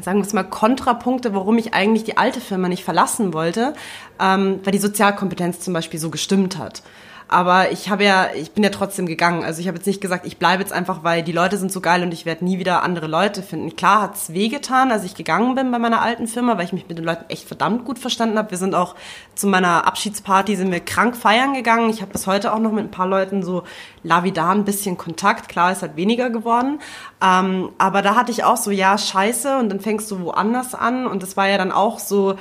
sagen 0.02 0.18
wir 0.18 0.26
es 0.26 0.32
mal, 0.32 0.44
Kontrapunkte, 0.44 1.34
warum 1.34 1.58
ich 1.58 1.74
eigentlich 1.74 2.04
die 2.04 2.16
alte 2.16 2.40
Firma 2.40 2.68
nicht 2.68 2.84
verlassen 2.84 3.32
wollte, 3.32 3.74
ähm, 4.20 4.60
weil 4.64 4.72
die 4.72 4.78
Sozialkompetenz 4.78 5.60
zum 5.60 5.72
Beispiel 5.74 6.00
so 6.00 6.10
gestimmt 6.10 6.58
hat. 6.58 6.82
Aber 7.34 7.72
ich 7.72 7.90
habe 7.90 8.04
ja, 8.04 8.28
ich 8.32 8.52
bin 8.52 8.62
ja 8.62 8.70
trotzdem 8.70 9.06
gegangen. 9.06 9.42
Also 9.42 9.60
ich 9.60 9.66
habe 9.66 9.76
jetzt 9.76 9.88
nicht 9.88 10.00
gesagt, 10.00 10.24
ich 10.24 10.38
bleibe 10.38 10.62
jetzt 10.62 10.72
einfach, 10.72 11.02
weil 11.02 11.24
die 11.24 11.32
Leute 11.32 11.56
sind 11.56 11.72
so 11.72 11.80
geil 11.80 12.04
und 12.04 12.14
ich 12.14 12.26
werde 12.26 12.44
nie 12.44 12.60
wieder 12.60 12.84
andere 12.84 13.08
Leute 13.08 13.42
finden. 13.42 13.74
Klar 13.74 14.02
hat's 14.02 14.32
wehgetan, 14.32 14.92
als 14.92 15.02
ich 15.02 15.16
gegangen 15.16 15.56
bin 15.56 15.72
bei 15.72 15.80
meiner 15.80 16.00
alten 16.00 16.28
Firma, 16.28 16.56
weil 16.56 16.66
ich 16.66 16.72
mich 16.72 16.86
mit 16.86 16.96
den 16.96 17.04
Leuten 17.04 17.24
echt 17.28 17.48
verdammt 17.48 17.86
gut 17.86 17.98
verstanden 17.98 18.38
habe. 18.38 18.52
Wir 18.52 18.58
sind 18.58 18.76
auch 18.76 18.94
zu 19.34 19.48
meiner 19.48 19.84
Abschiedsparty 19.84 20.54
sind 20.54 20.70
wir 20.70 20.78
krank 20.78 21.16
feiern 21.16 21.54
gegangen. 21.54 21.90
Ich 21.90 22.02
habe 22.02 22.12
bis 22.12 22.28
heute 22.28 22.52
auch 22.52 22.60
noch 22.60 22.70
mit 22.70 22.84
ein 22.84 22.92
paar 22.92 23.08
Leuten 23.08 23.42
so 23.42 23.64
lavidar 24.04 24.54
ein 24.54 24.64
bisschen 24.64 24.96
Kontakt. 24.96 25.48
Klar, 25.48 25.72
ist 25.72 25.82
halt 25.82 25.96
weniger 25.96 26.30
geworden. 26.30 26.78
Ähm, 27.20 27.70
aber 27.78 28.02
da 28.02 28.14
hatte 28.14 28.30
ich 28.30 28.44
auch 28.44 28.58
so, 28.58 28.70
ja, 28.70 28.96
scheiße, 28.96 29.58
und 29.58 29.70
dann 29.70 29.80
fängst 29.80 30.08
du 30.12 30.20
woanders 30.20 30.76
an. 30.76 31.08
Und 31.08 31.24
das 31.24 31.36
war 31.36 31.48
ja 31.48 31.58
dann 31.58 31.72
auch 31.72 31.98
so, 31.98 32.36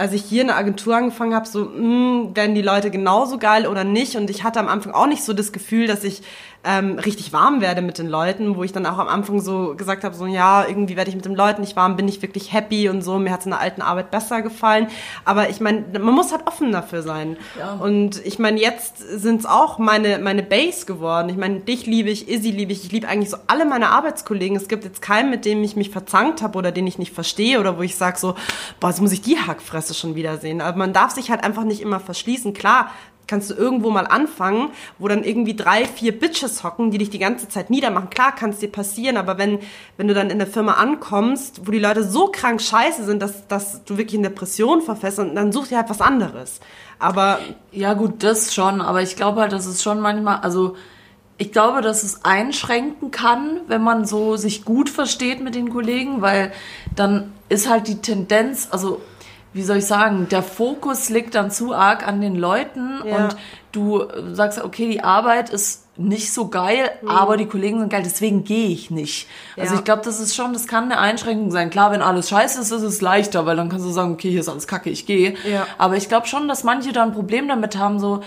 als 0.00 0.14
ich 0.14 0.22
hier 0.22 0.40
in 0.40 0.46
der 0.46 0.56
Agentur 0.56 0.96
angefangen 0.96 1.34
habe, 1.34 1.46
so, 1.46 1.66
mh, 1.66 2.34
werden 2.34 2.54
die 2.54 2.62
Leute 2.62 2.90
genauso 2.90 3.36
geil 3.36 3.66
oder 3.66 3.84
nicht? 3.84 4.16
Und 4.16 4.30
ich 4.30 4.44
hatte 4.44 4.58
am 4.58 4.66
Anfang 4.66 4.94
auch 4.94 5.06
nicht 5.06 5.22
so 5.22 5.34
das 5.34 5.52
Gefühl, 5.52 5.86
dass 5.86 6.04
ich 6.04 6.22
ähm, 6.62 6.98
richtig 6.98 7.32
warm 7.32 7.62
werde 7.62 7.80
mit 7.80 7.96
den 7.96 8.06
Leuten, 8.06 8.54
wo 8.54 8.62
ich 8.62 8.72
dann 8.72 8.84
auch 8.84 8.98
am 8.98 9.08
Anfang 9.08 9.40
so 9.40 9.74
gesagt 9.76 10.04
habe, 10.04 10.14
so 10.14 10.26
ja, 10.26 10.66
irgendwie 10.66 10.94
werde 10.94 11.08
ich 11.08 11.16
mit 11.16 11.24
den 11.24 11.34
Leuten 11.34 11.62
nicht 11.62 11.74
warm, 11.74 11.96
bin 11.96 12.06
ich 12.06 12.20
wirklich 12.20 12.52
happy 12.52 12.90
und 12.90 13.02
so. 13.02 13.18
Mir 13.18 13.32
hat 13.32 13.40
es 13.40 13.46
in 13.46 13.52
der 13.52 13.60
alten 13.60 13.80
Arbeit 13.80 14.10
besser 14.10 14.42
gefallen. 14.42 14.88
Aber 15.24 15.48
ich 15.48 15.60
meine, 15.60 15.84
man 15.92 16.14
muss 16.14 16.32
halt 16.32 16.46
offen 16.46 16.70
dafür 16.70 17.02
sein. 17.02 17.38
Ja. 17.58 17.74
Und 17.74 18.24
ich 18.26 18.38
meine, 18.38 18.60
jetzt 18.60 18.98
sind 18.98 19.40
es 19.40 19.46
auch 19.46 19.78
meine, 19.78 20.18
meine 20.18 20.42
Base 20.42 20.84
geworden. 20.84 21.30
Ich 21.30 21.36
meine, 21.36 21.60
dich 21.60 21.86
liebe 21.86 22.10
ich, 22.10 22.28
Izzy 22.28 22.50
liebe 22.50 22.72
ich, 22.72 22.84
ich 22.84 22.92
liebe 22.92 23.08
eigentlich 23.08 23.30
so 23.30 23.38
alle 23.46 23.64
meine 23.64 23.88
Arbeitskollegen. 23.88 24.56
Es 24.56 24.68
gibt 24.68 24.84
jetzt 24.84 25.00
keinen, 25.00 25.30
mit 25.30 25.46
dem 25.46 25.62
ich 25.62 25.76
mich 25.76 25.88
verzankt 25.88 26.42
habe 26.42 26.58
oder 26.58 26.72
den 26.72 26.86
ich 26.86 26.98
nicht 26.98 27.14
verstehe 27.14 27.58
oder 27.58 27.78
wo 27.78 27.82
ich 27.82 27.96
sage 27.96 28.18
so, 28.18 28.34
boah, 28.80 28.88
jetzt 28.88 29.00
muss 29.00 29.12
ich 29.12 29.22
die 29.22 29.38
Hackfresse 29.38 29.89
schon 29.98 30.14
wiedersehen. 30.14 30.60
Aber 30.60 30.76
man 30.78 30.92
darf 30.92 31.12
sich 31.12 31.30
halt 31.30 31.44
einfach 31.44 31.64
nicht 31.64 31.80
immer 31.80 32.00
verschließen. 32.00 32.54
Klar, 32.54 32.90
kannst 33.30 33.48
du 33.50 33.54
irgendwo 33.54 33.90
mal 33.90 34.06
anfangen, 34.06 34.70
wo 34.98 35.06
dann 35.06 35.22
irgendwie 35.22 35.54
drei, 35.54 35.84
vier 35.86 36.18
Bitches 36.18 36.64
hocken, 36.64 36.90
die 36.90 36.98
dich 36.98 37.10
die 37.10 37.20
ganze 37.20 37.48
Zeit 37.48 37.70
niedermachen. 37.70 38.10
Klar, 38.10 38.34
kann 38.34 38.50
es 38.50 38.58
dir 38.58 38.70
passieren, 38.72 39.16
aber 39.16 39.38
wenn, 39.38 39.60
wenn 39.96 40.08
du 40.08 40.14
dann 40.14 40.30
in 40.30 40.38
der 40.38 40.48
Firma 40.48 40.72
ankommst, 40.74 41.66
wo 41.66 41.70
die 41.70 41.78
Leute 41.78 42.02
so 42.02 42.26
krank 42.26 42.60
scheiße 42.60 43.04
sind, 43.04 43.22
dass, 43.22 43.46
dass 43.46 43.84
du 43.84 43.96
wirklich 43.96 44.16
in 44.16 44.24
Depression 44.24 44.82
verfällst, 44.82 45.18
dann 45.18 45.52
such 45.52 45.68
dir 45.68 45.78
halt 45.78 45.90
was 45.90 46.00
anderes. 46.00 46.60
Aber 46.98 47.38
Ja, 47.70 47.94
gut, 47.94 48.24
das 48.24 48.52
schon, 48.52 48.80
aber 48.80 49.00
ich 49.00 49.14
glaube 49.14 49.40
halt, 49.40 49.52
dass 49.52 49.66
es 49.66 49.80
schon 49.80 50.00
manchmal, 50.00 50.40
also 50.40 50.74
ich 51.38 51.52
glaube, 51.52 51.80
dass 51.80 52.02
es 52.02 52.24
einschränken 52.24 53.12
kann, 53.12 53.60
wenn 53.68 53.82
man 53.82 54.04
so 54.04 54.36
sich 54.36 54.64
gut 54.64 54.90
versteht 54.90 55.40
mit 55.40 55.54
den 55.54 55.70
Kollegen, 55.70 56.20
weil 56.20 56.52
dann 56.96 57.32
ist 57.48 57.68
halt 57.68 57.86
die 57.88 58.02
Tendenz, 58.02 58.68
also 58.72 59.00
wie 59.52 59.62
soll 59.62 59.78
ich 59.78 59.86
sagen, 59.86 60.28
der 60.30 60.42
Fokus 60.42 61.08
liegt 61.08 61.34
dann 61.34 61.50
zu 61.50 61.74
arg 61.74 62.06
an 62.06 62.20
den 62.20 62.36
Leuten 62.36 63.00
Ja. 63.04 63.16
und 63.16 63.36
du 63.72 64.04
sagst, 64.32 64.62
okay, 64.62 64.88
die 64.90 65.02
Arbeit 65.02 65.50
ist 65.50 65.84
nicht 65.96 66.32
so 66.32 66.48
geil, 66.48 66.90
aber 67.06 67.36
die 67.36 67.46
Kollegen 67.46 67.78
sind 67.80 67.90
geil, 67.90 68.02
deswegen 68.04 68.42
gehe 68.44 68.68
ich 68.68 68.90
nicht. 68.90 69.28
Also 69.58 69.74
Ja. 69.74 69.78
ich 69.80 69.84
glaube, 69.84 70.02
das 70.04 70.18
ist 70.18 70.34
schon, 70.34 70.52
das 70.52 70.66
kann 70.66 70.84
eine 70.84 70.98
Einschränkung 70.98 71.50
sein. 71.50 71.68
Klar, 71.70 71.90
wenn 71.92 72.00
alles 72.00 72.28
scheiße 72.30 72.60
ist, 72.60 72.70
ist 72.70 72.82
es 72.82 73.00
leichter, 73.00 73.44
weil 73.44 73.56
dann 73.56 73.68
kannst 73.68 73.84
du 73.84 73.90
sagen, 73.90 74.12
okay, 74.12 74.30
hier 74.30 74.40
ist 74.40 74.48
alles 74.48 74.66
kacke, 74.66 74.88
ich 74.88 75.04
gehe. 75.04 75.34
Ja. 75.50 75.66
Aber 75.78 75.96
ich 75.96 76.08
glaube 76.08 76.26
schon, 76.26 76.48
dass 76.48 76.64
manche 76.64 76.92
da 76.92 77.02
ein 77.02 77.12
Problem 77.12 77.48
damit 77.48 77.76
haben, 77.76 77.98
so, 77.98 78.22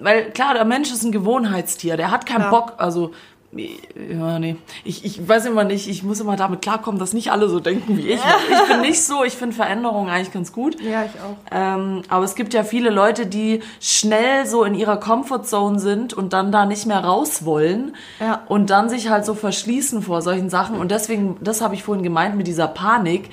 weil 0.00 0.30
klar, 0.30 0.54
der 0.54 0.64
Mensch 0.64 0.92
ist 0.92 1.02
ein 1.02 1.10
Gewohnheitstier, 1.12 1.96
der 1.96 2.10
hat 2.12 2.24
keinen. 2.24 2.50
Bock, 2.50 2.74
also 2.78 3.10
ja, 3.52 4.38
nee. 4.38 4.56
Ich, 4.84 5.04
ich 5.06 5.26
weiß 5.26 5.46
immer 5.46 5.64
nicht, 5.64 5.88
ich 5.88 6.02
muss 6.02 6.20
immer 6.20 6.36
damit 6.36 6.60
klarkommen, 6.60 6.98
dass 7.00 7.14
nicht 7.14 7.32
alle 7.32 7.48
so 7.48 7.60
denken 7.60 7.96
wie 7.96 8.08
ich. 8.10 8.20
Ich 8.50 8.68
bin 8.68 8.80
nicht 8.82 9.02
so, 9.02 9.24
ich 9.24 9.34
finde 9.34 9.56
Veränderungen 9.56 10.10
eigentlich 10.10 10.32
ganz 10.32 10.52
gut. 10.52 10.78
Ja, 10.80 11.04
ich 11.04 11.12
auch. 11.20 11.36
Ähm, 11.50 12.02
aber 12.08 12.24
es 12.26 12.34
gibt 12.34 12.52
ja 12.52 12.62
viele 12.62 12.90
Leute, 12.90 13.24
die 13.26 13.60
schnell 13.80 14.44
so 14.46 14.64
in 14.64 14.74
ihrer 14.74 14.98
Comfortzone 14.98 15.78
sind 15.78 16.12
und 16.12 16.32
dann 16.34 16.52
da 16.52 16.66
nicht 16.66 16.84
mehr 16.86 17.02
raus 17.02 17.44
wollen 17.46 17.94
Ja. 18.20 18.42
und 18.48 18.68
dann 18.70 18.90
sich 18.90 19.08
halt 19.08 19.24
so 19.24 19.34
verschließen 19.34 20.02
vor 20.02 20.20
solchen 20.20 20.50
Sachen. 20.50 20.76
Und 20.78 20.90
deswegen, 20.90 21.36
das 21.40 21.62
habe 21.62 21.74
ich 21.74 21.82
vorhin 21.82 22.04
gemeint 22.04 22.36
mit 22.36 22.46
dieser 22.46 22.68
Panik. 22.68 23.30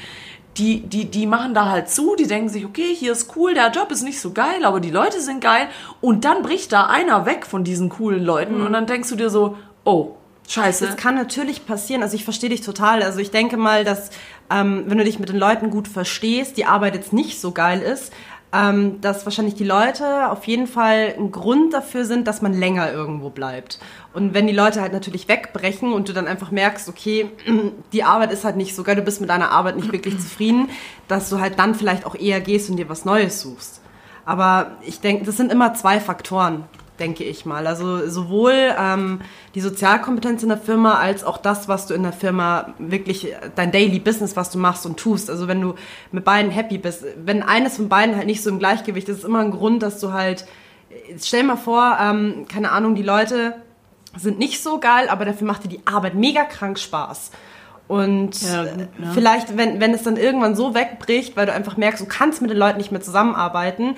Die, 0.57 0.79
die, 0.79 1.03
die 1.11 1.27
machen 1.27 1.53
da 1.53 1.65
halt 1.65 1.89
zu, 1.89 2.15
die 2.15 2.27
denken 2.27 2.47
sich, 2.47 2.65
okay, 2.65 2.95
hier 2.95 3.11
ist 3.11 3.35
cool, 3.35 3.53
der 3.53 3.71
Job 3.71 3.91
ist 3.91 4.03
nicht 4.03 4.21
so 4.21 4.31
geil, 4.31 4.63
aber 4.63 4.79
die 4.79 4.89
Leute 4.89 5.19
sind 5.19 5.41
geil. 5.41 5.67
Und 5.99 6.23
dann 6.23 6.43
bricht 6.43 6.71
da 6.71 6.85
einer 6.85 7.25
weg 7.25 7.45
von 7.45 7.65
diesen 7.65 7.89
coolen 7.89 8.23
Leuten 8.23 8.59
Mhm. 8.61 8.65
und 8.67 8.71
dann 8.71 8.85
denkst 8.85 9.09
du 9.09 9.17
dir 9.17 9.29
so, 9.29 9.57
oh, 9.85 10.15
scheiße. 10.49 10.85
Das 10.85 10.97
kann 10.97 11.15
natürlich 11.15 11.65
passieren. 11.65 12.03
Also 12.03 12.15
ich 12.15 12.25
verstehe 12.25 12.49
dich 12.49 12.61
total. 12.61 13.01
Also 13.01 13.19
ich 13.19 13.31
denke 13.31 13.55
mal, 13.55 13.85
dass 13.85 14.09
ähm, 14.49 14.83
wenn 14.87 14.97
du 14.97 15.05
dich 15.05 15.19
mit 15.19 15.29
den 15.29 15.37
Leuten 15.37 15.69
gut 15.69 15.87
verstehst, 15.87 16.57
die 16.57 16.65
Arbeit 16.65 16.95
jetzt 16.95 17.13
nicht 17.13 17.39
so 17.39 17.51
geil 17.51 17.81
ist, 17.81 18.11
ähm, 18.53 19.01
dass 19.01 19.25
wahrscheinlich 19.25 19.55
die 19.55 19.63
Leute 19.63 20.29
auf 20.29 20.45
jeden 20.45 20.67
Fall 20.67 21.13
ein 21.17 21.31
Grund 21.31 21.73
dafür 21.73 22.05
sind, 22.05 22.27
dass 22.27 22.41
man 22.41 22.53
länger 22.53 22.91
irgendwo 22.91 23.29
bleibt. 23.29 23.79
Und 24.13 24.33
wenn 24.33 24.47
die 24.47 24.53
Leute 24.53 24.81
halt 24.81 24.93
natürlich 24.93 25.27
wegbrechen 25.27 25.91
und 25.91 26.07
du 26.07 26.13
dann 26.13 26.27
einfach 26.27 26.51
merkst, 26.51 26.87
okay, 26.87 27.31
die 27.93 28.03
Arbeit 28.03 28.31
ist 28.31 28.45
halt 28.45 28.55
nicht 28.55 28.75
so 28.75 28.83
geil, 28.83 28.95
du 28.95 29.01
bist 29.01 29.19
mit 29.19 29.29
deiner 29.29 29.51
Arbeit 29.51 29.75
nicht 29.75 29.91
wirklich 29.91 30.19
zufrieden, 30.19 30.69
dass 31.07 31.29
du 31.29 31.39
halt 31.39 31.59
dann 31.59 31.75
vielleicht 31.75 32.05
auch 32.05 32.15
eher 32.15 32.39
gehst 32.39 32.69
und 32.69 32.77
dir 32.77 32.87
was 32.87 33.03
Neues 33.03 33.41
suchst. 33.41 33.81
Aber 34.25 34.77
ich 34.81 35.01
denke, 35.01 35.25
das 35.25 35.37
sind 35.37 35.51
immer 35.51 35.73
zwei 35.73 35.99
Faktoren, 35.99 36.63
denke 36.99 37.23
ich 37.23 37.45
mal. 37.45 37.67
Also 37.67 38.07
sowohl 38.07 38.53
ähm, 38.77 39.21
die 39.53 39.61
Sozialkompetenz 39.61 40.43
in 40.43 40.49
der 40.49 40.57
Firma 40.57 40.95
als 40.95 41.23
auch 41.23 41.37
das, 41.37 41.67
was 41.67 41.87
du 41.87 41.93
in 41.93 42.03
der 42.03 42.13
Firma 42.13 42.73
wirklich, 42.79 43.31
äh, 43.31 43.35
dein 43.55 43.71
Daily 43.71 43.99
Business, 43.99 44.35
was 44.35 44.49
du 44.49 44.57
machst 44.57 44.85
und 44.85 44.97
tust. 44.97 45.29
Also 45.29 45.47
wenn 45.47 45.61
du 45.61 45.75
mit 46.11 46.23
beiden 46.25 46.51
happy 46.51 46.77
bist, 46.77 47.03
wenn 47.23 47.43
eines 47.43 47.77
von 47.77 47.89
beiden 47.89 48.15
halt 48.15 48.27
nicht 48.27 48.43
so 48.43 48.49
im 48.49 48.59
Gleichgewicht 48.59 49.09
ist, 49.09 49.19
ist 49.19 49.25
immer 49.25 49.39
ein 49.39 49.51
Grund, 49.51 49.83
dass 49.83 49.99
du 49.99 50.13
halt, 50.13 50.45
stell 51.19 51.41
dir 51.41 51.47
mal 51.47 51.57
vor, 51.57 51.97
ähm, 52.01 52.45
keine 52.47 52.71
Ahnung, 52.71 52.95
die 52.95 53.03
Leute 53.03 53.55
sind 54.17 54.39
nicht 54.39 54.63
so 54.63 54.79
geil, 54.79 55.09
aber 55.09 55.25
dafür 55.25 55.47
macht 55.47 55.65
dir 55.65 55.69
die 55.69 55.85
Arbeit 55.85 56.15
mega 56.15 56.43
krank 56.43 56.79
Spaß. 56.79 57.31
Und 57.87 58.41
Ja, 58.41 58.63
gut, 58.63 58.81
äh, 58.81 59.03
ja. 59.03 59.11
vielleicht, 59.13 59.57
wenn, 59.57 59.79
wenn 59.79 59.93
es 59.93 60.03
dann 60.03 60.17
irgendwann 60.17 60.55
so 60.55 60.73
wegbricht, 60.73 61.37
weil 61.37 61.45
du 61.45 61.53
einfach 61.53 61.77
merkst, 61.77 62.01
du 62.01 62.07
kannst 62.07 62.41
mit 62.41 62.49
den 62.49 62.57
Leuten 62.57 62.77
nicht 62.77 62.91
mehr 62.91 63.01
zusammenarbeiten, 63.01 63.89
äh, 63.89 63.95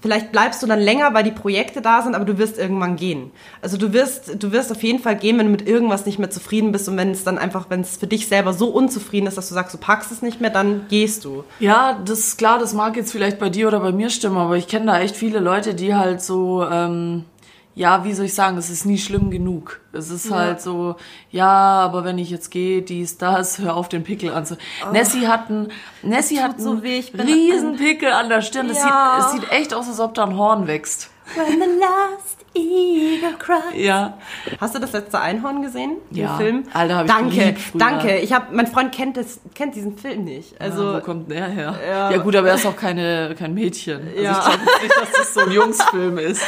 vielleicht 0.00 0.32
bleibst 0.32 0.62
du 0.62 0.66
dann 0.66 0.80
länger, 0.80 1.14
weil 1.14 1.24
die 1.24 1.30
Projekte 1.30 1.80
da 1.80 2.02
sind, 2.02 2.14
aber 2.14 2.24
du 2.24 2.38
wirst 2.38 2.58
irgendwann 2.58 2.96
gehen. 2.96 3.30
Also 3.62 3.76
du 3.76 3.92
wirst, 3.92 4.42
du 4.42 4.52
wirst 4.52 4.70
auf 4.70 4.82
jeden 4.82 4.98
Fall 4.98 5.16
gehen, 5.16 5.38
wenn 5.38 5.46
du 5.46 5.52
mit 5.52 5.66
irgendwas 5.66 6.06
nicht 6.06 6.18
mehr 6.18 6.30
zufrieden 6.30 6.72
bist 6.72 6.88
und 6.88 6.96
wenn 6.96 7.10
es 7.10 7.24
dann 7.24 7.38
einfach, 7.38 7.66
wenn 7.70 7.80
es 7.80 7.96
für 7.96 8.06
dich 8.06 8.28
selber 8.28 8.52
so 8.52 8.68
unzufrieden 8.68 9.26
ist, 9.26 9.38
dass 9.38 9.48
du 9.48 9.54
sagst, 9.54 9.74
du 9.74 9.78
packst 9.78 10.12
es 10.12 10.22
nicht 10.22 10.40
mehr, 10.40 10.50
dann 10.50 10.86
gehst 10.88 11.24
du. 11.24 11.44
Ja, 11.60 11.98
das 12.04 12.20
ist 12.20 12.38
klar, 12.38 12.58
das 12.58 12.74
mag 12.74 12.96
jetzt 12.96 13.12
vielleicht 13.12 13.38
bei 13.38 13.50
dir 13.50 13.68
oder 13.68 13.80
bei 13.80 13.92
mir 13.92 14.10
stimmen, 14.10 14.36
aber 14.36 14.56
ich 14.56 14.68
kenne 14.68 14.86
da 14.86 15.00
echt 15.00 15.16
viele 15.16 15.40
Leute, 15.40 15.74
die 15.74 15.94
halt 15.94 16.22
so, 16.22 16.66
ähm, 16.70 17.24
ja, 17.74 18.04
wie 18.04 18.12
soll 18.14 18.26
ich 18.26 18.34
sagen, 18.34 18.56
es 18.56 18.70
ist 18.70 18.84
nie 18.86 18.98
schlimm 18.98 19.30
genug. 19.30 19.80
Es 19.92 20.10
ist 20.10 20.30
halt 20.30 20.60
so, 20.60 20.96
ja, 21.30 21.48
aber 21.50 22.04
wenn 22.04 22.18
ich 22.18 22.30
jetzt 22.30 22.50
gehe, 22.50 22.82
dies, 22.82 23.18
das, 23.18 23.58
hör 23.58 23.74
auf 23.76 23.88
den 23.88 24.04
Pickel 24.04 24.32
an. 24.32 24.44
Nessie 24.92 25.26
hat 25.26 25.50
einen, 25.50 25.72
Nessie 26.02 26.40
hat 26.40 26.56
Oh. 26.58 26.62
so 26.62 26.70
einen 26.70 26.80
riesen 26.80 27.76
Pickel 27.76 28.12
an 28.12 28.28
der 28.28 28.42
Stirn. 28.42 28.68
Das 28.68 28.78
Ja. 28.78 29.28
sieht, 29.32 29.42
es 29.42 29.48
sieht 29.48 29.52
echt 29.58 29.74
aus, 29.74 29.88
als 29.88 29.98
ob 30.00 30.14
da 30.14 30.24
ein 30.24 30.36
Horn 30.36 30.66
wächst. 30.66 31.10
When 31.34 31.58
the 31.58 31.80
last 31.80 32.44
eagle 32.54 33.32
cries. 33.38 33.74
Ja. 33.82 34.18
Hast 34.60 34.74
du 34.74 34.78
das 34.78 34.92
letzte 34.92 35.18
Einhorn 35.20 35.62
gesehen? 35.62 35.96
Den 36.10 36.22
Ja. 36.24 36.36
Film? 36.36 36.64
Alter, 36.74 36.96
hab 36.96 37.06
ich 37.06 37.10
Danke, 37.12 37.56
danke. 37.74 38.18
Ich 38.18 38.32
hab, 38.32 38.52
mein 38.52 38.66
Freund 38.66 38.92
kennt 38.94 39.16
das, 39.16 39.40
kennt 39.54 39.74
diesen 39.74 39.96
Film 39.96 40.24
nicht. 40.24 40.60
Also, 40.60 40.82
Also 40.88 40.96
wo 40.98 41.00
kommt 41.00 41.30
der 41.30 41.46
her? 41.48 41.74
Ja. 41.86 42.10
Ja. 42.10 42.18
gut, 42.18 42.36
aber 42.36 42.48
er 42.48 42.54
ist 42.56 42.66
auch 42.66 42.76
keine, 42.76 43.34
kein 43.38 43.54
Mädchen. 43.54 44.06
Also 44.06 44.22
Ja. 44.22 44.32
ich 44.32 44.44
glaube 44.44 44.82
nicht, 44.82 44.96
dass 45.00 45.12
das 45.12 45.34
so 45.34 45.40
ein 45.40 45.50
Jungsfilm 45.50 46.18
ist. 46.18 46.42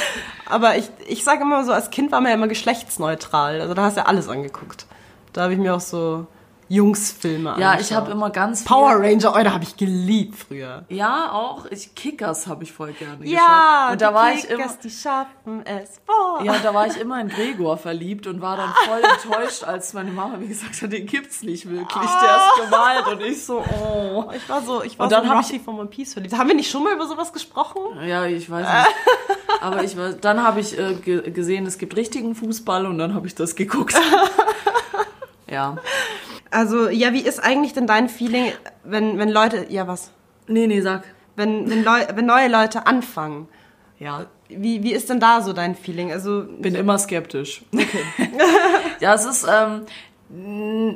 Aber 0.45 0.77
ich, 0.77 0.91
ich 1.09 1.25
sage 1.25 1.41
immer 1.43 1.65
so, 1.65 1.73
als 1.73 1.91
Kind 1.91 2.13
war 2.13 2.21
man 2.21 2.29
ja 2.31 2.37
immer 2.37 2.49
geschlechtsneutral. 2.49 3.61
Also 3.63 3.73
da 3.75 3.83
hast 3.83 3.97
du 3.97 4.01
ja 4.03 4.07
alles 4.07 4.29
angeguckt. 4.29 4.87
Da 5.33 5.43
habe 5.45 5.55
ich 5.55 5.59
mir 5.59 5.75
auch 5.75 5.81
so 5.81 6.27
Jungsfilme 6.69 7.55
Ja, 7.59 7.79
ich 7.79 7.93
habe 7.93 8.11
immer 8.11 8.31
ganz 8.31 8.61
viel- 8.61 8.69
Power 8.69 8.97
Ranger, 9.01 9.35
oh, 9.39 9.43
da 9.45 9.53
habe 9.53 9.65
ich 9.65 9.77
geliebt 9.77 10.37
früher. 10.37 10.85
Ja, 10.89 11.31
auch. 11.33 11.67
Ich, 11.71 11.95
Kickers 11.95 12.47
habe 12.47 12.65
ich 12.65 12.73
voll 12.73 12.93
gerne 12.93 13.25
Ja, 13.25 13.89
geschaut. 13.89 13.93
Und 13.93 14.01
da 14.03 14.09
die 14.09 14.15
war 14.15 14.33
ich 14.33 14.41
Kickers, 14.49 14.59
immer, 14.73 14.83
die 14.83 14.91
schaffen 14.91 15.67
es 15.67 16.01
vor. 16.05 16.43
ja, 16.45 16.55
da 16.63 16.75
war 16.75 16.87
ich 16.87 16.97
immer 17.01 17.21
in 17.21 17.29
Gregor 17.29 17.77
verliebt 17.77 18.27
und 18.27 18.41
war 18.41 18.57
dann 18.57 18.73
voll 18.85 19.01
enttäuscht, 19.35 19.63
als 19.65 19.93
meine 19.93 20.11
Mama 20.11 20.37
mir 20.39 20.49
gesagt 20.49 20.81
hat, 20.83 20.93
den 20.93 21.07
gibt's 21.07 21.43
nicht 21.43 21.71
wirklich. 21.71 22.11
Der 22.23 22.37
ist 22.37 22.71
gemalt 22.71 23.07
und 23.09 23.23
ich 23.23 23.45
so, 23.45 23.63
oh. 23.83 24.25
Ich 24.35 24.49
war 24.49 24.63
so, 24.63 24.83
ich 24.83 24.99
war 24.99 25.05
Und 25.07 25.13
dann 25.13 25.25
so 25.25 25.31
hab 25.31 25.45
Rocky 25.45 25.61
von 25.61 25.79
One 25.79 25.89
Piece 25.89 26.15
verliebt. 26.15 26.37
Haben 26.37 26.49
wir 26.49 26.57
nicht 26.57 26.71
schon 26.71 26.83
mal 26.83 26.93
über 26.93 27.07
sowas 27.07 27.33
gesprochen? 27.33 27.81
Ja, 28.07 28.27
ich 28.27 28.51
weiß 28.51 28.67
nicht. 28.67 28.97
Aber 29.61 29.83
ich 29.85 29.97
weiß, 29.97 30.19
dann 30.21 30.43
habe 30.43 30.61
ich 30.61 30.79
äh, 30.79 30.95
ge 30.95 31.31
gesehen, 31.31 31.65
es 31.67 31.79
gibt 31.79 31.97
richtigen 31.97 32.35
Fußball 32.35 32.87
und 32.87 32.99
dann 32.99 33.15
habe 33.15 33.27
ich 33.27 33.35
das 33.35 33.55
geguckt. 33.55 33.95
ja. 35.51 35.77
Also, 36.51 36.89
ja, 36.89 37.13
wie 37.13 37.21
ist 37.21 37.41
eigentlich 37.43 37.73
denn 37.73 37.87
dein 37.87 38.09
Feeling, 38.09 38.53
wenn, 38.85 39.19
wenn 39.19 39.31
Leute, 39.31 39.67
ja 39.69 39.87
was, 39.89 40.13
Nee, 40.47 40.67
nee, 40.67 40.81
sag. 40.81 41.03
wenn, 41.35 41.69
wenn, 41.69 41.85
Leu 41.85 42.07
wenn 42.15 42.27
neue 42.27 42.49
Leute 42.49 42.87
anfangen? 42.87 43.49
Ja, 43.99 44.27
Wie, 44.49 44.83
wie 44.83 44.93
ist 44.93 45.09
denn 45.11 45.21
da 45.21 45.41
so 45.41 45.53
dein 45.53 45.75
Feeling? 45.75 46.13
Also, 46.13 46.45
bin 46.61 46.75
immer 46.75 46.99
skeptisch. 46.99 47.63
ja, 49.01 49.15
es 49.15 49.25
ist, 49.25 49.47
ähm, 49.51 49.83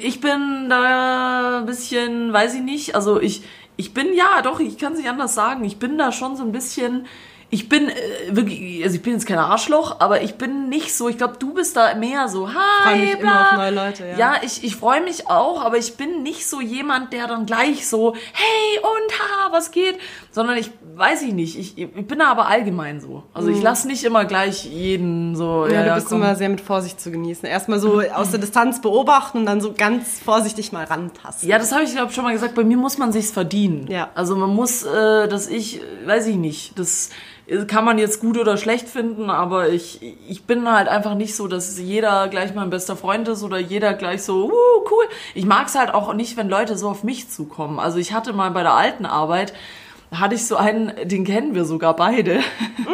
ich 0.00 0.20
bin 0.20 0.68
da 0.68 1.58
ein 1.60 1.66
bisschen, 1.66 2.32
weiß 2.32 2.54
ich 2.54 2.62
nicht, 2.62 2.94
also 2.94 3.20
ich, 3.20 3.42
ich 3.76 3.94
bin, 3.94 4.14
ja, 4.14 4.42
doch, 4.42 4.60
ich 4.60 4.76
kann 4.76 4.92
es 4.92 4.98
nicht 4.98 5.08
anders 5.08 5.34
sagen, 5.34 5.64
ich 5.64 5.78
bin 5.78 5.96
da 5.98 6.12
schon 6.12 6.36
so 6.36 6.42
ein 6.42 6.52
bisschen, 6.52 7.06
ich 7.52 7.68
bin 7.68 7.88
äh, 7.88 7.94
wirklich, 8.30 8.82
also 8.84 8.94
ich 8.94 9.02
bin 9.02 9.14
jetzt 9.14 9.26
kein 9.26 9.38
Arschloch, 9.38 9.96
aber 9.98 10.22
ich 10.22 10.36
bin 10.36 10.68
nicht 10.68 10.94
so, 10.94 11.08
ich 11.08 11.18
glaube, 11.18 11.34
du 11.38 11.52
bist 11.52 11.76
da 11.76 11.94
mehr 11.96 12.28
so, 12.28 12.48
hi, 12.48 12.54
freu 12.84 12.96
mich 12.96 13.18
bla. 13.18 13.30
immer 13.30 13.50
auf 13.50 13.56
neue 13.56 13.70
Leute, 13.70 14.06
ja. 14.06 14.18
Ja, 14.18 14.34
ich, 14.42 14.62
ich 14.62 14.76
freue 14.76 15.00
mich 15.00 15.28
auch, 15.28 15.64
aber 15.64 15.76
ich 15.76 15.96
bin 15.96 16.22
nicht 16.22 16.48
so 16.48 16.60
jemand, 16.60 17.12
der 17.12 17.26
dann 17.26 17.46
gleich 17.46 17.88
so, 17.88 18.14
hey 18.14 18.78
und 18.78 19.18
haha, 19.18 19.52
was 19.52 19.72
geht? 19.72 19.98
Sondern 20.30 20.56
ich 20.58 20.70
weiß 21.00 21.22
ich 21.22 21.32
nicht. 21.32 21.58
Ich, 21.58 21.78
ich 21.78 22.06
bin 22.06 22.18
da 22.18 22.30
aber 22.30 22.46
allgemein 22.46 23.00
so. 23.00 23.24
Also 23.32 23.48
ich 23.48 23.62
lasse 23.62 23.88
nicht 23.88 24.04
immer 24.04 24.26
gleich 24.26 24.64
jeden 24.66 25.34
so. 25.34 25.64
Mhm. 25.66 25.72
Ja, 25.72 25.82
du 25.84 25.94
bist 25.94 26.08
komm. 26.08 26.18
immer 26.18 26.36
sehr 26.36 26.50
mit 26.50 26.60
Vorsicht 26.60 27.00
zu 27.00 27.10
genießen. 27.10 27.48
Erstmal 27.48 27.80
so 27.80 28.00
aus 28.00 28.30
der 28.30 28.38
Distanz 28.38 28.80
beobachten 28.82 29.38
und 29.38 29.46
dann 29.46 29.60
so 29.60 29.72
ganz 29.72 30.20
vorsichtig 30.20 30.72
mal 30.72 30.84
rantasten. 30.84 31.48
Ja, 31.48 31.58
das 31.58 31.72
habe 31.72 31.84
ich 31.84 31.92
glaube 31.92 32.12
schon 32.12 32.24
mal 32.24 32.32
gesagt. 32.32 32.54
Bei 32.54 32.64
mir 32.64 32.76
muss 32.76 32.98
man 32.98 33.12
sich's 33.12 33.30
verdienen. 33.30 33.86
Ja. 33.90 34.10
Also 34.14 34.36
man 34.36 34.50
muss, 34.50 34.84
äh, 34.84 35.26
dass 35.26 35.48
ich, 35.48 35.80
äh, 35.80 36.06
weiß 36.06 36.26
ich 36.26 36.36
nicht, 36.36 36.78
das 36.78 37.10
kann 37.66 37.84
man 37.84 37.98
jetzt 37.98 38.20
gut 38.20 38.38
oder 38.38 38.56
schlecht 38.56 38.88
finden, 38.88 39.28
aber 39.28 39.70
ich, 39.70 40.00
ich 40.28 40.44
bin 40.44 40.70
halt 40.70 40.86
einfach 40.86 41.14
nicht 41.14 41.34
so, 41.34 41.48
dass 41.48 41.78
jeder 41.78 42.28
gleich 42.28 42.54
mein 42.54 42.70
bester 42.70 42.96
Freund 42.96 43.26
ist 43.26 43.42
oder 43.42 43.58
jeder 43.58 43.94
gleich 43.94 44.22
so, 44.22 44.46
uh, 44.46 44.84
cool. 44.90 45.04
Ich 45.34 45.46
mag's 45.46 45.74
halt 45.74 45.92
auch 45.92 46.14
nicht, 46.14 46.36
wenn 46.36 46.48
Leute 46.48 46.78
so 46.78 46.88
auf 46.88 47.02
mich 47.02 47.28
zukommen. 47.28 47.80
Also 47.80 47.98
ich 47.98 48.12
hatte 48.12 48.32
mal 48.32 48.52
bei 48.52 48.62
der 48.62 48.74
alten 48.74 49.04
Arbeit, 49.04 49.52
hatte 50.12 50.36
ich 50.36 50.46
so 50.46 50.56
einen, 50.56 50.92
den 51.04 51.24
kennen 51.24 51.54
wir 51.56 51.64
sogar 51.64 51.96
beide. 51.96 52.40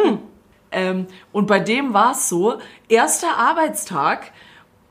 ähm, 0.72 1.06
und 1.32 1.46
bei 1.46 1.60
dem 1.60 1.92
war 1.92 2.12
es 2.12 2.30
so, 2.30 2.54
erster 2.88 3.36
Arbeitstag, 3.36 4.32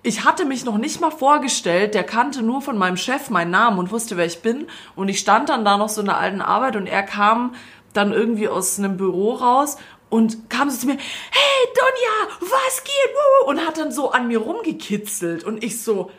ich 0.04 0.24
hatte 0.24 0.46
mich 0.46 0.64
noch 0.64 0.78
nicht 0.78 1.02
mal 1.02 1.10
vorgestellt, 1.10 1.96
der 1.96 2.04
kannte 2.04 2.44
nur 2.44 2.62
von 2.62 2.78
meinem 2.78 2.98
Chef 2.98 3.32
meinen 3.32 3.50
Namen 3.50 3.80
und 3.80 3.92
wusste, 3.92 4.18
wer 4.18 4.28
ich 4.28 4.44
bin. 4.44 4.68
Und 4.96 5.10
ich 5.10 5.18
stand 5.18 5.50
dann 5.50 5.66
da 5.66 5.78
noch 5.78 5.90
so 5.90 6.02
in 6.02 6.06
der 6.06 6.20
alten 6.20 6.42
Arbeit 6.42 6.76
und 6.76 6.86
er 6.86 7.02
kam 7.02 7.56
dann 7.96 8.14
irgendwie 8.14 8.48
aus 8.50 8.78
einem 8.80 8.98
Büro 8.98 9.34
raus 9.34 9.78
und 10.10 10.50
kam 10.50 10.70
so 10.70 10.78
zu 10.80 10.86
mir, 10.88 10.98
hey 10.98 11.68
Donja, 11.76 12.38
was 12.42 12.84
geht? 12.84 12.94
Wuhu?" 13.14 13.50
Und 13.50 13.66
hat 13.66 13.78
dann 13.78 13.92
so 13.92 14.12
an 14.12 14.28
mir 14.28 14.40
rumgekitzelt 14.40 15.44
und 15.44 15.64
ich 15.64 15.82
so, 15.82 16.12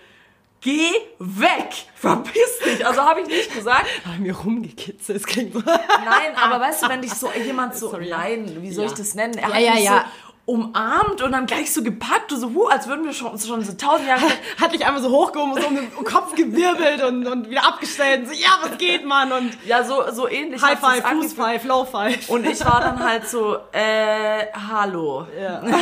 geh 0.60 0.90
weg, 1.18 1.86
verpiss 1.94 2.58
dich. 2.64 2.84
Also 2.86 3.02
habe 3.02 3.20
ich 3.20 3.28
nicht 3.28 3.54
gesagt. 3.54 3.86
Bei 4.04 4.18
mir 4.18 4.34
rumgekitzelt, 4.36 5.18
das 5.18 5.26
klingt 5.26 5.52
so. 5.54 5.60
Nein, 5.60 6.34
aber 6.42 6.60
weißt 6.60 6.82
du, 6.82 6.88
wenn 6.88 7.02
dich 7.02 7.12
so 7.14 7.30
jemand 7.32 7.76
so, 7.76 7.90
Sorry. 7.90 8.08
nein, 8.10 8.56
wie 8.60 8.72
soll 8.72 8.84
Ja. 8.86 8.90
ich 8.90 8.96
das 8.96 9.14
nennen? 9.14 9.34
Er 9.38 9.48
Ja, 9.48 9.54
hat 9.54 9.62
ja, 9.62 9.74
mich 9.74 9.84
ja. 9.84 10.04
Umarmt 10.46 11.22
und 11.22 11.32
dann 11.32 11.46
gleich 11.46 11.72
so 11.72 11.82
gepackt 11.82 12.32
und 12.32 12.38
so, 12.38 12.54
huh, 12.54 12.68
als 12.68 12.86
würden 12.86 13.04
wir 13.04 13.12
schon, 13.12 13.36
schon 13.36 13.64
so 13.64 13.72
tausend 13.72 14.08
Jahre. 14.08 14.22
Hat 14.60 14.72
dich 14.72 14.86
einmal 14.86 15.02
so 15.02 15.10
hochgehoben 15.10 15.52
und 15.52 15.60
so 15.60 15.66
um 15.66 15.74
den 15.74 15.92
Kopf 16.04 16.36
gewirbelt 16.36 17.02
und, 17.02 17.26
und 17.26 17.50
wieder 17.50 17.66
abgestellt 17.66 18.20
und 18.20 18.28
so, 18.28 18.32
ja, 18.32 18.50
was 18.62 18.78
geht, 18.78 19.04
Mann? 19.04 19.32
Und 19.32 19.50
ja, 19.66 19.82
so, 19.82 20.04
so 20.12 20.28
ähnlich. 20.28 20.62
High 20.62 20.78
Five. 20.78 21.04
Fuß 21.04 21.32
Five, 21.32 21.64
Low 21.64 21.84
Five. 21.84 22.28
Und 22.28 22.46
ich 22.46 22.64
war 22.64 22.80
dann 22.80 23.04
halt 23.04 23.28
so, 23.28 23.56
äh, 23.72 24.46
hallo. 24.70 25.26
Ja. 25.38 25.62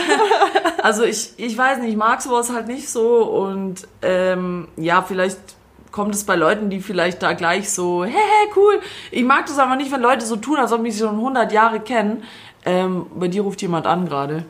Also 0.83 1.03
ich, 1.05 1.33
ich 1.39 1.57
weiß 1.57 1.79
nicht, 1.79 1.93
ich 1.93 1.97
mag 1.97 2.21
sowas 2.21 2.53
halt 2.53 2.67
nicht 2.67 2.91
so 2.91 3.23
und 3.23 3.89
ähm, 4.03 4.69
ja, 4.77 5.01
vielleicht 5.01 5.39
kommt 5.93 6.15
es 6.15 6.25
bei 6.25 6.37
Leuten, 6.37 6.69
die 6.69 6.81
vielleicht 6.81 7.23
da 7.23 7.33
gleich 7.33 7.71
so, 7.71 8.05
hey, 8.05 8.13
hey, 8.13 8.49
cool. 8.55 8.81
Ich 9.11 9.25
mag 9.25 9.47
das 9.47 9.59
aber 9.59 9.77
nicht, 9.77 9.91
wenn 9.93 10.03
Leute 10.03 10.27
so 10.27 10.37
tun, 10.37 10.59
als 10.59 10.73
ob 10.73 10.83
mich 10.83 10.99
schon 10.99 11.15
100 11.15 11.53
Jahre 11.53 11.81
kennen. 11.81 12.25
Ähm, 12.67 13.07
bei 13.15 13.29
dir 13.29 13.43
ruft 13.43 13.63
jemand 13.63 13.87
an 13.87 14.07
gerade. 14.07 14.45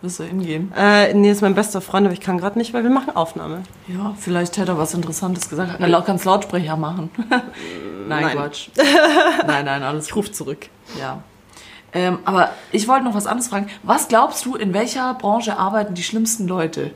Willst 0.00 0.20
du 0.20 0.24
hingehen? 0.24 0.72
Äh, 0.76 1.12
nee, 1.14 1.30
ist 1.30 1.42
mein 1.42 1.56
bester 1.56 1.80
Freund, 1.80 2.06
aber 2.06 2.14
ich 2.14 2.20
kann 2.20 2.38
gerade 2.38 2.56
nicht, 2.56 2.72
weil 2.72 2.84
wir 2.84 2.90
machen 2.90 3.16
Aufnahme. 3.16 3.64
Ja, 3.88 4.14
vielleicht 4.16 4.56
hätte 4.56 4.72
er 4.72 4.78
was 4.78 4.94
Interessantes 4.94 5.48
gesagt. 5.48 5.80
Er 5.80 6.02
kann 6.02 6.20
Lautsprecher 6.22 6.76
machen. 6.76 7.10
nein, 7.28 8.22
Nein. 8.22 8.36
Quatsch. 8.36 8.68
Nein, 9.46 9.64
nein, 9.64 9.82
alles 9.82 10.06
Ich 10.06 10.14
rufe 10.14 10.30
zurück. 10.30 10.68
Ja. 10.98 11.22
Ähm, 11.92 12.20
aber 12.24 12.50
ich 12.70 12.86
wollte 12.86 13.04
noch 13.04 13.14
was 13.14 13.26
anderes 13.26 13.48
fragen. 13.48 13.68
Was 13.82 14.06
glaubst 14.08 14.44
du, 14.44 14.54
in 14.54 14.72
welcher 14.72 15.14
Branche 15.14 15.58
arbeiten 15.58 15.94
die 15.94 16.02
schlimmsten 16.04 16.46
Leute? 16.46 16.92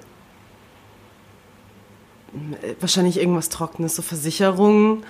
Äh, 2.63 2.75
Wahrscheinlich 2.79 3.19
irgendwas 3.19 3.49
Trockenes, 3.49 3.97
so 3.97 4.03
Versicherungen, 4.03 5.05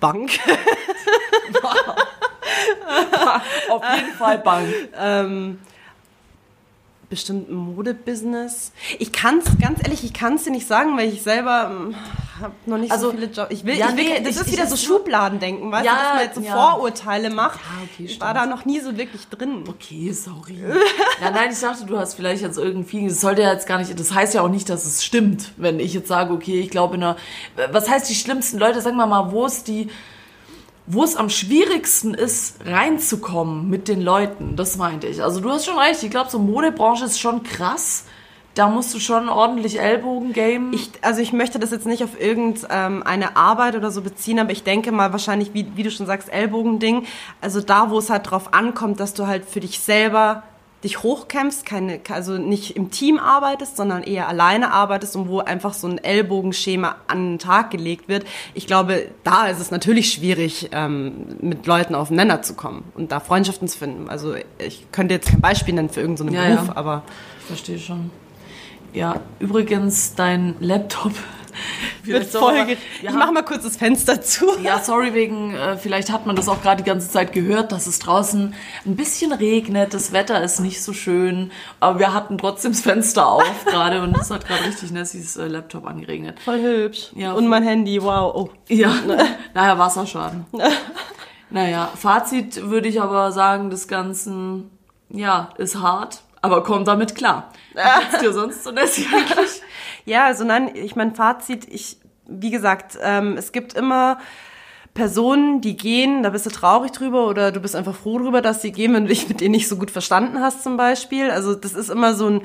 Bank. 0.00 0.32
Auf 3.70 3.82
jeden 3.96 4.12
Fall 4.12 4.38
Bank. 4.38 4.68
ähm, 4.98 5.60
bestimmt 7.08 7.50
Modebusiness. 7.50 8.72
Ich 8.98 9.12
kann 9.12 9.38
es, 9.38 9.44
ganz 9.60 9.80
ehrlich, 9.82 10.02
ich 10.04 10.12
kann 10.12 10.34
es 10.34 10.44
dir 10.44 10.50
nicht 10.50 10.66
sagen, 10.66 10.96
weil 10.96 11.08
ich 11.12 11.22
selber 11.22 11.92
habe 12.40 12.52
noch 12.66 12.78
nicht 12.78 12.90
Also, 12.92 13.06
so 13.10 13.12
viele 13.16 13.26
Jobs. 13.26 13.50
Ich 13.50 13.64
will, 13.64 13.76
ja, 13.76 13.90
ich 13.90 13.96
will 13.96 14.04
nee, 14.04 14.20
das 14.20 14.34
ich- 14.34 14.40
ist 14.40 14.46
ich- 14.48 14.52
wieder 14.54 14.66
so 14.66 14.76
Schubladendenken, 14.76 15.70
weißt 15.70 15.86
Ja, 15.86 15.92
du, 15.92 15.98
dass 15.98 16.14
man 16.14 16.22
jetzt 16.24 16.34
so 16.34 16.40
ja. 16.42 16.52
Vorurteile 16.52 17.30
macht. 17.30 17.60
Ja, 17.60 17.82
okay, 17.84 18.04
ich 18.04 18.20
war 18.20 18.34
da 18.34 18.46
noch 18.46 18.64
nie 18.64 18.80
so 18.80 18.96
wirklich 18.96 19.26
drin. 19.28 19.64
Okay, 19.68 20.10
sorry. 20.12 20.58
Ja, 21.22 21.30
nein, 21.30 21.50
ich 21.52 21.60
dachte, 21.60 21.86
du 21.86 21.96
hast 21.98 22.14
vielleicht 22.14 22.42
jetzt 22.42 22.58
irgendwie, 22.58 23.08
das 23.08 23.20
sollte 23.20 23.42
ja 23.42 23.52
jetzt 23.52 23.66
gar 23.66 23.78
nicht, 23.78 23.98
das 23.98 24.12
heißt 24.12 24.34
ja 24.34 24.42
auch 24.42 24.48
nicht, 24.48 24.68
dass 24.68 24.84
es 24.84 25.04
stimmt, 25.04 25.52
wenn 25.56 25.78
ich 25.80 25.94
jetzt 25.94 26.08
sage, 26.08 26.34
okay, 26.34 26.60
ich 26.60 26.70
glaube 26.70 26.96
in 26.96 27.02
einer, 27.04 27.16
was 27.72 27.88
heißt 27.88 28.10
die 28.10 28.14
schlimmsten 28.14 28.58
Leute, 28.58 28.80
sagen 28.82 28.96
wir 28.96 29.06
mal, 29.06 29.30
wo 29.32 29.46
es 29.46 29.62
die, 29.64 29.88
wo 30.86 31.02
es 31.02 31.16
am 31.16 31.30
schwierigsten 31.30 32.14
ist, 32.14 32.64
reinzukommen 32.64 33.68
mit 33.68 33.88
den 33.88 34.00
Leuten, 34.00 34.56
das 34.56 34.76
meinte 34.76 35.06
ich. 35.06 35.22
Also 35.22 35.40
du 35.40 35.50
hast 35.50 35.66
schon 35.66 35.78
recht, 35.78 36.02
ich 36.02 36.10
glaube, 36.10 36.30
so 36.30 36.38
Modebranche 36.38 37.04
ist 37.04 37.18
schon 37.18 37.42
krass, 37.42 38.04
da 38.54 38.68
musst 38.68 38.94
du 38.94 39.00
schon 39.00 39.28
ordentlich 39.28 39.78
Ellbogen 39.78 40.32
game. 40.32 40.72
Ich, 40.72 40.90
also 41.02 41.20
ich 41.20 41.34
möchte 41.34 41.58
das 41.58 41.72
jetzt 41.72 41.86
nicht 41.86 42.02
auf 42.02 42.18
irgendeine 42.18 43.04
eine 43.04 43.36
Arbeit 43.36 43.76
oder 43.76 43.90
so 43.90 44.00
beziehen, 44.00 44.38
aber 44.38 44.50
ich 44.50 44.62
denke 44.62 44.92
mal 44.92 45.12
wahrscheinlich, 45.12 45.52
wie, 45.52 45.66
wie 45.74 45.82
du 45.82 45.90
schon 45.90 46.06
sagst, 46.06 46.32
Ellbogending. 46.32 47.04
Also 47.42 47.60
da, 47.60 47.90
wo 47.90 47.98
es 47.98 48.08
halt 48.08 48.30
drauf 48.30 48.54
ankommt, 48.54 48.98
dass 48.98 49.12
du 49.12 49.26
halt 49.26 49.44
für 49.44 49.60
dich 49.60 49.80
selber 49.80 50.42
dich 50.84 51.02
hochkämpfst, 51.02 51.64
keine, 51.64 52.00
also 52.10 52.38
nicht 52.38 52.76
im 52.76 52.90
Team 52.90 53.18
arbeitest, 53.18 53.76
sondern 53.76 54.02
eher 54.02 54.28
alleine 54.28 54.72
arbeitest 54.72 55.16
und 55.16 55.28
wo 55.28 55.40
einfach 55.40 55.72
so 55.74 55.88
ein 55.88 55.98
Ellbogenschema 55.98 56.96
an 57.06 57.32
den 57.32 57.38
Tag 57.38 57.70
gelegt 57.70 58.08
wird. 58.08 58.26
Ich 58.54 58.66
glaube, 58.66 59.08
da 59.24 59.46
ist 59.46 59.58
es 59.58 59.70
natürlich 59.70 60.12
schwierig, 60.12 60.68
ähm, 60.72 61.26
mit 61.40 61.66
Leuten 61.66 61.94
aufeinander 61.94 62.42
zu 62.42 62.54
kommen 62.54 62.84
und 62.94 63.10
da 63.10 63.20
Freundschaften 63.20 63.68
zu 63.68 63.78
finden. 63.78 64.08
Also 64.08 64.34
ich 64.58 64.86
könnte 64.92 65.14
jetzt 65.14 65.30
kein 65.30 65.40
Beispiel 65.40 65.74
nennen 65.74 65.88
für 65.88 66.00
irgendeinen 66.00 66.28
so 66.30 66.34
Ja, 66.36 66.54
Beruf, 66.54 66.68
ja. 66.68 66.76
aber 66.76 67.02
Ich 67.40 67.46
verstehe 67.46 67.78
schon. 67.78 68.10
Ja, 68.92 69.20
übrigens, 69.40 70.14
dein 70.14 70.56
Laptop 70.60 71.12
wird 72.02 72.26
voll. 72.26 72.76
Ich 73.02 73.12
mach 73.12 73.30
mal 73.32 73.42
kurz 73.42 73.64
das 73.64 73.76
Fenster 73.76 74.20
zu. 74.20 74.46
Ja, 74.62 74.80
sorry 74.80 75.14
wegen, 75.14 75.54
äh, 75.54 75.76
vielleicht 75.76 76.10
hat 76.10 76.26
man 76.26 76.36
das 76.36 76.48
auch 76.48 76.62
gerade 76.62 76.82
die 76.82 76.88
ganze 76.88 77.10
Zeit 77.10 77.32
gehört, 77.32 77.72
dass 77.72 77.86
es 77.86 77.98
draußen 77.98 78.54
ein 78.84 78.96
bisschen 78.96 79.32
regnet, 79.32 79.94
das 79.94 80.12
Wetter 80.12 80.42
ist 80.42 80.60
nicht 80.60 80.82
so 80.82 80.92
schön, 80.92 81.50
aber 81.80 81.98
wir 81.98 82.14
hatten 82.14 82.38
trotzdem 82.38 82.72
das 82.72 82.80
Fenster 82.80 83.28
auf 83.28 83.64
gerade 83.64 84.02
und 84.02 84.16
es 84.16 84.30
hat 84.30 84.46
gerade 84.46 84.64
richtig 84.64 84.90
Nessys 84.90 85.36
äh, 85.36 85.46
Laptop 85.46 85.86
angeregnet. 85.86 86.40
Voll 86.40 86.60
hübsch. 86.60 87.10
Ja, 87.14 87.32
und 87.32 87.48
mein 87.48 87.62
Handy, 87.62 88.02
wow. 88.02 88.32
Oh. 88.34 88.50
Ja, 88.68 88.92
naja, 89.54 89.78
Wasserschaden. 89.78 90.46
naja, 91.50 91.90
Fazit 91.96 92.68
würde 92.68 92.88
ich 92.88 93.00
aber 93.00 93.32
sagen, 93.32 93.70
des 93.70 93.88
Ganzen, 93.88 94.70
ja, 95.08 95.50
ist 95.58 95.80
hart, 95.80 96.22
aber 96.42 96.62
kommt 96.62 96.88
damit 96.88 97.14
klar. 97.14 97.52
Geht's 97.74 98.22
dir 98.22 98.32
sonst 98.32 98.64
so, 98.64 98.70
Nessie, 98.70 99.06
eigentlich? 99.12 99.62
Ja, 100.06 100.24
also 100.24 100.44
nein, 100.44 100.70
ich 100.74 100.96
mein 100.96 101.14
Fazit, 101.14 101.66
ich, 101.68 101.98
wie 102.26 102.50
gesagt, 102.50 102.98
ähm, 103.02 103.36
es 103.36 103.52
gibt 103.52 103.74
immer 103.74 104.18
Personen, 104.94 105.60
die 105.60 105.76
gehen, 105.76 106.22
da 106.22 106.30
bist 106.30 106.46
du 106.46 106.50
traurig 106.50 106.90
drüber 106.92 107.28
oder 107.28 107.52
du 107.52 107.60
bist 107.60 107.76
einfach 107.76 107.94
froh 107.94 108.18
drüber, 108.18 108.40
dass 108.40 108.62
sie 108.62 108.72
gehen, 108.72 108.94
wenn 108.94 109.02
du 109.02 109.10
dich 109.10 109.28
mit 109.28 109.42
denen 109.42 109.50
nicht 109.50 109.68
so 109.68 109.76
gut 109.76 109.90
verstanden 109.90 110.40
hast 110.40 110.62
zum 110.62 110.78
Beispiel. 110.78 111.30
Also 111.30 111.54
das 111.54 111.74
ist 111.74 111.90
immer 111.90 112.14
so 112.14 112.28
ein 112.28 112.42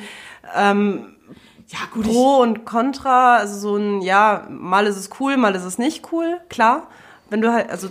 Ja, 1.67 1.79
gut, 1.93 2.05
Pro 2.05 2.41
und 2.41 2.65
Contra, 2.65 3.37
also 3.37 3.57
so 3.57 3.77
ein, 3.77 4.01
ja, 4.01 4.45
mal 4.49 4.85
ist 4.87 4.97
es 4.97 5.09
cool, 5.21 5.37
mal 5.37 5.55
ist 5.55 5.63
es 5.63 5.77
nicht 5.77 6.11
cool, 6.11 6.41
klar. 6.49 6.87
Wenn 7.29 7.39
du 7.39 7.53
halt, 7.53 7.69
also 7.69 7.87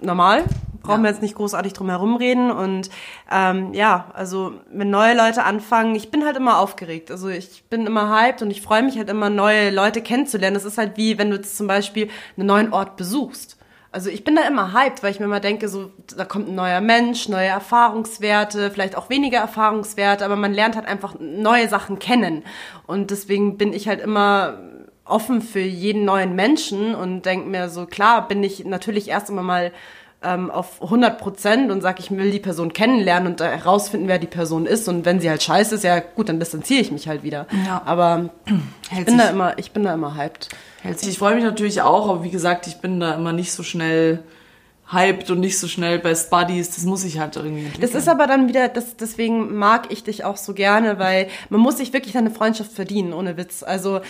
normal, 0.00 0.44
brauchen 0.82 1.00
Ja. 1.00 1.04
wir 1.04 1.10
jetzt 1.10 1.22
nicht 1.22 1.34
großartig 1.34 1.72
drum 1.72 1.88
herum 1.88 2.16
reden. 2.16 2.50
Und 2.50 2.90
ähm, 3.30 3.72
ja, 3.74 4.10
also 4.14 4.54
wenn 4.70 4.90
neue 4.90 5.16
Leute 5.16 5.44
anfangen, 5.44 5.94
ich 5.94 6.10
bin 6.10 6.24
halt 6.24 6.36
immer 6.36 6.58
aufgeregt. 6.58 7.10
Also 7.10 7.28
ich 7.28 7.64
bin 7.70 7.86
immer 7.86 8.10
hyped 8.14 8.42
und 8.42 8.50
ich 8.50 8.62
freue 8.62 8.82
mich 8.82 8.96
halt 8.98 9.08
immer, 9.08 9.30
neue 9.30 9.70
Leute 9.70 10.02
kennenzulernen. 10.02 10.54
Das 10.54 10.64
ist 10.64 10.78
halt 10.78 10.96
wie, 10.96 11.18
wenn 11.18 11.30
du 11.30 11.36
jetzt 11.36 11.56
zum 11.56 11.66
Beispiel 11.66 12.08
einen 12.36 12.46
neuen 12.46 12.72
Ort 12.72 12.96
besuchst. 12.96 13.56
Also 13.94 14.08
ich 14.08 14.24
bin 14.24 14.34
da 14.36 14.42
immer 14.48 14.72
hyped, 14.72 15.02
weil 15.02 15.10
ich 15.10 15.20
mir 15.20 15.26
immer 15.26 15.40
denke, 15.40 15.68
so, 15.68 15.90
da 16.16 16.24
kommt 16.24 16.48
ein 16.48 16.54
neuer 16.54 16.80
Mensch, 16.80 17.28
neue 17.28 17.48
Erfahrungswerte, 17.48 18.70
vielleicht 18.70 18.96
auch 18.96 19.10
weniger 19.10 19.38
Erfahrungswerte, 19.38 20.24
aber 20.24 20.36
man 20.36 20.54
lernt 20.54 20.76
halt 20.76 20.86
einfach 20.86 21.16
neue 21.20 21.68
Sachen 21.68 21.98
kennen. 21.98 22.42
Und 22.86 23.10
deswegen 23.10 23.58
bin 23.58 23.74
ich 23.74 23.88
halt 23.88 24.00
immer 24.00 24.58
offen 25.04 25.42
für 25.42 25.60
jeden 25.60 26.06
neuen 26.06 26.34
Menschen 26.34 26.94
und 26.94 27.26
denke 27.26 27.48
mir 27.48 27.68
so, 27.68 27.84
klar, 27.84 28.26
bin 28.28 28.42
ich 28.42 28.64
natürlich 28.64 29.08
erst 29.08 29.28
einmal 29.28 29.44
mal 29.44 29.72
ähm, 30.24 30.50
auf 30.50 30.82
100 30.82 31.18
Prozent 31.18 31.70
und 31.70 31.80
sage, 31.80 32.00
ich 32.00 32.10
will 32.10 32.30
die 32.30 32.38
Person 32.38 32.72
kennenlernen 32.72 33.32
und 33.32 33.40
herausfinden, 33.40 34.08
wer 34.08 34.18
die 34.18 34.26
Person 34.26 34.66
ist. 34.66 34.88
Und 34.88 35.04
wenn 35.04 35.20
sie 35.20 35.28
halt 35.30 35.42
scheiße 35.42 35.74
ist, 35.76 35.84
ja 35.84 36.00
gut, 36.00 36.28
dann 36.28 36.38
distanziere 36.40 36.80
ich 36.80 36.92
mich 36.92 37.08
halt 37.08 37.22
wieder. 37.22 37.46
Ja. 37.66 37.82
Aber 37.84 38.30
ich 38.84 38.90
Hält 38.92 39.06
bin, 39.06 39.14
sich- 39.16 39.24
da 39.24 39.30
immer, 39.30 39.58
ich 39.58 39.72
bin 39.72 39.82
da 39.84 39.94
immer 39.94 40.16
hyped. 40.16 40.48
hält 40.82 40.98
sich. 41.00 41.08
Ich 41.10 41.18
freue 41.18 41.34
mich 41.34 41.44
natürlich 41.44 41.82
auch, 41.82 42.08
aber 42.08 42.24
wie 42.24 42.30
gesagt, 42.30 42.66
ich 42.66 42.76
bin 42.76 43.00
da 43.00 43.14
immer 43.14 43.32
nicht 43.32 43.52
so 43.52 43.62
schnell 43.62 44.20
hyped 44.92 45.30
und 45.30 45.40
nicht 45.40 45.58
so 45.58 45.68
schnell 45.68 45.98
Best 45.98 46.30
Buddies. 46.30 46.70
Das 46.74 46.84
muss 46.84 47.02
ich 47.04 47.18
halt 47.18 47.36
irgendwie. 47.36 47.64
Das 47.64 47.74
entwickeln. 47.74 47.98
ist 47.98 48.08
aber 48.08 48.26
dann 48.26 48.48
wieder, 48.48 48.68
das, 48.68 48.96
deswegen 48.96 49.54
mag 49.56 49.86
ich 49.90 50.04
dich 50.04 50.24
auch 50.24 50.36
so 50.36 50.52
gerne, 50.54 50.98
weil 50.98 51.28
man 51.48 51.60
muss 51.60 51.78
sich 51.78 51.92
wirklich 51.92 52.12
deine 52.12 52.30
Freundschaft 52.30 52.72
verdienen, 52.72 53.12
ohne 53.12 53.36
Witz. 53.36 53.62
Also 53.62 54.00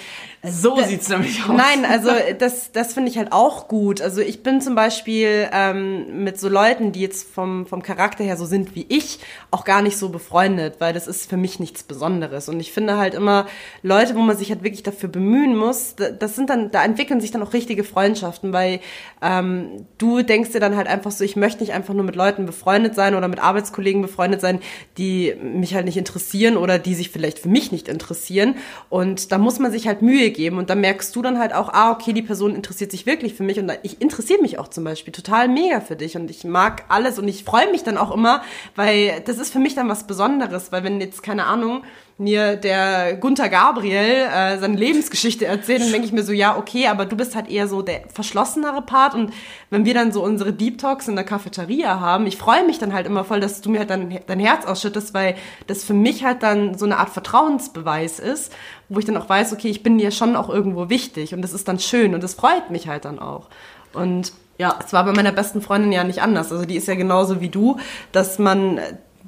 so 0.42 0.80
sieht's 0.82 1.08
nämlich 1.08 1.40
aus. 1.48 1.56
Nein, 1.56 1.84
also 1.84 2.10
das, 2.38 2.72
das 2.72 2.94
finde 2.94 3.10
ich 3.10 3.18
halt 3.18 3.32
auch 3.32 3.68
gut. 3.68 4.00
Also 4.02 4.20
ich 4.20 4.42
bin 4.42 4.60
zum 4.60 4.74
Beispiel 4.74 5.48
ähm, 5.52 6.24
mit 6.24 6.40
so 6.40 6.48
Leuten, 6.48 6.90
die 6.92 7.00
jetzt 7.00 7.32
vom, 7.32 7.66
vom 7.66 7.82
Charakter 7.82 8.24
her 8.24 8.36
so 8.36 8.44
sind 8.44 8.74
wie 8.74 8.84
ich, 8.88 9.20
auch 9.52 9.64
gar 9.64 9.82
nicht 9.82 9.96
so 9.96 10.08
befreundet, 10.08 10.76
weil 10.80 10.92
das 10.92 11.06
ist 11.06 11.30
für 11.30 11.36
mich 11.36 11.60
nichts 11.60 11.84
Besonderes. 11.84 12.48
Und 12.48 12.58
ich 12.58 12.72
finde 12.72 12.96
halt 12.96 13.14
immer 13.14 13.46
Leute, 13.82 14.16
wo 14.16 14.20
man 14.20 14.36
sich 14.36 14.50
halt 14.50 14.64
wirklich 14.64 14.82
dafür 14.82 15.08
bemühen 15.08 15.56
muss, 15.56 15.94
da- 15.94 16.10
das 16.10 16.34
sind 16.34 16.50
dann, 16.50 16.70
da 16.72 16.82
entwickeln 16.84 17.20
sich 17.20 17.30
dann 17.30 17.42
auch 17.42 17.52
richtige 17.52 17.84
Freundschaften, 17.84 18.52
weil 18.52 18.80
ähm, 19.20 19.86
du 19.98 20.22
denkst 20.22 20.50
dir 20.50 20.60
dann 20.60 20.71
halt 20.76 20.86
einfach 20.86 21.10
so, 21.10 21.24
ich 21.24 21.36
möchte 21.36 21.60
nicht 21.60 21.72
einfach 21.72 21.94
nur 21.94 22.04
mit 22.04 22.16
Leuten 22.16 22.46
befreundet 22.46 22.94
sein 22.94 23.14
oder 23.14 23.28
mit 23.28 23.40
Arbeitskollegen 23.40 24.02
befreundet 24.02 24.40
sein, 24.40 24.60
die 24.98 25.34
mich 25.42 25.74
halt 25.74 25.84
nicht 25.84 25.96
interessieren 25.96 26.56
oder 26.56 26.78
die 26.78 26.94
sich 26.94 27.10
vielleicht 27.10 27.38
für 27.38 27.48
mich 27.48 27.72
nicht 27.72 27.88
interessieren. 27.88 28.56
Und 28.88 29.32
da 29.32 29.38
muss 29.38 29.58
man 29.58 29.72
sich 29.72 29.86
halt 29.86 30.02
Mühe 30.02 30.30
geben 30.30 30.58
und 30.58 30.70
da 30.70 30.74
merkst 30.74 31.14
du 31.14 31.22
dann 31.22 31.38
halt 31.38 31.54
auch, 31.54 31.68
ah, 31.72 31.92
okay, 31.92 32.12
die 32.12 32.22
Person 32.22 32.54
interessiert 32.54 32.90
sich 32.90 33.06
wirklich 33.06 33.34
für 33.34 33.42
mich 33.42 33.58
und 33.58 33.72
ich 33.82 34.00
interessiere 34.00 34.40
mich 34.42 34.58
auch 34.58 34.68
zum 34.68 34.84
Beispiel 34.84 35.12
total 35.12 35.48
mega 35.48 35.80
für 35.80 35.96
dich 35.96 36.16
und 36.16 36.30
ich 36.30 36.44
mag 36.44 36.84
alles 36.88 37.18
und 37.18 37.28
ich 37.28 37.44
freue 37.44 37.70
mich 37.70 37.82
dann 37.82 37.98
auch 37.98 38.14
immer, 38.14 38.42
weil 38.76 39.22
das 39.24 39.38
ist 39.38 39.52
für 39.52 39.58
mich 39.58 39.74
dann 39.74 39.88
was 39.88 40.06
Besonderes, 40.06 40.72
weil 40.72 40.84
wenn 40.84 41.00
jetzt, 41.00 41.22
keine 41.22 41.46
Ahnung, 41.46 41.82
mir 42.22 42.56
der 42.56 43.16
Gunther 43.16 43.48
Gabriel 43.48 44.28
äh, 44.32 44.58
seine 44.58 44.76
Lebensgeschichte 44.76 45.44
erzählt, 45.46 45.82
dann 45.82 45.90
denke 45.90 46.06
ich 46.06 46.12
mir 46.12 46.22
so, 46.22 46.32
ja, 46.32 46.56
okay, 46.56 46.86
aber 46.86 47.04
du 47.06 47.16
bist 47.16 47.34
halt 47.34 47.50
eher 47.50 47.68
so 47.68 47.82
der 47.82 48.02
verschlossenere 48.12 48.82
Part 48.82 49.14
und 49.14 49.32
wenn 49.70 49.84
wir 49.84 49.94
dann 49.94 50.12
so 50.12 50.22
unsere 50.22 50.52
Deep 50.52 50.78
Talks 50.78 51.08
in 51.08 51.16
der 51.16 51.24
Cafeteria 51.24 52.00
haben, 52.00 52.26
ich 52.26 52.36
freue 52.36 52.64
mich 52.64 52.78
dann 52.78 52.92
halt 52.92 53.06
immer 53.06 53.24
voll, 53.24 53.40
dass 53.40 53.60
du 53.60 53.70
mir 53.70 53.80
halt 53.80 53.90
dein, 53.90 54.20
dein 54.26 54.40
Herz 54.40 54.66
ausschüttest, 54.66 55.14
weil 55.14 55.34
das 55.66 55.84
für 55.84 55.94
mich 55.94 56.24
halt 56.24 56.42
dann 56.42 56.78
so 56.78 56.84
eine 56.84 56.98
Art 56.98 57.10
Vertrauensbeweis 57.10 58.18
ist, 58.18 58.52
wo 58.88 58.98
ich 58.98 59.04
dann 59.04 59.16
auch 59.16 59.28
weiß, 59.28 59.52
okay, 59.52 59.68
ich 59.68 59.82
bin 59.82 59.98
dir 59.98 60.10
schon 60.10 60.36
auch 60.36 60.48
irgendwo 60.48 60.88
wichtig 60.88 61.34
und 61.34 61.42
das 61.42 61.52
ist 61.52 61.68
dann 61.68 61.78
schön 61.78 62.14
und 62.14 62.22
das 62.22 62.34
freut 62.34 62.70
mich 62.70 62.88
halt 62.88 63.04
dann 63.04 63.18
auch. 63.18 63.48
Und 63.92 64.32
ja, 64.58 64.78
es 64.84 64.92
war 64.92 65.04
bei 65.04 65.12
meiner 65.12 65.32
besten 65.32 65.60
Freundin 65.60 65.92
ja 65.92 66.04
nicht 66.04 66.22
anders. 66.22 66.52
Also 66.52 66.64
die 66.64 66.76
ist 66.76 66.86
ja 66.86 66.94
genauso 66.94 67.40
wie 67.40 67.48
du, 67.48 67.78
dass 68.12 68.38
man 68.38 68.80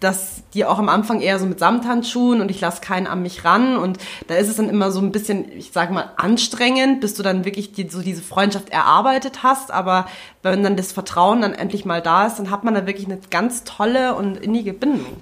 dass 0.05 0.43
die 0.55 0.65
auch 0.65 0.79
am 0.79 0.89
Anfang 0.89 1.21
eher 1.21 1.39
so 1.39 1.47
mit 1.47 1.59
Samthandschuhen 1.59 2.41
und 2.41 2.51
ich 2.51 2.61
lasse 2.61 2.81
keinen 2.81 3.07
an 3.07 3.23
mich 3.23 3.45
ran 3.45 3.77
und 3.77 3.99
da 4.29 4.35
ist 4.35 4.49
es 4.49 4.57
dann 4.57 4.69
immer 4.69 4.93
so 4.93 5.01
ein 5.01 5.11
bisschen, 5.11 5.51
ich 5.51 5.73
sag 5.73 5.91
mal, 5.91 6.11
anstrengend, 6.17 7.01
bis 7.01 7.15
du 7.15 7.23
dann 7.23 7.45
wirklich 7.45 7.73
die, 7.73 7.89
so 7.89 8.03
diese 8.03 8.23
Freundschaft 8.23 8.69
erarbeitet 8.69 9.43
hast, 9.43 9.73
aber 9.73 10.07
wenn 10.43 10.63
dann 10.63 10.77
das 10.77 10.93
Vertrauen 10.93 11.41
dann 11.41 11.55
endlich 11.55 11.85
mal 11.85 12.03
da 12.03 12.27
ist, 12.27 12.39
dann 12.39 12.51
hat 12.51 12.63
man 12.63 12.75
da 12.75 12.87
wirklich 12.87 13.07
eine 13.07 13.19
ganz 13.31 13.65
tolle 13.65 14.15
und 14.15 14.37
innige 14.37 14.73
Bindung. 14.73 15.17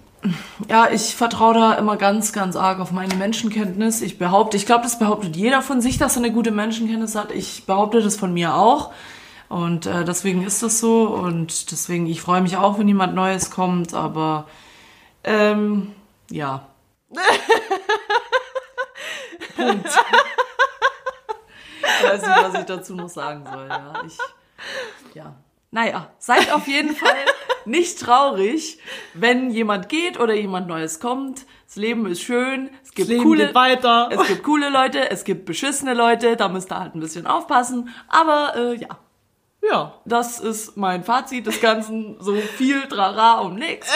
Ja, 0.68 0.88
ich 0.90 1.16
vertraue 1.16 1.54
da 1.54 1.72
immer 1.74 1.96
ganz, 1.96 2.32
ganz 2.32 2.54
arg 2.54 2.78
auf 2.78 2.92
meine 2.92 3.14
Menschenkenntnis. 3.16 4.02
Ich 4.02 4.18
behaupte, 4.18 4.56
ich 4.56 4.66
glaube, 4.66 4.84
das 4.84 4.98
behauptet 4.98 5.36
jeder 5.36 5.62
von 5.62 5.80
sich, 5.80 5.98
dass 5.98 6.16
er 6.16 6.22
eine 6.22 6.32
gute 6.32 6.52
Menschenkenntnis 6.52 7.16
hat. 7.16 7.32
Ich 7.32 7.66
behaupte 7.66 8.00
das 8.00 8.16
von 8.16 8.32
mir 8.32 8.54
auch. 8.54 8.92
Und 9.48 9.86
äh, 9.86 10.04
deswegen 10.04 10.46
ist 10.46 10.62
das 10.62 10.78
so. 10.78 11.08
Und 11.08 11.72
deswegen, 11.72 12.06
ich 12.06 12.22
freue 12.22 12.40
mich 12.40 12.56
auch, 12.56 12.78
wenn 12.78 12.86
jemand 12.86 13.14
Neues 13.14 13.50
kommt, 13.50 13.94
aber 13.94 14.46
ähm, 15.24 15.94
ja. 16.30 16.66
Punkt. 19.56 19.86
Ich 21.82 22.04
weiß 22.08 22.22
nicht, 22.22 22.36
was 22.36 22.54
ich 22.54 22.64
dazu 22.66 22.94
noch 22.94 23.08
sagen 23.08 23.44
soll. 23.50 23.68
Ja, 23.68 24.02
ich, 24.06 24.18
ja. 25.14 25.34
Naja, 25.70 26.10
seid 26.18 26.52
auf 26.52 26.66
jeden 26.66 26.94
Fall 26.94 27.24
nicht 27.64 27.98
traurig, 28.00 28.78
wenn 29.14 29.50
jemand 29.50 29.88
geht 29.88 30.18
oder 30.20 30.34
jemand 30.34 30.68
Neues 30.68 31.00
kommt. 31.00 31.46
Das 31.66 31.76
Leben 31.76 32.04
ist 32.06 32.20
schön. 32.20 32.70
Es 32.82 32.92
gibt 32.92 33.08
Leben 33.08 33.22
coole, 33.22 33.46
geht 33.46 33.54
weiter. 33.54 34.10
Es 34.12 34.28
gibt 34.28 34.42
coole 34.42 34.68
Leute, 34.68 35.10
es 35.10 35.24
gibt 35.24 35.46
beschissene 35.46 35.94
Leute. 35.94 36.36
Da 36.36 36.48
müsst 36.48 36.70
ihr 36.70 36.78
halt 36.78 36.94
ein 36.94 37.00
bisschen 37.00 37.26
aufpassen. 37.26 37.88
Aber 38.08 38.54
äh, 38.56 38.74
ja, 38.76 38.98
Ja. 39.68 39.94
das 40.04 40.40
ist 40.40 40.76
mein 40.76 41.04
Fazit 41.04 41.46
des 41.46 41.60
Ganzen. 41.60 42.16
So 42.20 42.34
viel 42.34 42.82
Trara 42.88 43.40
um 43.40 43.54
nix. 43.54 43.88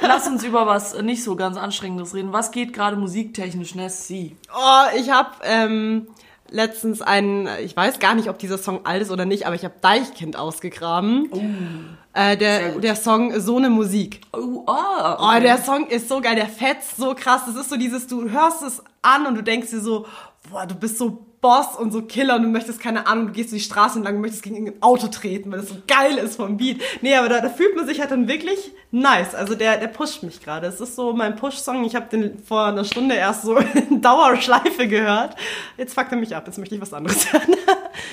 Lass 0.00 0.26
uns 0.26 0.42
über 0.44 0.66
was 0.66 1.00
nicht 1.02 1.22
so 1.22 1.36
ganz 1.36 1.56
Anstrengendes 1.56 2.14
reden. 2.14 2.32
Was 2.32 2.50
geht 2.50 2.72
gerade 2.72 2.96
musiktechnisch, 2.96 3.74
Nessie? 3.74 4.36
Oh, 4.54 4.98
ich 4.98 5.10
habe 5.10 5.30
ähm, 5.42 6.08
letztens 6.50 7.02
einen, 7.02 7.48
ich 7.62 7.76
weiß 7.76 7.98
gar 7.98 8.14
nicht, 8.14 8.28
ob 8.28 8.38
dieser 8.38 8.58
Song 8.58 8.86
alt 8.86 9.02
ist 9.02 9.10
oder 9.10 9.24
nicht, 9.26 9.46
aber 9.46 9.54
ich 9.54 9.64
habe 9.64 9.74
Deichkind 9.80 10.36
ausgegraben. 10.36 11.98
Äh, 12.14 12.36
der, 12.36 12.78
der 12.78 12.96
Song 12.96 13.38
So 13.40 13.56
eine 13.58 13.70
Musik. 13.70 14.20
Oh, 14.32 14.64
ah, 14.66 15.36
Oh, 15.36 15.40
der 15.40 15.58
Song 15.58 15.88
ist 15.88 16.08
so 16.08 16.20
geil, 16.20 16.36
der 16.36 16.48
fetzt 16.48 16.96
so 16.96 17.14
krass. 17.14 17.42
Das 17.46 17.56
ist 17.56 17.70
so 17.70 17.76
dieses, 17.76 18.06
du 18.06 18.30
hörst 18.30 18.62
es 18.62 18.82
an 19.02 19.26
und 19.26 19.34
du 19.34 19.42
denkst 19.42 19.70
dir 19.70 19.80
so, 19.80 20.06
boah, 20.50 20.66
du 20.66 20.74
bist 20.74 20.96
so 20.98 21.26
Boss 21.44 21.76
und 21.76 21.92
so 21.92 22.00
Killer 22.00 22.36
und 22.36 22.42
du 22.44 22.48
möchtest, 22.48 22.80
keine 22.80 23.06
Ahnung, 23.06 23.26
du 23.26 23.32
gehst 23.34 23.52
die 23.52 23.60
Straße 23.60 23.98
entlang 23.98 24.14
und 24.14 24.22
möchtest 24.22 24.44
gegen 24.44 24.66
ein 24.66 24.80
Auto 24.82 25.08
treten, 25.08 25.52
weil 25.52 25.60
das 25.60 25.68
so 25.68 25.76
geil 25.86 26.16
ist 26.16 26.36
vom 26.36 26.56
Beat. 26.56 26.80
Nee, 27.02 27.14
aber 27.16 27.28
da, 27.28 27.42
da 27.42 27.50
fühlt 27.50 27.76
man 27.76 27.86
sich 27.86 28.00
halt 28.00 28.10
dann 28.12 28.28
wirklich 28.28 28.70
nice. 28.92 29.34
Also 29.34 29.54
der, 29.54 29.76
der 29.76 29.88
pusht 29.88 30.22
mich 30.22 30.40
gerade. 30.40 30.66
Es 30.66 30.80
ist 30.80 30.96
so 30.96 31.12
mein 31.12 31.36
Push-Song. 31.36 31.84
Ich 31.84 31.94
habe 31.96 32.06
den 32.08 32.42
vor 32.42 32.64
einer 32.64 32.84
Stunde 32.84 33.14
erst 33.14 33.42
so 33.42 33.58
in 33.90 34.00
Dauerschleife 34.00 34.88
gehört. 34.88 35.36
Jetzt 35.76 35.92
fuckt 35.92 36.12
er 36.12 36.16
mich 36.16 36.34
ab. 36.34 36.44
Jetzt 36.46 36.56
möchte 36.56 36.76
ich 36.76 36.80
was 36.80 36.94
anderes 36.94 37.30
hören. 37.34 37.54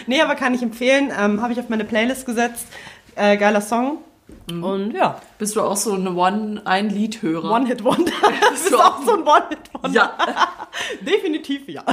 nee, 0.08 0.22
aber 0.22 0.36
kann 0.36 0.54
ich 0.54 0.62
empfehlen. 0.62 1.14
Ähm, 1.18 1.42
habe 1.42 1.54
ich 1.54 1.60
auf 1.62 1.70
meine 1.70 1.86
Playlist 1.86 2.26
gesetzt. 2.26 2.68
Äh, 3.16 3.38
geiler 3.38 3.62
Song. 3.62 4.00
Und 4.50 4.92
ja, 4.94 5.22
Bist 5.38 5.56
du 5.56 5.62
auch 5.62 5.78
so 5.78 5.94
eine 5.94 6.14
One, 6.14 6.62
ein 6.66 6.90
Liedhörer? 6.90 7.50
One-Hit-Wonder. 7.50 8.12
Das 8.42 8.60
ist 8.64 8.72
so. 8.72 8.80
auch 8.82 9.02
so 9.06 9.14
ein 9.14 9.22
One-Hit-Wonder. 9.22 9.96
Ja. 9.96 10.18
Definitiv 11.00 11.70
ja. 11.70 11.86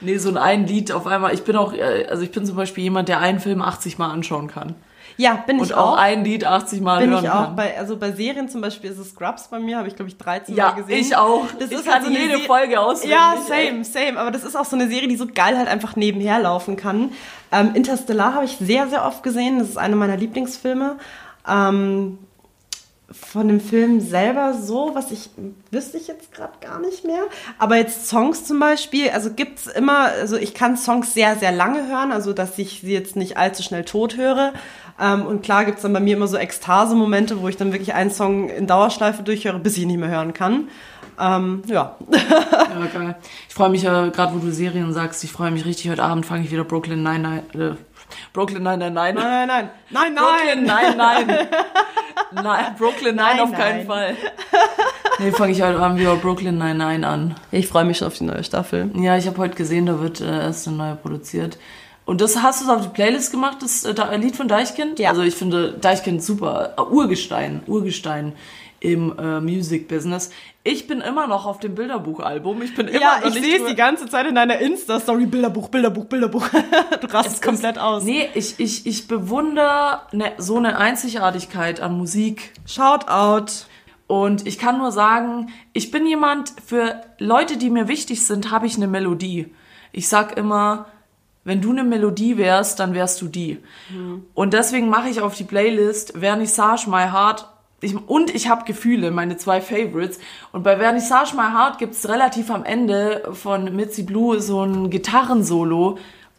Nee, 0.00 0.18
so 0.18 0.28
ein 0.30 0.36
ein 0.36 0.66
Lied 0.66 0.92
auf 0.92 1.06
einmal. 1.06 1.34
Ich 1.34 1.42
bin 1.44 1.56
auch, 1.56 1.72
äh, 1.72 2.06
also 2.08 2.22
ich 2.22 2.30
bin 2.30 2.46
zum 2.46 2.56
Beispiel 2.56 2.84
jemand, 2.84 3.08
der 3.08 3.18
einen 3.20 3.40
Film 3.40 3.62
80 3.62 3.98
Mal 3.98 4.10
anschauen 4.10 4.46
kann. 4.48 4.74
Ja, 5.16 5.34
bin 5.34 5.56
ich 5.56 5.62
Und 5.62 5.72
auch 5.74 5.94
auch. 5.94 5.96
ein 5.98 6.24
Lied 6.24 6.44
80 6.44 6.80
Mal 6.80 7.00
bin 7.00 7.10
hören 7.10 7.24
ich 7.24 7.30
auch. 7.30 7.46
kann. 7.46 7.56
Bei, 7.56 7.76
also 7.76 7.96
bei 7.96 8.12
Serien 8.12 8.48
zum 8.48 8.60
Beispiel 8.60 8.88
ist 8.90 8.98
es 8.98 9.10
Scrubs 9.10 9.48
bei 9.48 9.58
mir, 9.58 9.78
habe 9.78 9.88
ich 9.88 9.96
glaube 9.96 10.08
ich 10.10 10.16
13 10.16 10.54
ja, 10.54 10.66
Mal 10.66 10.74
gesehen. 10.76 11.00
ich 11.00 11.16
auch. 11.16 11.44
Das 11.58 11.70
ich 11.72 11.78
ist 11.78 11.84
kann 11.84 11.94
halt 11.94 12.04
so 12.04 12.10
eine 12.10 12.18
jede 12.20 12.38
Se- 12.38 12.44
Folge 12.44 12.78
auswendig. 12.80 13.16
Ja, 13.18 13.34
same, 13.44 13.84
same. 13.84 14.20
Aber 14.20 14.30
das 14.30 14.44
ist 14.44 14.54
auch 14.56 14.64
so 14.64 14.76
eine 14.76 14.86
Serie, 14.88 15.08
die 15.08 15.16
so 15.16 15.26
geil 15.26 15.58
halt 15.58 15.66
einfach 15.66 15.96
nebenher 15.96 16.38
laufen 16.38 16.76
kann. 16.76 17.10
Ähm, 17.50 17.72
Interstellar 17.74 18.34
habe 18.34 18.44
ich 18.44 18.58
sehr, 18.58 18.86
sehr 18.88 19.04
oft 19.04 19.24
gesehen. 19.24 19.58
Das 19.58 19.68
ist 19.70 19.76
einer 19.78 19.96
meiner 19.96 20.16
Lieblingsfilme. 20.16 20.98
Ähm, 21.48 22.18
von 23.10 23.48
dem 23.48 23.60
Film 23.60 24.00
selber 24.00 24.52
so, 24.52 24.90
was 24.94 25.10
ich 25.10 25.30
wüsste 25.70 25.96
ich 25.96 26.08
jetzt 26.08 26.32
gerade 26.32 26.52
gar 26.60 26.78
nicht 26.78 27.04
mehr. 27.04 27.22
Aber 27.58 27.76
jetzt 27.76 28.06
Songs 28.06 28.44
zum 28.44 28.60
Beispiel, 28.60 29.10
also 29.10 29.30
gibt's 29.32 29.66
immer, 29.66 30.08
also 30.20 30.36
ich 30.36 30.52
kann 30.52 30.76
Songs 30.76 31.14
sehr, 31.14 31.36
sehr 31.36 31.52
lange 31.52 31.88
hören, 31.88 32.12
also 32.12 32.34
dass 32.34 32.58
ich 32.58 32.80
sie 32.82 32.92
jetzt 32.92 33.16
nicht 33.16 33.38
allzu 33.38 33.62
schnell 33.62 33.84
tot 33.84 34.18
höre. 34.18 34.52
Ähm, 35.00 35.24
und 35.24 35.42
klar 35.42 35.64
gibt's 35.64 35.82
dann 35.82 35.92
bei 35.94 36.00
mir 36.00 36.16
immer 36.16 36.26
so 36.26 36.36
Ekstase-Momente, 36.36 37.40
wo 37.40 37.48
ich 37.48 37.56
dann 37.56 37.72
wirklich 37.72 37.94
einen 37.94 38.10
Song 38.10 38.50
in 38.50 38.66
Dauerschleife 38.66 39.22
durchhöre, 39.22 39.58
bis 39.58 39.76
ich 39.76 39.84
ihn 39.84 39.88
nicht 39.88 40.00
mehr 40.00 40.10
hören 40.10 40.34
kann. 40.34 40.68
Ähm, 41.18 41.62
ja. 41.66 41.96
Ja, 42.10 42.86
geil. 42.92 43.16
Ich 43.48 43.54
freue 43.54 43.70
mich 43.70 43.82
ja, 43.82 44.08
gerade 44.08 44.34
wo 44.34 44.38
du 44.38 44.52
Serien 44.52 44.92
sagst, 44.92 45.24
ich 45.24 45.32
freue 45.32 45.50
mich 45.50 45.64
richtig. 45.64 45.90
Heute 45.90 46.04
Abend 46.04 46.26
fange 46.26 46.44
ich 46.44 46.50
wieder 46.50 46.64
Brooklyn 46.64 47.02
Nine-Nine. 47.02 47.42
Äh, 47.54 47.76
Brooklyn 48.32 48.62
Nine-Nine-Nine. 48.62 49.14
Nein, 49.14 49.48
nein, 49.48 49.48
nein. 49.48 49.70
Nein, 49.90 50.14
Brooklyn 50.14 50.64
nein. 50.64 50.96
Nine-Nine. 50.96 51.48
Nein, 52.30 52.74
Brooklyn 52.76 53.16
Nine 53.16 53.36
Nein, 53.36 53.40
auf 53.40 53.52
keinen 53.52 53.78
nein. 53.78 53.86
Fall. 53.86 54.16
Nee, 55.20 55.32
fange 55.32 55.50
ich 55.50 55.60
heute 55.62 55.80
Abend 55.80 55.98
wieder 55.98 56.14
Brooklyn 56.14 56.58
Nine-Nine 56.58 57.04
an. 57.04 57.34
Ich 57.50 57.66
freue 57.66 57.84
mich 57.84 57.98
schon 57.98 58.06
auf 58.06 58.14
die 58.14 58.22
neue 58.22 58.44
Staffel. 58.44 58.88
Ja, 58.94 59.16
ich 59.16 59.26
habe 59.26 59.36
heute 59.38 59.56
gesehen, 59.56 59.86
da 59.86 59.98
wird 60.00 60.20
äh, 60.20 60.42
erst 60.42 60.68
eine 60.68 60.76
neue 60.76 60.94
produziert. 60.94 61.58
Und 62.04 62.20
das 62.20 62.40
hast 62.40 62.64
du 62.64 62.72
auf 62.72 62.82
die 62.82 62.88
Playlist 62.88 63.32
gemacht, 63.32 63.58
das 63.60 63.84
äh, 63.84 64.16
Lied 64.16 64.36
von 64.36 64.46
Deichkind? 64.46 65.00
Ja. 65.00 65.10
Also 65.10 65.22
ich 65.22 65.34
finde 65.34 65.72
Deichkind 65.72 66.22
super. 66.22 66.74
Äh, 66.76 66.82
Urgestein, 66.82 67.62
Urgestein 67.66 68.34
im 68.80 69.18
äh, 69.18 69.40
Music-Business. 69.40 70.30
Ich 70.62 70.86
bin 70.86 71.00
immer 71.00 71.26
noch 71.26 71.46
auf 71.46 71.58
dem 71.58 71.74
Bilderbuchalbum. 71.74 72.62
Ich 72.62 72.74
bin 72.74 72.88
immer 72.88 73.00
Ja, 73.00 73.18
noch 73.20 73.28
ich 73.28 73.42
sehe 73.42 73.58
es 73.58 73.66
die 73.66 73.74
ganze 73.74 74.06
Zeit 74.08 74.26
in 74.26 74.34
deiner 74.34 74.58
Insta-Story. 74.58 75.26
Bilderbuch, 75.26 75.68
Bilderbuch, 75.68 76.04
Bilderbuch. 76.04 76.48
Du 77.00 77.06
rastest 77.08 77.36
Es 77.36 77.42
komplett 77.42 77.76
ist, 77.76 77.82
aus. 77.82 78.04
Nee, 78.04 78.28
ich, 78.34 78.58
ich, 78.58 78.86
ich 78.86 79.08
bewundere 79.08 80.02
ne, 80.12 80.32
so 80.38 80.56
eine 80.56 80.78
Einzigartigkeit 80.78 81.80
an 81.80 81.96
Musik. 81.96 82.52
Shoutout. 82.66 83.66
Und 84.06 84.46
ich 84.46 84.58
kann 84.58 84.78
nur 84.78 84.92
sagen, 84.92 85.50
ich 85.72 85.90
bin 85.90 86.06
jemand, 86.06 86.52
für 86.64 87.02
Leute, 87.18 87.56
die 87.56 87.70
mir 87.70 87.88
wichtig 87.88 88.26
sind, 88.26 88.50
habe 88.50 88.66
ich 88.66 88.76
eine 88.76 88.86
Melodie. 88.86 89.54
Ich 89.92 90.08
sag 90.08 90.36
immer, 90.36 90.86
wenn 91.44 91.60
du 91.60 91.70
eine 91.70 91.84
Melodie 91.84 92.36
wärst, 92.36 92.78
dann 92.80 92.94
wärst 92.94 93.20
du 93.22 93.28
die. 93.28 93.58
Und 94.34 94.54
deswegen 94.54 94.88
mache 94.88 95.08
ich 95.08 95.20
auf 95.20 95.34
die 95.34 95.44
Playlist 95.44 96.12
Vernissage 96.18 96.88
My 96.88 97.04
Heart. 97.10 97.48
Ich, 97.80 97.94
und 98.08 98.34
ich 98.34 98.48
habe 98.48 98.64
Gefühle, 98.64 99.10
meine 99.12 99.36
zwei 99.36 99.60
Favorites. 99.60 100.18
Und 100.52 100.64
bei 100.64 100.76
Vernissage 100.76 101.36
My 101.36 101.52
Heart 101.52 101.78
gibt's 101.78 102.08
relativ 102.08 102.50
am 102.50 102.64
Ende 102.64 103.28
von 103.32 103.74
Mitzi 103.76 104.02
Blue 104.02 104.40
so 104.40 104.62
ein 104.64 104.90
Gitarrensolo. 104.90 105.98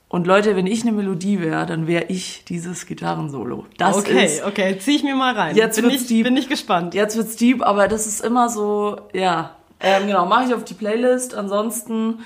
Und 0.10 0.26
Leute, 0.28 0.56
wenn 0.56 0.66
ich 0.68 0.82
eine 0.82 0.92
Melodie 0.92 1.40
wäre, 1.40 1.66
dann 1.68 1.86
wäre 1.88 2.06
ich 2.06 2.44
dieses 2.46 2.88
Gitarrensolo. 2.88 3.66
Das 3.78 3.96
Okay, 3.98 4.26
ist 4.26 4.44
okay, 4.44 4.78
zieh 4.80 4.96
ich 4.96 5.04
mir 5.04 5.16
mal 5.16 5.36
rein. 5.36 5.56
Jetzt 5.56 5.76
bin 5.76 5.86
wird's 5.86 6.02
ich, 6.02 6.08
deep. 6.08 6.24
bin 6.26 6.36
ich 6.36 6.50
gespannt. 6.50 6.94
Jetzt 6.96 7.16
wird's 7.16 7.36
deep, 7.36 7.62
aber 7.62 7.88
das 7.88 8.08
ist 8.08 8.20
immer 8.22 8.50
so, 8.50 8.98
ja. 9.14 9.52
Ähm, 9.80 10.08
genau, 10.08 10.26
mache 10.26 10.46
ich 10.46 10.54
auf 10.54 10.66
die 10.66 10.74
Playlist. 10.74 11.36
Ansonsten, 11.36 12.20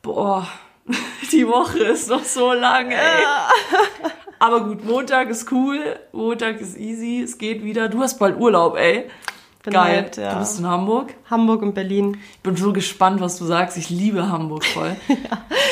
boah, 0.00 0.46
die 1.32 1.46
Woche 1.48 1.80
ist 1.80 2.08
noch 2.08 2.24
so 2.24 2.52
lang, 2.52 2.92
ey. 2.92 3.24
Aber 4.38 4.64
gut, 4.64 4.84
Montag 4.84 5.30
ist 5.30 5.50
cool, 5.52 5.98
Montag 6.12 6.60
ist 6.60 6.76
easy, 6.76 7.22
es 7.22 7.38
geht 7.38 7.64
wieder. 7.64 7.88
Du 7.88 8.00
hast 8.00 8.18
bald 8.18 8.38
Urlaub, 8.38 8.76
ey. 8.76 9.08
Bin 9.64 9.72
Geil. 9.72 9.96
halt, 9.96 10.16
ja. 10.18 10.34
Du 10.34 10.40
bist 10.40 10.58
in 10.58 10.66
Hamburg. 10.66 11.14
Hamburg 11.30 11.62
und 11.62 11.74
Berlin. 11.74 12.18
Ich 12.34 12.40
bin 12.40 12.54
so 12.54 12.72
gespannt, 12.74 13.20
was 13.22 13.38
du 13.38 13.46
sagst. 13.46 13.78
Ich 13.78 13.88
liebe 13.88 14.28
Hamburg 14.30 14.64
voll. 14.64 14.94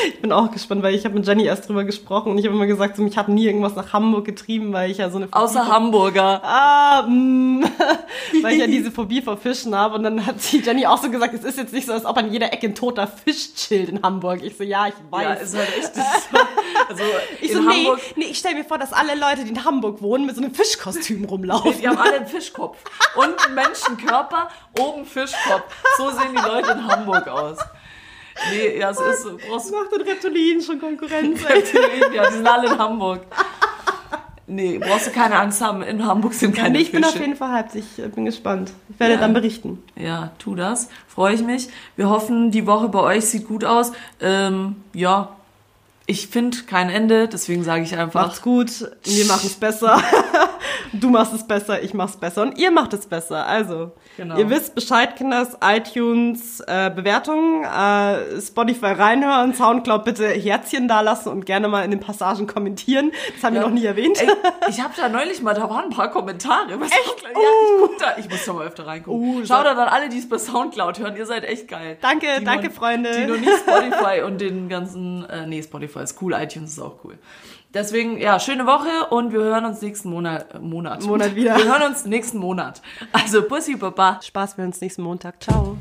Ich 0.05 0.19
bin 0.19 0.33
auch 0.33 0.51
gespannt, 0.51 0.83
weil 0.83 0.93
ich 0.95 1.05
habe 1.05 1.15
mit 1.15 1.25
Jenny 1.25 1.45
erst 1.45 1.67
drüber 1.69 1.85
gesprochen 1.85 2.31
und 2.33 2.37
ich 2.37 2.45
habe 2.45 2.53
immer 2.55 2.65
gesagt, 2.65 2.97
so, 2.97 3.03
mich 3.03 3.15
hat 3.17 3.29
nie 3.29 3.45
irgendwas 3.45 3.75
nach 3.75 3.93
Hamburg 3.93 4.25
getrieben, 4.25 4.73
weil 4.73 4.91
ich 4.91 4.97
ja 4.97 5.09
so 5.09 5.15
eine 5.17 5.29
Außer 5.31 5.61
Phobie- 5.63 5.69
Hamburger. 5.71 6.41
Ah, 6.43 7.03
mm, 7.07 7.63
weil 8.41 8.53
ich 8.53 8.59
ja 8.59 8.67
diese 8.67 8.91
Phobie 8.91 9.21
vor 9.21 9.37
Fischen 9.37 9.73
habe 9.73 9.95
und 9.95 10.03
dann 10.03 10.25
hat 10.25 10.35
die 10.51 10.57
Jenny 10.59 10.85
auch 10.87 10.97
so 11.01 11.09
gesagt, 11.09 11.33
es 11.33 11.43
ist 11.45 11.57
jetzt 11.57 11.71
nicht 11.73 11.87
so, 11.87 11.93
als 11.93 12.05
ob 12.05 12.17
an 12.17 12.31
jeder 12.33 12.51
Ecke 12.51 12.67
ein 12.67 12.75
toter 12.75 13.07
Fisch 13.07 13.53
chillt 13.55 13.87
in 13.89 14.01
Hamburg. 14.01 14.41
Ich 14.43 14.57
so, 14.57 14.63
ja, 14.65 14.87
ich 14.87 14.93
weiß. 15.09 15.23
Ja, 15.23 15.33
ist 15.33 15.55
halt 15.57 15.77
echt 15.77 15.95
so. 15.95 16.01
Also 16.89 17.03
ich 17.39 17.51
in 17.51 17.55
so, 17.57 17.61
nee, 17.63 17.75
Hamburg, 17.85 17.99
nee, 18.17 18.25
ich 18.25 18.37
stelle 18.37 18.55
mir 18.55 18.65
vor, 18.65 18.77
dass 18.77 18.91
alle 18.91 19.15
Leute, 19.15 19.45
die 19.45 19.51
in 19.51 19.63
Hamburg 19.63 20.01
wohnen, 20.01 20.25
mit 20.25 20.35
so 20.35 20.41
einem 20.41 20.53
Fischkostüm 20.53 21.23
rumlaufen. 21.23 21.75
Die 21.79 21.87
haben 21.87 21.97
alle 21.97 22.15
einen 22.17 22.27
Fischkopf 22.27 22.77
und 23.15 23.55
einen 23.87 23.95
Menschenkörper, 23.97 24.47
oben 24.79 25.05
Fischkopf. 25.05 25.63
So 25.97 26.09
sehen 26.11 26.31
die 26.35 26.41
Leute 26.41 26.71
in 26.71 26.87
Hamburg 26.87 27.27
aus. 27.27 27.57
Nee, 28.51 28.79
ja, 28.79 28.89
es 28.89 28.99
ist 28.99 29.23
so. 29.23 29.37
Brauchst 29.47 29.71
Macht 29.71 29.91
den 29.91 30.01
Reptilien 30.01 30.61
schon 30.61 30.79
Konkurrenz. 30.79 31.41
ja, 32.13 32.27
die 32.29 32.33
sind 32.33 32.47
alle 32.47 32.67
in 32.67 32.77
Hamburg. 32.77 33.21
Nee, 34.47 34.77
brauchst 34.79 35.07
du 35.07 35.11
keine 35.11 35.39
Angst 35.39 35.61
haben. 35.61 35.83
In 35.83 36.05
Hamburg 36.05 36.33
sind 36.33 36.55
keine 36.55 36.71
nee, 36.71 36.79
ich 36.79 36.91
bin 36.91 37.03
auf 37.03 37.11
Fische. 37.11 37.23
jeden 37.23 37.35
Fall 37.37 37.51
hyped. 37.53 37.75
Ich 37.75 37.85
bin 38.13 38.25
gespannt. 38.25 38.71
Ich 38.89 38.99
werde 38.99 39.13
Ja. 39.13 39.19
dann 39.19 39.33
berichten. 39.33 39.81
Ja, 39.95 40.31
tu 40.39 40.55
das. 40.55 40.89
Freue 41.07 41.33
ich 41.33 41.41
mich. 41.43 41.69
Wir 41.95 42.09
hoffen, 42.09 42.51
die 42.51 42.67
Woche 42.67 42.89
bei 42.89 42.99
euch 42.99 43.25
sieht 43.25 43.47
gut 43.47 43.63
aus. 43.63 43.93
Ähm, 44.19 44.83
ja, 44.93 45.29
ich 46.05 46.27
finde 46.27 46.57
kein 46.63 46.89
Ende, 46.89 47.27
deswegen 47.29 47.63
sage 47.63 47.83
ich 47.83 47.95
einfach. 47.97 48.25
Macht's 48.27 48.41
gut. 48.41 48.91
Wir 49.03 49.25
machen's 49.25 49.53
besser. 49.55 50.01
Du 50.93 51.09
machst 51.09 51.33
es 51.33 51.45
besser, 51.47 51.81
ich 51.83 51.93
mach's 51.93 52.17
besser 52.17 52.41
und 52.43 52.57
ihr 52.57 52.71
macht 52.71 52.93
es 52.93 53.05
besser. 53.07 53.45
Also, 53.47 53.91
Genau. 54.17 54.37
ihr 54.37 54.49
wisst 54.49 54.75
Bescheid, 54.75 55.15
Kinders, 55.15 55.57
iTunes, 55.63 56.59
äh, 56.61 56.91
Bewertungen, 56.95 57.63
äh, 57.63 58.39
Spotify 58.41 58.87
reinhören, 58.93 59.53
Soundcloud 59.53 60.03
bitte 60.05 60.27
Herzchen 60.27 60.87
dalassen 60.87 61.31
und 61.31 61.45
gerne 61.45 61.67
mal 61.67 61.83
in 61.83 61.91
den 61.91 61.99
Passagen 61.99 62.45
kommentieren. 62.47 63.11
Das 63.33 63.43
haben 63.43 63.53
wir 63.55 63.61
Ja. 63.61 63.67
noch 63.67 63.73
nie 63.73 63.85
erwähnt. 63.85 64.21
Ey, 64.21 64.27
ich 64.69 64.81
habe 64.81 64.93
da 64.95 65.09
neulich 65.09 65.41
mal, 65.41 65.53
da 65.53 65.69
waren 65.69 65.85
ein 65.85 65.89
paar 65.89 66.11
Kommentare. 66.11 66.79
Was 66.79 66.91
echt? 66.91 67.23
Ja, 67.23 67.29
ich 67.31 67.79
guck 67.79 67.97
da, 67.97 68.15
ich 68.17 68.29
muss 68.29 68.45
da 68.45 68.53
mal 68.53 68.67
öfter 68.67 68.85
reingucken. 68.85 69.41
Oh, 69.41 69.45
Schaut 69.45 69.65
da 69.65 69.73
dann 69.73 69.87
alle, 69.87 70.09
die 70.09 70.19
es 70.19 70.29
bei 70.29 70.37
Soundcloud 70.37 70.99
hören. 70.99 71.15
Ihr 71.17 71.25
seid 71.25 71.43
echt 71.45 71.67
geil. 71.67 71.97
Danke, 72.01 72.27
die 72.39 72.43
danke, 72.45 72.67
noch, 72.67 72.73
Freunde. 72.73 73.11
Die 73.11 73.25
noch 73.25 73.37
nie 73.39 73.47
Spotify 73.57 74.21
und 74.25 74.39
den 74.41 74.69
ganzen, 74.69 75.27
äh, 75.29 75.47
nee, 75.47 75.61
Spotify 75.63 75.99
ist 76.03 76.21
cool, 76.21 76.33
iTunes 76.33 76.71
ist 76.73 76.79
auch 76.79 76.95
cool. 77.03 77.17
Deswegen, 77.73 78.19
ja, 78.19 78.39
schöne 78.39 78.67
Woche 78.67 79.07
und 79.09 79.33
wir 79.33 79.39
hören 79.39 79.65
uns 79.65 79.81
nächsten 79.81 80.09
Monat. 80.09 80.61
Monat. 80.61 81.03
Monat 81.03 81.35
wieder. 81.35 81.57
Wir 81.57 81.65
hören 81.65 81.91
uns 81.91 82.05
nächsten 82.05 82.37
Monat. 82.37 82.81
Also, 83.11 83.41
Pussy, 83.41 83.75
Baba. 83.75 84.19
Spaß, 84.21 84.57
wir 84.57 84.65
uns 84.65 84.79
nächsten 84.79 85.01
Montag. 85.01 85.41
Ciao. 85.41 85.77